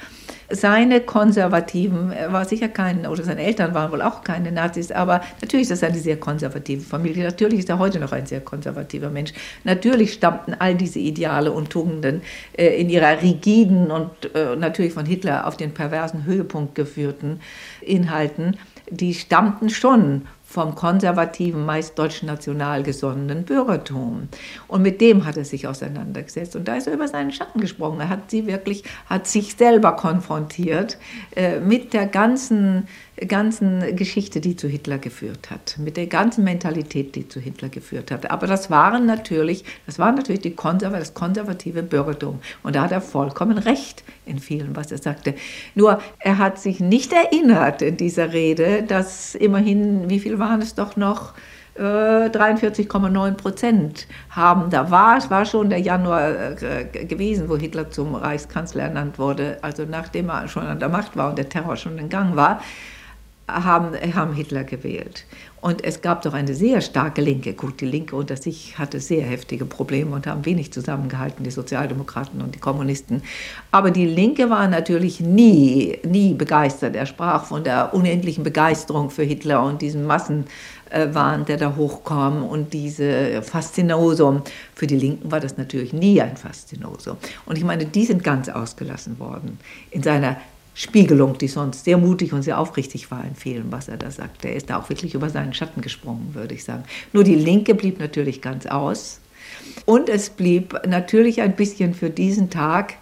seine 0.52 1.00
Konservativen, 1.00 2.12
er 2.12 2.32
war 2.32 2.44
sicher 2.44 2.68
kein, 2.68 3.06
oder 3.06 3.24
seine 3.24 3.42
Eltern 3.42 3.74
waren 3.74 3.90
wohl 3.90 4.02
auch 4.02 4.22
keine 4.22 4.52
Nazis, 4.52 4.92
aber 4.92 5.22
natürlich 5.40 5.62
ist 5.62 5.70
das 5.70 5.82
eine 5.82 5.98
sehr 5.98 6.18
konservative 6.18 6.82
Familie. 6.82 7.24
Natürlich 7.24 7.60
ist 7.60 7.68
er 7.68 7.78
heute 7.78 7.98
noch 7.98 8.12
ein 8.12 8.26
sehr 8.26 8.40
konservativer 8.40 9.10
Mensch. 9.10 9.32
Natürlich 9.64 10.12
stammten 10.12 10.54
all 10.58 10.74
diese 10.74 10.98
Ideale 10.98 11.52
und 11.52 11.70
Tugenden 11.70 12.22
äh, 12.56 12.80
in 12.80 12.90
ihrer 12.90 13.22
rigiden 13.22 13.90
und 13.90 14.10
äh, 14.34 14.56
natürlich 14.56 14.92
von 14.92 15.06
Hitler 15.06 15.46
auf 15.46 15.56
den 15.56 15.72
perversen 15.72 16.24
Höhepunkt 16.24 16.74
geführten 16.74 17.40
Inhalten, 17.80 18.56
die 18.90 19.14
stammten 19.14 19.70
schon 19.70 20.22
vom 20.52 20.74
konservativen, 20.74 21.64
meist 21.64 21.98
deutsch 21.98 22.22
national 22.22 22.82
gesonnenen 22.82 23.44
Bürgertum. 23.44 24.28
Und 24.68 24.82
mit 24.82 25.00
dem 25.00 25.24
hat 25.24 25.38
er 25.38 25.46
sich 25.46 25.66
auseinandergesetzt. 25.66 26.54
Und 26.56 26.68
da 26.68 26.76
ist 26.76 26.86
er 26.86 26.92
über 26.92 27.08
seinen 27.08 27.32
Schatten 27.32 27.60
gesprungen. 27.60 28.00
Er 28.00 28.10
hat 28.10 28.30
sie 28.30 28.46
wirklich, 28.46 28.84
hat 29.06 29.26
sich 29.26 29.56
selber 29.56 29.92
konfrontiert 29.92 30.98
äh, 31.34 31.58
mit 31.58 31.94
der 31.94 32.06
ganzen 32.06 32.86
ganzen 33.26 33.96
Geschichte, 33.96 34.40
die 34.40 34.56
zu 34.56 34.68
Hitler 34.68 34.98
geführt 34.98 35.50
hat, 35.50 35.76
mit 35.78 35.96
der 35.96 36.06
ganzen 36.06 36.44
Mentalität, 36.44 37.14
die 37.14 37.28
zu 37.28 37.40
Hitler 37.40 37.68
geführt 37.68 38.10
hat. 38.10 38.30
Aber 38.30 38.46
das 38.46 38.70
waren 38.70 39.06
natürlich, 39.06 39.64
das 39.86 39.98
war 39.98 40.12
natürlich 40.12 40.42
die 40.42 40.54
Konserv 40.54 40.92
das 40.92 41.14
konservative 41.14 41.82
Bürgertum. 41.82 42.40
Und 42.62 42.76
da 42.76 42.82
hat 42.82 42.92
er 42.92 43.00
vollkommen 43.00 43.58
recht 43.58 44.04
in 44.26 44.38
vielen, 44.38 44.76
was 44.76 44.92
er 44.92 44.98
sagte. 44.98 45.34
Nur 45.74 46.00
er 46.18 46.38
hat 46.38 46.58
sich 46.58 46.80
nicht 46.80 47.12
erinnert 47.12 47.82
in 47.82 47.96
dieser 47.96 48.32
Rede, 48.32 48.82
dass 48.82 49.34
immerhin, 49.34 50.08
wie 50.08 50.20
viel 50.20 50.38
waren 50.38 50.60
es 50.60 50.74
doch 50.74 50.96
noch? 50.96 51.34
43,9 51.78 53.28
äh, 53.28 53.32
Prozent 53.32 54.06
haben 54.28 54.68
da 54.68 54.90
war. 54.90 55.16
Es 55.16 55.30
war 55.30 55.46
schon 55.46 55.70
der 55.70 55.78
Januar 55.78 56.62
äh, 56.62 56.84
gewesen, 57.06 57.48
wo 57.48 57.56
Hitler 57.56 57.90
zum 57.90 58.14
Reichskanzler 58.14 58.82
ernannt 58.84 59.18
wurde, 59.18 59.56
also 59.62 59.84
nachdem 59.88 60.28
er 60.28 60.48
schon 60.48 60.66
an 60.66 60.78
der 60.78 60.90
Macht 60.90 61.16
war 61.16 61.30
und 61.30 61.38
der 61.38 61.48
Terror 61.48 61.76
schon 61.76 61.96
in 61.96 62.10
Gang 62.10 62.36
war 62.36 62.60
haben, 63.52 63.94
haben 64.14 64.34
Hitler 64.34 64.64
gewählt. 64.64 65.24
Und 65.62 65.84
es 65.84 66.02
gab 66.02 66.22
doch 66.22 66.34
eine 66.34 66.54
sehr 66.54 66.80
starke 66.80 67.22
Linke. 67.22 67.52
Gut, 67.52 67.80
die 67.80 67.86
Linke 67.86 68.16
unter 68.16 68.36
sich 68.36 68.80
hatte 68.80 68.98
sehr 68.98 69.22
heftige 69.22 69.64
Probleme 69.64 70.12
und 70.12 70.26
haben 70.26 70.44
wenig 70.44 70.72
zusammengehalten, 70.72 71.44
die 71.44 71.52
Sozialdemokraten 71.52 72.42
und 72.42 72.56
die 72.56 72.58
Kommunisten. 72.58 73.22
Aber 73.70 73.92
die 73.92 74.06
Linke 74.06 74.50
war 74.50 74.66
natürlich 74.66 75.20
nie, 75.20 75.98
nie 76.04 76.34
begeistert. 76.34 76.96
Er 76.96 77.06
sprach 77.06 77.44
von 77.44 77.62
der 77.62 77.94
unendlichen 77.94 78.42
Begeisterung 78.42 79.10
für 79.10 79.22
Hitler 79.22 79.62
und 79.62 79.82
diesem 79.82 80.04
Massenwahn, 80.04 81.44
der 81.44 81.58
da 81.58 81.76
hochkam 81.76 82.42
und 82.44 82.72
diese 82.72 83.40
Faszinosum. 83.42 84.42
Für 84.74 84.88
die 84.88 84.96
Linken 84.96 85.30
war 85.30 85.38
das 85.38 85.58
natürlich 85.58 85.92
nie 85.92 86.20
ein 86.20 86.36
Faszinosum. 86.36 87.18
Und 87.46 87.56
ich 87.56 87.62
meine, 87.62 87.86
die 87.86 88.04
sind 88.04 88.24
ganz 88.24 88.48
ausgelassen 88.48 89.20
worden 89.20 89.60
in 89.92 90.02
seiner 90.02 90.38
Spiegelung, 90.74 91.36
die 91.36 91.48
sonst 91.48 91.84
sehr 91.84 91.98
mutig 91.98 92.32
und 92.32 92.42
sehr 92.42 92.58
aufrichtig 92.58 93.10
war 93.10 93.24
in 93.24 93.34
vielen, 93.34 93.70
was 93.70 93.88
er 93.88 93.98
da 93.98 94.10
sagt. 94.10 94.44
Er 94.44 94.54
ist 94.54 94.70
da 94.70 94.78
auch 94.78 94.88
wirklich 94.88 95.14
über 95.14 95.28
seinen 95.28 95.52
Schatten 95.52 95.82
gesprungen, 95.82 96.34
würde 96.34 96.54
ich 96.54 96.64
sagen. 96.64 96.84
Nur 97.12 97.24
die 97.24 97.34
Linke 97.34 97.74
blieb 97.74 98.00
natürlich 98.00 98.40
ganz 98.40 98.66
aus. 98.66 99.20
Und 99.84 100.08
es 100.08 100.30
blieb 100.30 100.74
natürlich 100.86 101.42
ein 101.42 101.56
bisschen 101.56 101.94
für 101.94 102.10
diesen 102.10 102.48
Tag, 102.48 102.94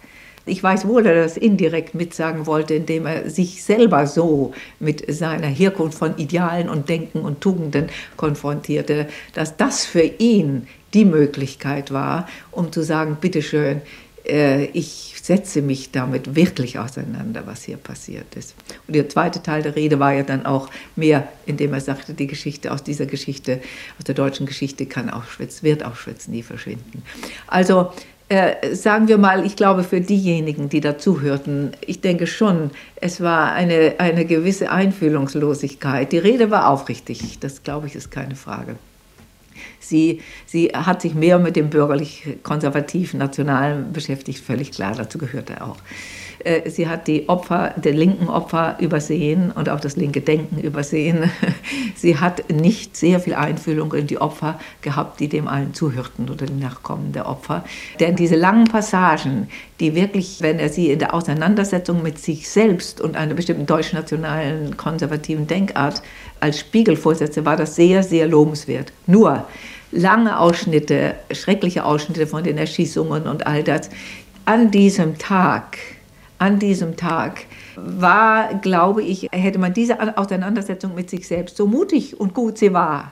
ich 0.45 0.61
weiß 0.61 0.87
wohl, 0.87 1.03
dass 1.03 1.13
er 1.13 1.23
das 1.23 1.37
indirekt 1.37 1.93
mitsagen 1.93 2.47
wollte, 2.47 2.73
indem 2.73 3.05
er 3.05 3.29
sich 3.29 3.63
selber 3.63 4.07
so 4.07 4.53
mit 4.79 5.05
seiner 5.13 5.47
Herkunft 5.47 5.97
von 5.97 6.17
Idealen 6.17 6.67
und 6.67 6.89
Denken 6.89 7.19
und 7.19 7.41
Tugenden 7.41 7.89
konfrontierte, 8.17 9.07
dass 9.33 9.55
das 9.55 9.85
für 9.85 10.01
ihn 10.01 10.67
die 10.95 11.05
Möglichkeit 11.05 11.91
war, 11.91 12.27
um 12.49 12.71
zu 12.71 12.81
sagen, 12.81 13.17
bitteschön, 13.21 13.81
ich 14.23 15.15
setze 15.21 15.61
mich 15.61 15.91
damit 15.91 16.35
wirklich 16.35 16.79
auseinander, 16.79 17.43
was 17.45 17.63
hier 17.63 17.77
passiert 17.77 18.35
ist. 18.35 18.55
Und 18.87 18.95
der 18.95 19.09
zweite 19.09 19.41
Teil 19.41 19.61
der 19.61 19.75
Rede 19.75 19.99
war 19.99 20.13
ja 20.13 20.23
dann 20.23 20.45
auch 20.45 20.69
mehr, 20.95 21.27
indem 21.45 21.73
er 21.73 21.81
sagte, 21.81 22.13
die 22.13 22.27
Geschichte 22.27 22.71
aus 22.71 22.83
dieser 22.83 23.05
Geschichte, 23.05 23.61
aus 23.97 24.05
der 24.05 24.15
deutschen 24.15 24.45
Geschichte 24.45 24.85
kann 24.85 25.09
Auschwitz, 25.09 25.63
wird 25.63 25.83
Auschwitz 25.83 26.27
nie 26.27 26.43
verschwinden. 26.43 27.03
Also 27.47 27.91
äh, 28.29 28.75
sagen 28.75 29.07
wir 29.09 29.17
mal, 29.17 29.45
ich 29.45 29.55
glaube 29.55 29.83
für 29.83 29.99
diejenigen, 29.99 30.69
die 30.69 30.79
dazuhörten, 30.79 31.71
ich 31.85 31.99
denke 31.99 32.27
schon, 32.27 32.71
es 32.95 33.19
war 33.19 33.51
eine, 33.51 33.95
eine 33.97 34.25
gewisse 34.25 34.71
Einfühlungslosigkeit. 34.71 36.11
Die 36.11 36.17
Rede 36.17 36.49
war 36.49 36.69
aufrichtig, 36.69 37.39
das 37.39 37.63
glaube 37.63 37.87
ich 37.87 37.95
ist 37.95 38.09
keine 38.09 38.35
Frage. 38.35 38.77
Sie, 39.81 40.21
sie 40.45 40.67
hat 40.67 41.01
sich 41.01 41.13
mehr 41.13 41.39
mit 41.39 41.55
dem 41.55 41.69
bürgerlich-konservativen 41.69 43.19
Nationalen 43.19 43.91
beschäftigt, 43.91 44.39
völlig 44.39 44.71
klar, 44.71 44.95
dazu 44.95 45.17
gehört 45.17 45.49
er 45.49 45.67
auch. 45.67 45.77
Äh, 46.43 46.69
sie 46.69 46.87
hat 46.87 47.07
die 47.07 47.29
Opfer, 47.29 47.73
der 47.77 47.93
linken 47.93 48.27
Opfer 48.27 48.77
übersehen 48.79 49.51
und 49.51 49.69
auch 49.69 49.79
das 49.79 49.95
linke 49.95 50.21
Denken 50.21 50.59
übersehen. 50.59 51.29
Sie 51.95 52.17
hat 52.17 52.51
nicht 52.51 52.97
sehr 52.97 53.19
viel 53.19 53.35
Einfühlung 53.35 53.93
in 53.93 54.07
die 54.07 54.19
Opfer 54.19 54.59
gehabt, 54.81 55.19
die 55.19 55.27
dem 55.27 55.47
allen 55.47 55.73
zuhörten 55.73 56.29
oder 56.29 56.45
die 56.45 56.53
Nachkommen 56.53 57.11
der 57.11 57.27
Opfer. 57.27 57.63
Denn 57.99 58.15
diese 58.15 58.35
langen 58.35 58.65
Passagen, 58.65 59.49
die 59.79 59.93
wirklich, 59.93 60.37
wenn 60.41 60.57
er 60.57 60.69
sie 60.69 60.91
in 60.91 60.99
der 60.99 61.13
Auseinandersetzung 61.13 62.01
mit 62.01 62.17
sich 62.17 62.49
selbst 62.49 63.01
und 63.01 63.15
einer 63.15 63.33
bestimmten 63.33 63.65
deutschnationalen 63.65 64.77
konservativen 64.77 65.47
Denkart 65.47 66.01
als 66.39 66.59
Spiegel 66.59 66.95
vorsetzte, 66.95 67.45
war 67.45 67.57
das 67.57 67.75
sehr, 67.75 68.03
sehr 68.03 68.27
lobenswert. 68.27 68.91
Nur 69.05 69.45
lange 69.91 70.39
Ausschnitte, 70.39 71.15
schreckliche 71.31 71.85
Ausschnitte 71.85 72.25
von 72.25 72.43
den 72.43 72.57
Erschießungen 72.57 73.23
und 73.23 73.45
all 73.45 73.63
das, 73.63 73.89
an 74.45 74.71
diesem 74.71 75.17
Tag 75.17 75.77
an 76.41 76.57
diesem 76.57 76.97
Tag 76.97 77.45
war, 77.75 78.55
glaube 78.55 79.03
ich, 79.03 79.29
hätte 79.31 79.59
man 79.59 79.73
diese 79.73 80.17
Auseinandersetzung 80.17 80.95
mit 80.95 81.07
sich 81.07 81.27
selbst, 81.27 81.55
so 81.55 81.67
mutig 81.67 82.19
und 82.19 82.33
gut 82.33 82.57
sie 82.57 82.73
war, 82.73 83.11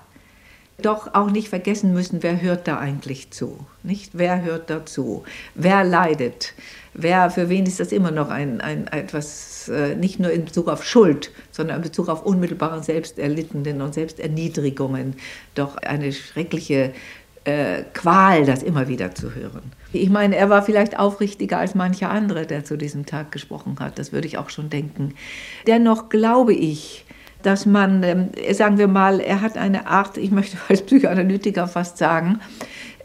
doch 0.81 1.13
auch 1.13 1.29
nicht 1.29 1.49
vergessen 1.49 1.93
müssen, 1.93 2.23
wer 2.23 2.41
hört 2.41 2.67
da 2.67 2.79
eigentlich 2.79 3.29
zu? 3.29 3.59
Nicht? 3.83 4.13
Wer 4.13 4.41
hört 4.41 4.71
dazu? 4.71 5.23
Wer 5.53 5.83
leidet? 5.83 6.53
Wer, 6.95 7.29
für 7.29 7.49
wen 7.49 7.67
ist 7.67 7.79
das 7.79 7.91
immer 7.91 8.09
noch 8.09 8.29
ein, 8.29 8.61
ein 8.61 8.87
etwas, 8.87 9.69
äh, 9.69 9.95
nicht 9.95 10.19
nur 10.19 10.31
in 10.31 10.45
Bezug 10.45 10.67
auf 10.67 10.83
Schuld, 10.83 11.31
sondern 11.51 11.77
in 11.77 11.83
Bezug 11.83 12.09
auf 12.09 12.25
unmittelbaren 12.25 12.81
Selbsterlittenden 12.81 13.83
und 13.83 13.93
Selbsterniedrigungen, 13.93 15.15
doch 15.53 15.77
eine 15.77 16.11
schreckliche 16.13 16.93
äh, 17.43 17.83
Qual, 17.93 18.45
das 18.45 18.63
immer 18.63 18.87
wieder 18.87 19.13
zu 19.15 19.33
hören. 19.35 19.71
Ich 19.91 20.09
meine, 20.09 20.35
er 20.35 20.49
war 20.49 20.61
vielleicht 20.61 20.99
aufrichtiger 20.99 21.57
als 21.57 21.75
mancher 21.75 22.09
andere, 22.09 22.45
der 22.45 22.63
zu 22.63 22.77
diesem 22.77 23.05
Tag 23.05 23.31
gesprochen 23.31 23.77
hat. 23.79 23.97
Das 23.97 24.11
würde 24.11 24.27
ich 24.27 24.37
auch 24.37 24.49
schon 24.49 24.69
denken. 24.69 25.15
Dennoch 25.65 26.09
glaube 26.09 26.53
ich, 26.53 27.05
dass 27.41 27.65
man, 27.65 28.03
ähm, 28.03 28.29
sagen 28.51 28.77
wir 28.77 28.87
mal, 28.87 29.19
er 29.19 29.41
hat 29.41 29.57
eine 29.57 29.87
Art, 29.87 30.17
ich 30.17 30.31
möchte 30.31 30.57
als 30.69 30.83
Psychoanalytiker 30.83 31.67
fast 31.67 31.97
sagen, 31.97 32.39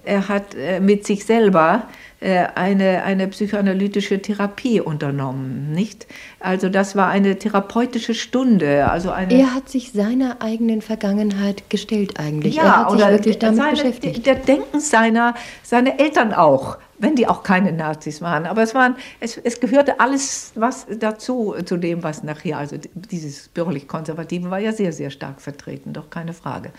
er 0.05 0.29
hat 0.29 0.55
äh, 0.55 0.81
mit 0.81 1.07
sich 1.07 1.25
selber 1.25 1.85
äh, 1.85 2.14
eine, 2.25 3.03
eine 3.03 3.29
psychoanalytische 3.29 4.21
Therapie 4.21 4.81
unternommen, 4.81 5.73
nicht? 5.73 6.07
Also 6.41 6.69
das 6.69 6.97
war 6.97 7.09
eine 7.09 7.39
therapeutische 7.39 8.15
Stunde. 8.15 8.91
Also 8.91 9.11
eine 9.11 9.35
er 9.35 9.55
hat 9.55 9.69
sich 9.69 9.93
seiner 9.93 10.41
eigenen 10.41 10.81
Vergangenheit 10.81 11.69
gestellt 11.69 12.19
eigentlich. 12.19 12.57
Ja, 12.57 12.63
er 12.63 12.77
hat 12.77 12.91
sich 12.91 13.01
oder 13.01 13.11
wirklich 13.11 13.39
damit 13.39 13.59
seine, 13.59 13.71
beschäftigt. 13.73 14.27
Der 14.27 14.37
Denken 14.37 14.81
seiner, 14.81 15.35
seiner 15.63 16.01
Eltern 16.01 16.33
auch 16.33 16.79
wenn 17.05 17.17
die 17.17 17.29
auch 17.29 17.43
keine 17.43 17.71
Nazis 17.71 18.23
waren. 18.23 18.47
Aber 18.47 18.63
es, 18.63 18.75
waren, 18.75 18.97
es, 19.21 19.37
es 19.37 19.61
gehörte 19.61 20.01
alles 20.01 20.53
was 20.55 20.87
dazu, 20.99 21.55
zu 21.65 21.77
dem, 21.77 22.03
was 22.03 22.23
nachher, 22.23 22.59
also 22.59 22.77
dieses 22.95 23.49
bürgerlich-konservative 23.49 24.51
war 24.51 24.59
ja 24.59 24.73
sehr, 24.73 24.93
sehr 24.93 25.11
stark 25.11 25.43
vertreten, 25.43 25.93
doch 25.93 26.09
keine 26.09 26.33
Frage. 26.33 26.71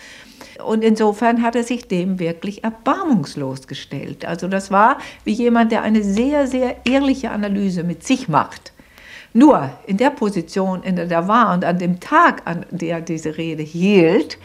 Und 0.65 0.83
insofern 0.83 1.43
hat 1.43 1.55
er 1.55 1.63
sich 1.63 1.87
dem 1.87 2.17
wirklich 2.17 2.63
erbarmungslos 2.63 3.67
gestellt. 3.67 4.25
Also 4.25 4.47
das 4.47 4.71
war 4.71 4.97
wie 5.25 5.33
jemand, 5.33 5.71
der 5.71 5.83
eine 5.83 6.03
sehr, 6.03 6.47
sehr 6.47 6.77
ehrliche 6.85 7.29
Analyse 7.29 7.83
mit 7.83 8.03
sich 8.05 8.27
macht. 8.27 8.73
Nur 9.33 9.69
in 9.85 9.97
der 9.97 10.09
Position, 10.09 10.81
in 10.81 10.95
der 10.95 11.11
er 11.11 11.27
war 11.27 11.53
und 11.53 11.63
an 11.65 11.77
dem 11.77 11.99
Tag, 11.99 12.41
an 12.45 12.65
der 12.71 12.95
er 12.97 13.01
diese 13.01 13.37
Rede 13.37 13.63
hielt, 13.63 14.39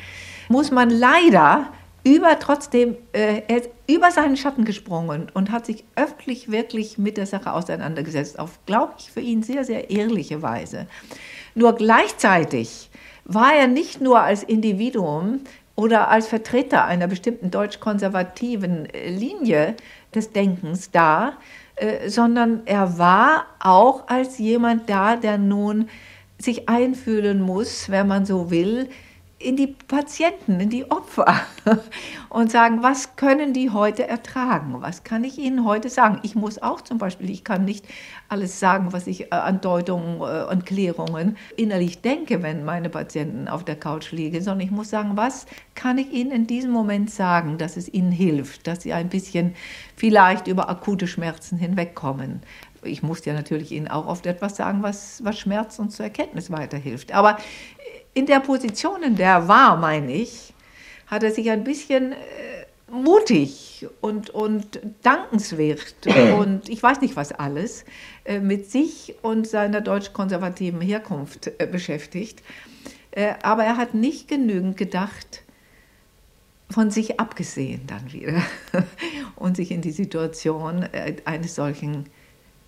muss 0.48 0.70
man 0.70 0.90
leider 0.90 1.68
über 2.04 2.38
trotzdem, 2.38 2.96
äh, 3.12 3.42
er 3.48 3.58
ist 3.58 3.70
über 3.86 4.10
seinen 4.10 4.36
Schatten 4.36 4.64
gesprungen 4.64 5.28
und 5.34 5.50
hat 5.50 5.66
sich 5.66 5.84
öffentlich 5.96 6.50
wirklich 6.50 6.98
mit 6.98 7.16
der 7.16 7.26
Sache 7.26 7.52
auseinandergesetzt, 7.52 8.38
auf, 8.38 8.58
glaube 8.66 8.94
ich, 8.98 9.10
für 9.10 9.20
ihn 9.20 9.42
sehr, 9.42 9.64
sehr 9.64 9.90
ehrliche 9.90 10.42
Weise. 10.42 10.86
Nur 11.54 11.74
gleichzeitig 11.74 12.90
war 13.24 13.54
er 13.54 13.66
nicht 13.66 14.00
nur 14.00 14.20
als 14.20 14.42
Individuum 14.42 15.40
oder 15.76 16.08
als 16.08 16.28
Vertreter 16.28 16.84
einer 16.84 17.06
bestimmten 17.06 17.50
deutsch-konservativen 17.50 18.86
äh, 18.86 19.10
Linie 19.10 19.76
des 20.14 20.32
Denkens 20.32 20.90
da, 20.90 21.34
äh, 21.76 22.08
sondern 22.08 22.62
er 22.66 22.98
war 22.98 23.46
auch 23.60 24.08
als 24.08 24.38
jemand 24.38 24.88
da, 24.88 25.16
der 25.16 25.38
nun 25.38 25.88
sich 26.38 26.68
einfühlen 26.68 27.40
muss, 27.40 27.90
wenn 27.90 28.08
man 28.08 28.24
so 28.24 28.50
will, 28.50 28.88
in 29.40 29.56
die 29.56 29.68
Patienten, 29.68 30.60
in 30.60 30.68
die 30.68 30.90
Opfer 30.90 31.34
und 32.28 32.50
sagen, 32.50 32.82
was 32.82 33.16
können 33.16 33.54
die 33.54 33.70
heute 33.70 34.06
ertragen? 34.06 34.76
Was 34.80 35.02
kann 35.02 35.24
ich 35.24 35.38
ihnen 35.38 35.64
heute 35.64 35.88
sagen? 35.88 36.18
Ich 36.22 36.34
muss 36.34 36.60
auch 36.60 36.82
zum 36.82 36.98
Beispiel, 36.98 37.30
ich 37.30 37.42
kann 37.42 37.64
nicht 37.64 37.86
alles 38.28 38.60
sagen, 38.60 38.92
was 38.92 39.06
ich 39.06 39.32
äh, 39.32 39.34
an 39.34 39.62
Deutungen 39.62 40.20
äh, 40.20 40.44
und 40.44 40.66
Klärungen 40.66 41.38
innerlich 41.56 42.02
denke, 42.02 42.42
wenn 42.42 42.66
meine 42.66 42.90
Patienten 42.90 43.48
auf 43.48 43.64
der 43.64 43.76
Couch 43.76 44.12
liegen, 44.12 44.42
sondern 44.42 44.66
ich 44.66 44.70
muss 44.70 44.90
sagen, 44.90 45.12
was 45.14 45.46
kann 45.74 45.96
ich 45.96 46.12
ihnen 46.12 46.32
in 46.32 46.46
diesem 46.46 46.70
Moment 46.70 47.10
sagen, 47.10 47.56
dass 47.56 47.78
es 47.78 47.88
ihnen 47.92 48.12
hilft, 48.12 48.66
dass 48.66 48.82
sie 48.82 48.92
ein 48.92 49.08
bisschen 49.08 49.54
vielleicht 49.96 50.48
über 50.48 50.68
akute 50.68 51.06
Schmerzen 51.06 51.56
hinwegkommen. 51.56 52.42
Ich 52.82 53.02
muss 53.02 53.24
ja 53.24 53.34
natürlich 53.34 53.72
Ihnen 53.72 53.88
auch 53.88 54.06
oft 54.06 54.26
etwas 54.26 54.56
sagen, 54.56 54.82
was, 54.82 55.22
was 55.22 55.38
Schmerz 55.38 55.78
und 55.78 55.90
zur 55.90 56.06
Erkenntnis 56.06 56.50
weiterhilft. 56.50 57.12
Aber 57.12 57.36
in 58.14 58.26
der 58.26 58.40
Position, 58.40 59.02
in 59.02 59.16
der 59.16 59.28
er 59.28 59.48
war, 59.48 59.76
meine 59.76 60.12
ich, 60.12 60.52
hat 61.06 61.22
er 61.22 61.30
sich 61.30 61.50
ein 61.50 61.64
bisschen 61.64 62.12
äh, 62.12 62.16
mutig 62.90 63.86
und, 64.00 64.30
und 64.30 64.80
dankenswert 65.02 65.94
und 66.38 66.68
ich 66.68 66.82
weiß 66.82 67.00
nicht 67.00 67.16
was 67.16 67.32
alles 67.32 67.84
äh, 68.24 68.40
mit 68.40 68.70
sich 68.70 69.14
und 69.22 69.46
seiner 69.46 69.80
deutsch-konservativen 69.80 70.80
Herkunft 70.80 71.50
äh, 71.58 71.66
beschäftigt. 71.66 72.42
Äh, 73.12 73.34
aber 73.42 73.64
er 73.64 73.76
hat 73.76 73.94
nicht 73.94 74.28
genügend 74.28 74.76
gedacht, 74.76 75.42
von 76.70 76.90
sich 76.90 77.18
abgesehen 77.18 77.86
dann 77.86 78.12
wieder 78.12 78.42
und 79.36 79.56
sich 79.56 79.72
in 79.72 79.82
die 79.82 79.90
Situation 79.90 80.82
äh, 80.82 81.16
eines 81.24 81.56
solchen 81.56 82.06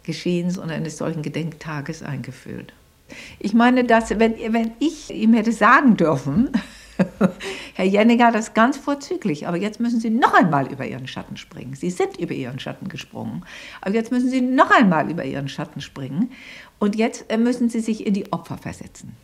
Geschehens 0.03 0.59
und 0.59 0.71
eines 0.71 0.99
solchen 0.99 1.23
Gedenktages 1.23 2.03
eingefühlt. 2.03 2.73
Ich 3.39 3.55
meine, 3.55 3.85
dass, 3.85 4.11
wenn, 4.19 4.35
wenn 4.53 4.73
ich 4.79 5.13
ihm 5.13 5.35
hätte 5.35 5.53
sagen 5.53 5.97
dürfen, 5.97 6.51
Herr 7.75 7.85
Jenninger, 7.85 8.33
das 8.33 8.49
ist 8.49 8.55
ganz 8.55 8.77
vorzüglich, 8.77 9.47
aber 9.47 9.57
jetzt 9.57 9.81
müssen 9.81 10.01
Sie 10.01 10.11
noch 10.11 10.35
einmal 10.35 10.71
über 10.71 10.87
Ihren 10.87 11.07
Schatten 11.07 11.37
springen. 11.37 11.75
Sie 11.75 11.91
sind 11.91 12.19
über 12.19 12.35
Ihren 12.35 12.59
Schatten 12.59 12.89
gesprungen, 12.89 13.45
aber 13.81 13.95
jetzt 13.95 14.13
müssen 14.13 14.29
Sie 14.29 14.41
noch 14.41 14.71
einmal 14.71 15.11
über 15.11 15.25
Ihren 15.25 15.49
Schatten 15.49 15.81
springen 15.81 16.31
und 16.79 16.97
jetzt 16.97 17.31
äh, 17.31 17.39
müssen 17.39 17.69
Sie 17.69 17.81
sich 17.81 18.07
in 18.07 18.15
die 18.15 18.33
Opfer 18.33 18.59
versetzen. 18.59 19.17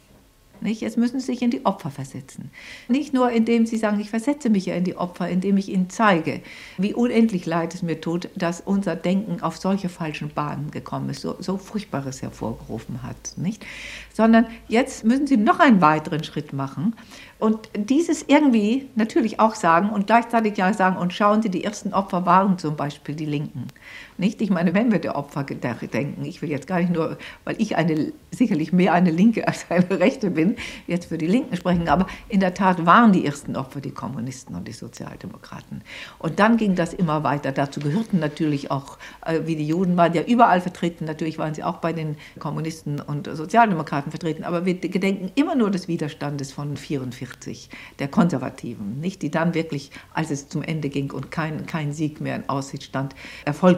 Nicht? 0.61 0.81
Jetzt 0.81 0.97
müssen 0.97 1.21
Sie 1.21 1.27
sich 1.27 1.43
in 1.43 1.51
die 1.51 1.65
Opfer 1.65 1.91
versetzen. 1.91 2.51
Nicht 2.89 3.15
nur, 3.15 3.31
indem 3.31 3.67
Sie 3.67 3.77
sagen, 3.77 4.01
ich 4.01 4.11
versetze 4.11 4.51
mich 4.51 4.67
ja 4.67 4.75
in 4.75 4.85
die 4.85 4.97
Opfer, 4.97 5.29
indem 5.29 5.57
ich 5.57 5.69
Ihnen 5.69 5.91
zeige, 5.91 6.41
wie 6.77 6.95
unendlich 6.95 7.47
leid 7.47 7.75
es 7.75 7.83
mir 7.83 8.01
tut, 8.01 8.29
dass 8.37 8.61
unser 8.61 8.97
Denken 8.97 9.43
auf 9.43 9.57
solche 9.57 9.89
falschen 9.89 10.31
Bahnen 10.31 10.71
gekommen 10.71 11.11
ist, 11.11 11.23
so, 11.23 11.37
so 11.39 11.57
Furchtbares 11.57 12.23
hervorgerufen 12.23 13.03
hat. 13.03 13.17
Nicht? 13.37 13.65
Sondern 14.13 14.47
jetzt 14.69 15.05
müssen 15.05 15.27
Sie 15.27 15.37
noch 15.37 15.61
einen 15.61 15.81
weiteren 15.81 16.25
Schritt 16.25 16.53
machen 16.53 16.95
und 17.39 17.69
dieses 17.75 18.25
irgendwie 18.27 18.89
natürlich 18.97 19.39
auch 19.39 19.55
sagen 19.55 19.91
und 19.91 20.07
gleichzeitig 20.07 20.57
ja 20.57 20.73
sagen, 20.73 20.97
und 20.97 21.13
schauen 21.13 21.41
Sie, 21.41 21.51
die 21.51 21.63
ersten 21.63 21.95
Opfer 21.95 22.27
waren 22.27 22.59
zum 22.59 22.77
Beispiel 22.77 23.15
die 23.15 23.27
Linken. 23.27 23.69
Nicht? 24.17 24.41
Ich 24.43 24.51
meine, 24.51 24.75
wenn 24.75 24.91
wir 24.91 24.99
der 24.99 25.17
Opfer 25.17 25.45
denken, 25.45 26.25
ich 26.25 26.43
will 26.43 26.51
jetzt 26.51 26.67
gar 26.67 26.81
nicht 26.81 26.93
nur, 26.93 27.19
weil 27.45 27.57
ich 27.59 27.77
eine, 27.77 28.13
sicherlich 28.31 28.73
mehr 28.73 28.93
eine 28.93 29.11
Linke 29.11 29.47
als 29.47 29.67
eine 29.71 30.01
Rechte 30.01 30.31
bin, 30.31 30.57
jetzt 30.87 31.07
für 31.07 31.19
die 31.19 31.27
Linken 31.27 31.57
sprechen, 31.57 31.89
aber 31.89 32.07
in 32.29 32.41
der 32.41 32.55
Tat 32.55 32.85
waren 32.85 33.13
die 33.13 33.25
ersten 33.25 33.57
Opfer 33.57 33.81
die 33.81 33.91
Kommunisten 33.91 34.55
und 34.55 34.67
die 34.67 34.73
Sozialdemokraten. 34.73 35.83
Und 36.19 36.39
dann 36.39 36.57
ging 36.57 36.75
das 36.75 36.95
immer 36.95 37.23
weiter. 37.23 37.53
Dazu 37.53 37.81
gehörten 37.81 38.19
natürlich 38.19 38.71
auch, 38.71 38.99
äh, 39.25 39.41
wie 39.45 39.57
die 39.57 39.67
Juden 39.67 39.97
waren 39.97 40.15
ja 40.15 40.23
überall 40.23 40.61
vertreten, 40.61 41.05
natürlich 41.05 41.39
waren 41.39 41.55
sie 41.55 41.63
auch 41.63 41.79
bei 41.79 41.93
den 41.93 42.17
Kommunisten 42.39 43.01
und 43.01 43.29
Sozialdemokraten 43.33 44.11
vertreten, 44.11 44.45
aber 44.45 44.65
wir 44.65 44.75
gedenken 44.75 45.31
immer 45.35 45.55
nur 45.55 45.71
des 45.71 45.89
Widerstandes 45.89 46.53
von 46.53 46.69
1944, 46.69 47.71
der 47.99 48.09
Konservativen, 48.09 49.01
nicht? 49.01 49.23
die 49.23 49.31
dann 49.31 49.55
wirklich, 49.55 49.91
als 50.13 50.31
es 50.31 50.49
zum 50.49 50.63
Ende 50.63 50.89
ging 50.89 51.11
und 51.11 51.31
kein, 51.31 51.67
kein 51.67 51.93
Sieg 51.93 52.21
mehr 52.21 52.37
in 52.37 52.49
Aussicht 52.49 52.83
stand, 52.83 53.15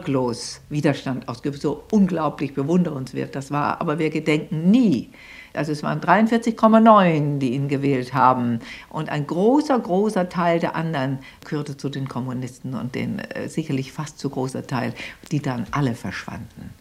erfolglos 0.01 0.61
Widerstand 0.69 1.27
ausgeübt, 1.27 1.61
so 1.61 1.83
unglaublich 1.91 2.53
bewundernswert 2.53 3.35
das 3.35 3.51
war. 3.51 3.79
Aber 3.81 3.99
wir 3.99 4.09
gedenken 4.09 4.71
nie. 4.71 5.09
Also 5.53 5.71
es 5.71 5.83
waren 5.83 5.99
43,9, 5.99 7.39
die 7.39 7.53
ihn 7.53 7.67
gewählt 7.67 8.13
haben. 8.13 8.59
Und 8.89 9.09
ein 9.09 9.27
großer, 9.27 9.77
großer 9.77 10.29
Teil 10.29 10.59
der 10.59 10.75
anderen 10.75 11.19
gehörte 11.45 11.77
zu 11.77 11.89
den 11.89 12.07
Kommunisten 12.07 12.73
und 12.73 12.95
den 12.95 13.19
äh, 13.19 13.47
sicherlich 13.47 13.91
fast 13.91 14.17
zu 14.17 14.29
großer 14.29 14.65
Teil, 14.65 14.93
die 15.31 15.41
dann 15.41 15.67
alle 15.71 15.93
verschwanden 15.93 16.80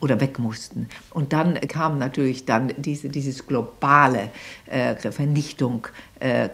oder 0.00 0.20
weg 0.20 0.38
mussten. 0.38 0.88
Und 1.10 1.32
dann 1.32 1.58
kam 1.60 1.98
natürlich 1.98 2.44
dann 2.44 2.72
diese 2.76 3.08
dieses 3.08 3.46
globale 3.46 4.30
äh, 4.66 4.94
Vernichtung 5.10 5.88
äh, 6.20 6.48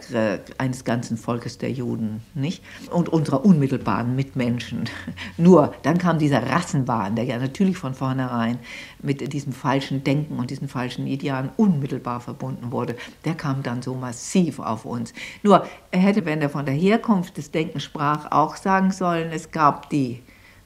eines 0.57 0.83
ganzen 0.85 1.17
Volkes 1.17 1.57
der 1.57 1.71
Juden, 1.71 2.21
nicht? 2.33 2.63
Und 2.89 3.09
unserer 3.09 3.45
unmittelbaren 3.45 4.15
Mitmenschen. 4.15 4.89
Nur 5.37 5.73
dann 5.83 5.97
kam 5.97 6.19
dieser 6.19 6.49
Rassenwahn, 6.49 7.15
der 7.15 7.25
ja 7.25 7.37
natürlich 7.37 7.77
von 7.77 7.93
vornherein 7.93 8.59
mit 9.01 9.33
diesem 9.33 9.51
falschen 9.51 10.03
Denken 10.03 10.39
und 10.39 10.49
diesen 10.49 10.69
falschen 10.69 11.05
Idealen 11.05 11.49
unmittelbar 11.57 12.21
verbunden 12.21 12.71
wurde. 12.71 12.95
Der 13.25 13.35
kam 13.35 13.61
dann 13.61 13.81
so 13.81 13.93
massiv 13.95 14.59
auf 14.59 14.85
uns. 14.85 15.13
Nur 15.43 15.67
er 15.91 15.99
hätte, 15.99 16.25
wenn 16.25 16.41
er 16.41 16.49
von 16.49 16.65
der 16.65 16.75
Herkunft 16.75 17.37
des 17.37 17.51
Denkens 17.51 17.83
sprach, 17.83 18.31
auch 18.31 18.55
sagen 18.55 18.91
sollen, 18.91 19.31
es 19.31 19.51
gab 19.51 19.89
die 19.89 20.21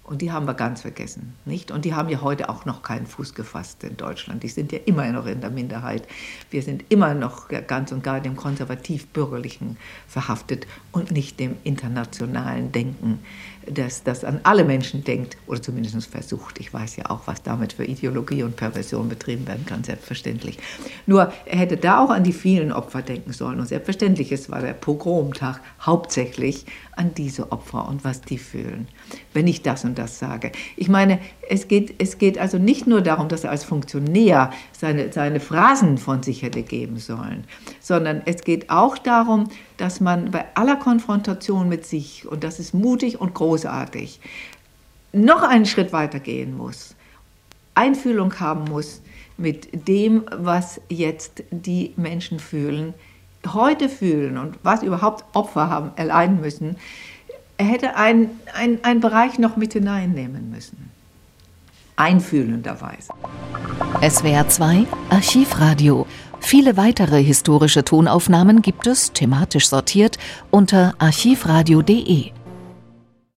und 0.08 0.22
die 0.22 0.32
haben 0.32 0.48
wir 0.48 0.54
ganz 0.54 0.82
vergessen, 0.82 1.34
nicht? 1.44 1.70
Und 1.70 1.84
die 1.84 1.94
haben 1.94 2.08
ja 2.08 2.22
heute 2.22 2.48
auch 2.48 2.64
noch 2.64 2.82
keinen 2.82 3.06
Fuß 3.06 3.34
gefasst 3.34 3.84
in 3.84 3.98
Deutschland. 3.98 4.42
Die 4.42 4.48
sind 4.48 4.72
ja 4.72 4.80
immer 4.86 5.06
noch 5.12 5.26
in 5.26 5.42
der 5.42 5.50
Minderheit. 5.50 6.08
Wir 6.50 6.62
sind 6.62 6.86
immer 6.88 7.14
noch 7.14 7.50
ganz 7.68 7.92
und 7.92 8.04
gar 8.04 8.22
dem 8.22 8.38
konservativ-bürgerlichen 8.38 9.76
verhaftet 10.08 10.66
und 10.94 11.12
nicht 11.12 11.42
dem 11.42 11.58
internationalen 11.66 12.72
Denken, 12.72 13.20
das, 13.70 14.04
das 14.04 14.24
an 14.24 14.40
alle 14.44 14.64
Menschen 14.64 15.04
denkt 15.04 15.38
oder 15.46 15.62
zumindest 15.62 16.08
versucht. 16.08 16.60
Ich 16.60 16.74
weiß 16.74 16.96
ja 16.96 17.10
auch, 17.10 17.22
was 17.26 17.44
damit 17.44 17.74
für 17.74 17.84
Ideologie 17.84 18.44
und 18.44 18.56
Perversion 18.56 19.10
betrieben 19.10 19.46
werden 19.46 19.66
kann, 19.66 19.84
selbstverständlich. 19.84 20.58
Nur 21.06 21.34
er 21.46 21.58
hätte 21.58 21.78
da 21.78 22.00
auch 22.04 22.10
an 22.10 22.24
die 22.24 22.34
vielen 22.34 22.72
Opfer 22.72 23.02
denken 23.02 23.34
sollen. 23.34 23.60
Und 23.60 23.68
selbstverständlich, 23.68 24.32
es 24.32 24.50
war 24.50 24.62
der 24.62 24.74
Pogromtag 24.74 25.60
hauptsächlich 25.82 26.66
an 26.96 27.14
diese 27.14 27.52
Opfer 27.52 27.88
und 27.88 28.04
was 28.04 28.22
die 28.22 28.38
fühlen, 28.38 28.88
wenn 29.34 29.48
ich 29.48 29.62
das 29.62 29.84
und 29.84 29.97
das 29.98 30.20
sage. 30.20 30.52
Ich 30.76 30.90
meine, 30.90 31.20
es 31.50 31.68
geht, 31.68 31.96
es 32.02 32.18
geht 32.18 32.38
also 32.38 32.58
nicht 32.58 32.88
nur 32.88 33.02
darum, 33.02 33.28
dass 33.28 33.44
er 33.44 33.52
als 33.52 33.64
Funktionär 33.64 34.52
seine, 34.72 35.12
seine 35.12 35.40
Phrasen 35.40 35.98
von 35.98 36.24
sich 36.24 36.42
hätte 36.44 36.64
geben 36.64 36.98
sollen, 36.98 37.46
sondern 37.80 38.22
es 38.26 38.44
geht 38.44 38.70
auch 38.70 38.98
darum, 38.98 39.50
dass 39.78 40.00
man 40.00 40.32
bei 40.32 40.46
aller 40.56 40.76
Konfrontation 40.76 41.70
mit 41.70 41.86
sich, 41.86 42.28
und 42.28 42.44
das 42.44 42.60
ist 42.60 42.74
mutig 42.74 43.20
und 43.20 43.34
großartig, 43.34 44.20
noch 45.14 45.44
einen 45.44 45.66
Schritt 45.66 45.94
weiter 45.94 46.20
gehen 46.20 46.56
muss, 46.56 46.96
Einfühlung 47.76 48.40
haben 48.40 48.66
muss 48.66 49.02
mit 49.38 49.88
dem, 49.88 50.26
was 50.36 50.82
jetzt 50.90 51.44
die 51.52 51.94
Menschen 51.96 52.40
fühlen, 52.40 52.94
heute 53.54 53.88
fühlen 53.88 54.38
und 54.38 54.58
was 54.64 54.84
überhaupt 54.84 55.24
Opfer 55.36 55.70
haben 55.70 55.92
erleiden 55.96 56.42
müssen, 56.42 56.78
er 57.58 57.66
hätte 57.66 57.96
einen 57.96 58.40
ein 58.54 59.00
Bereich 59.00 59.40
noch 59.40 59.58
mit 59.58 59.74
hineinnehmen 59.74 60.52
müssen. 60.52 60.92
Einfühlenderweise. 61.96 63.12
SWR 64.08 64.48
2 64.48 64.86
Archivradio. 65.10 66.06
Viele 66.40 66.78
weitere 66.78 67.24
historische 67.24 67.84
Tonaufnahmen 67.84 68.62
gibt 68.62 68.86
es, 68.86 69.12
thematisch 69.12 69.68
sortiert, 69.68 70.20
unter 70.52 70.94
archivradio.de. 71.00 72.32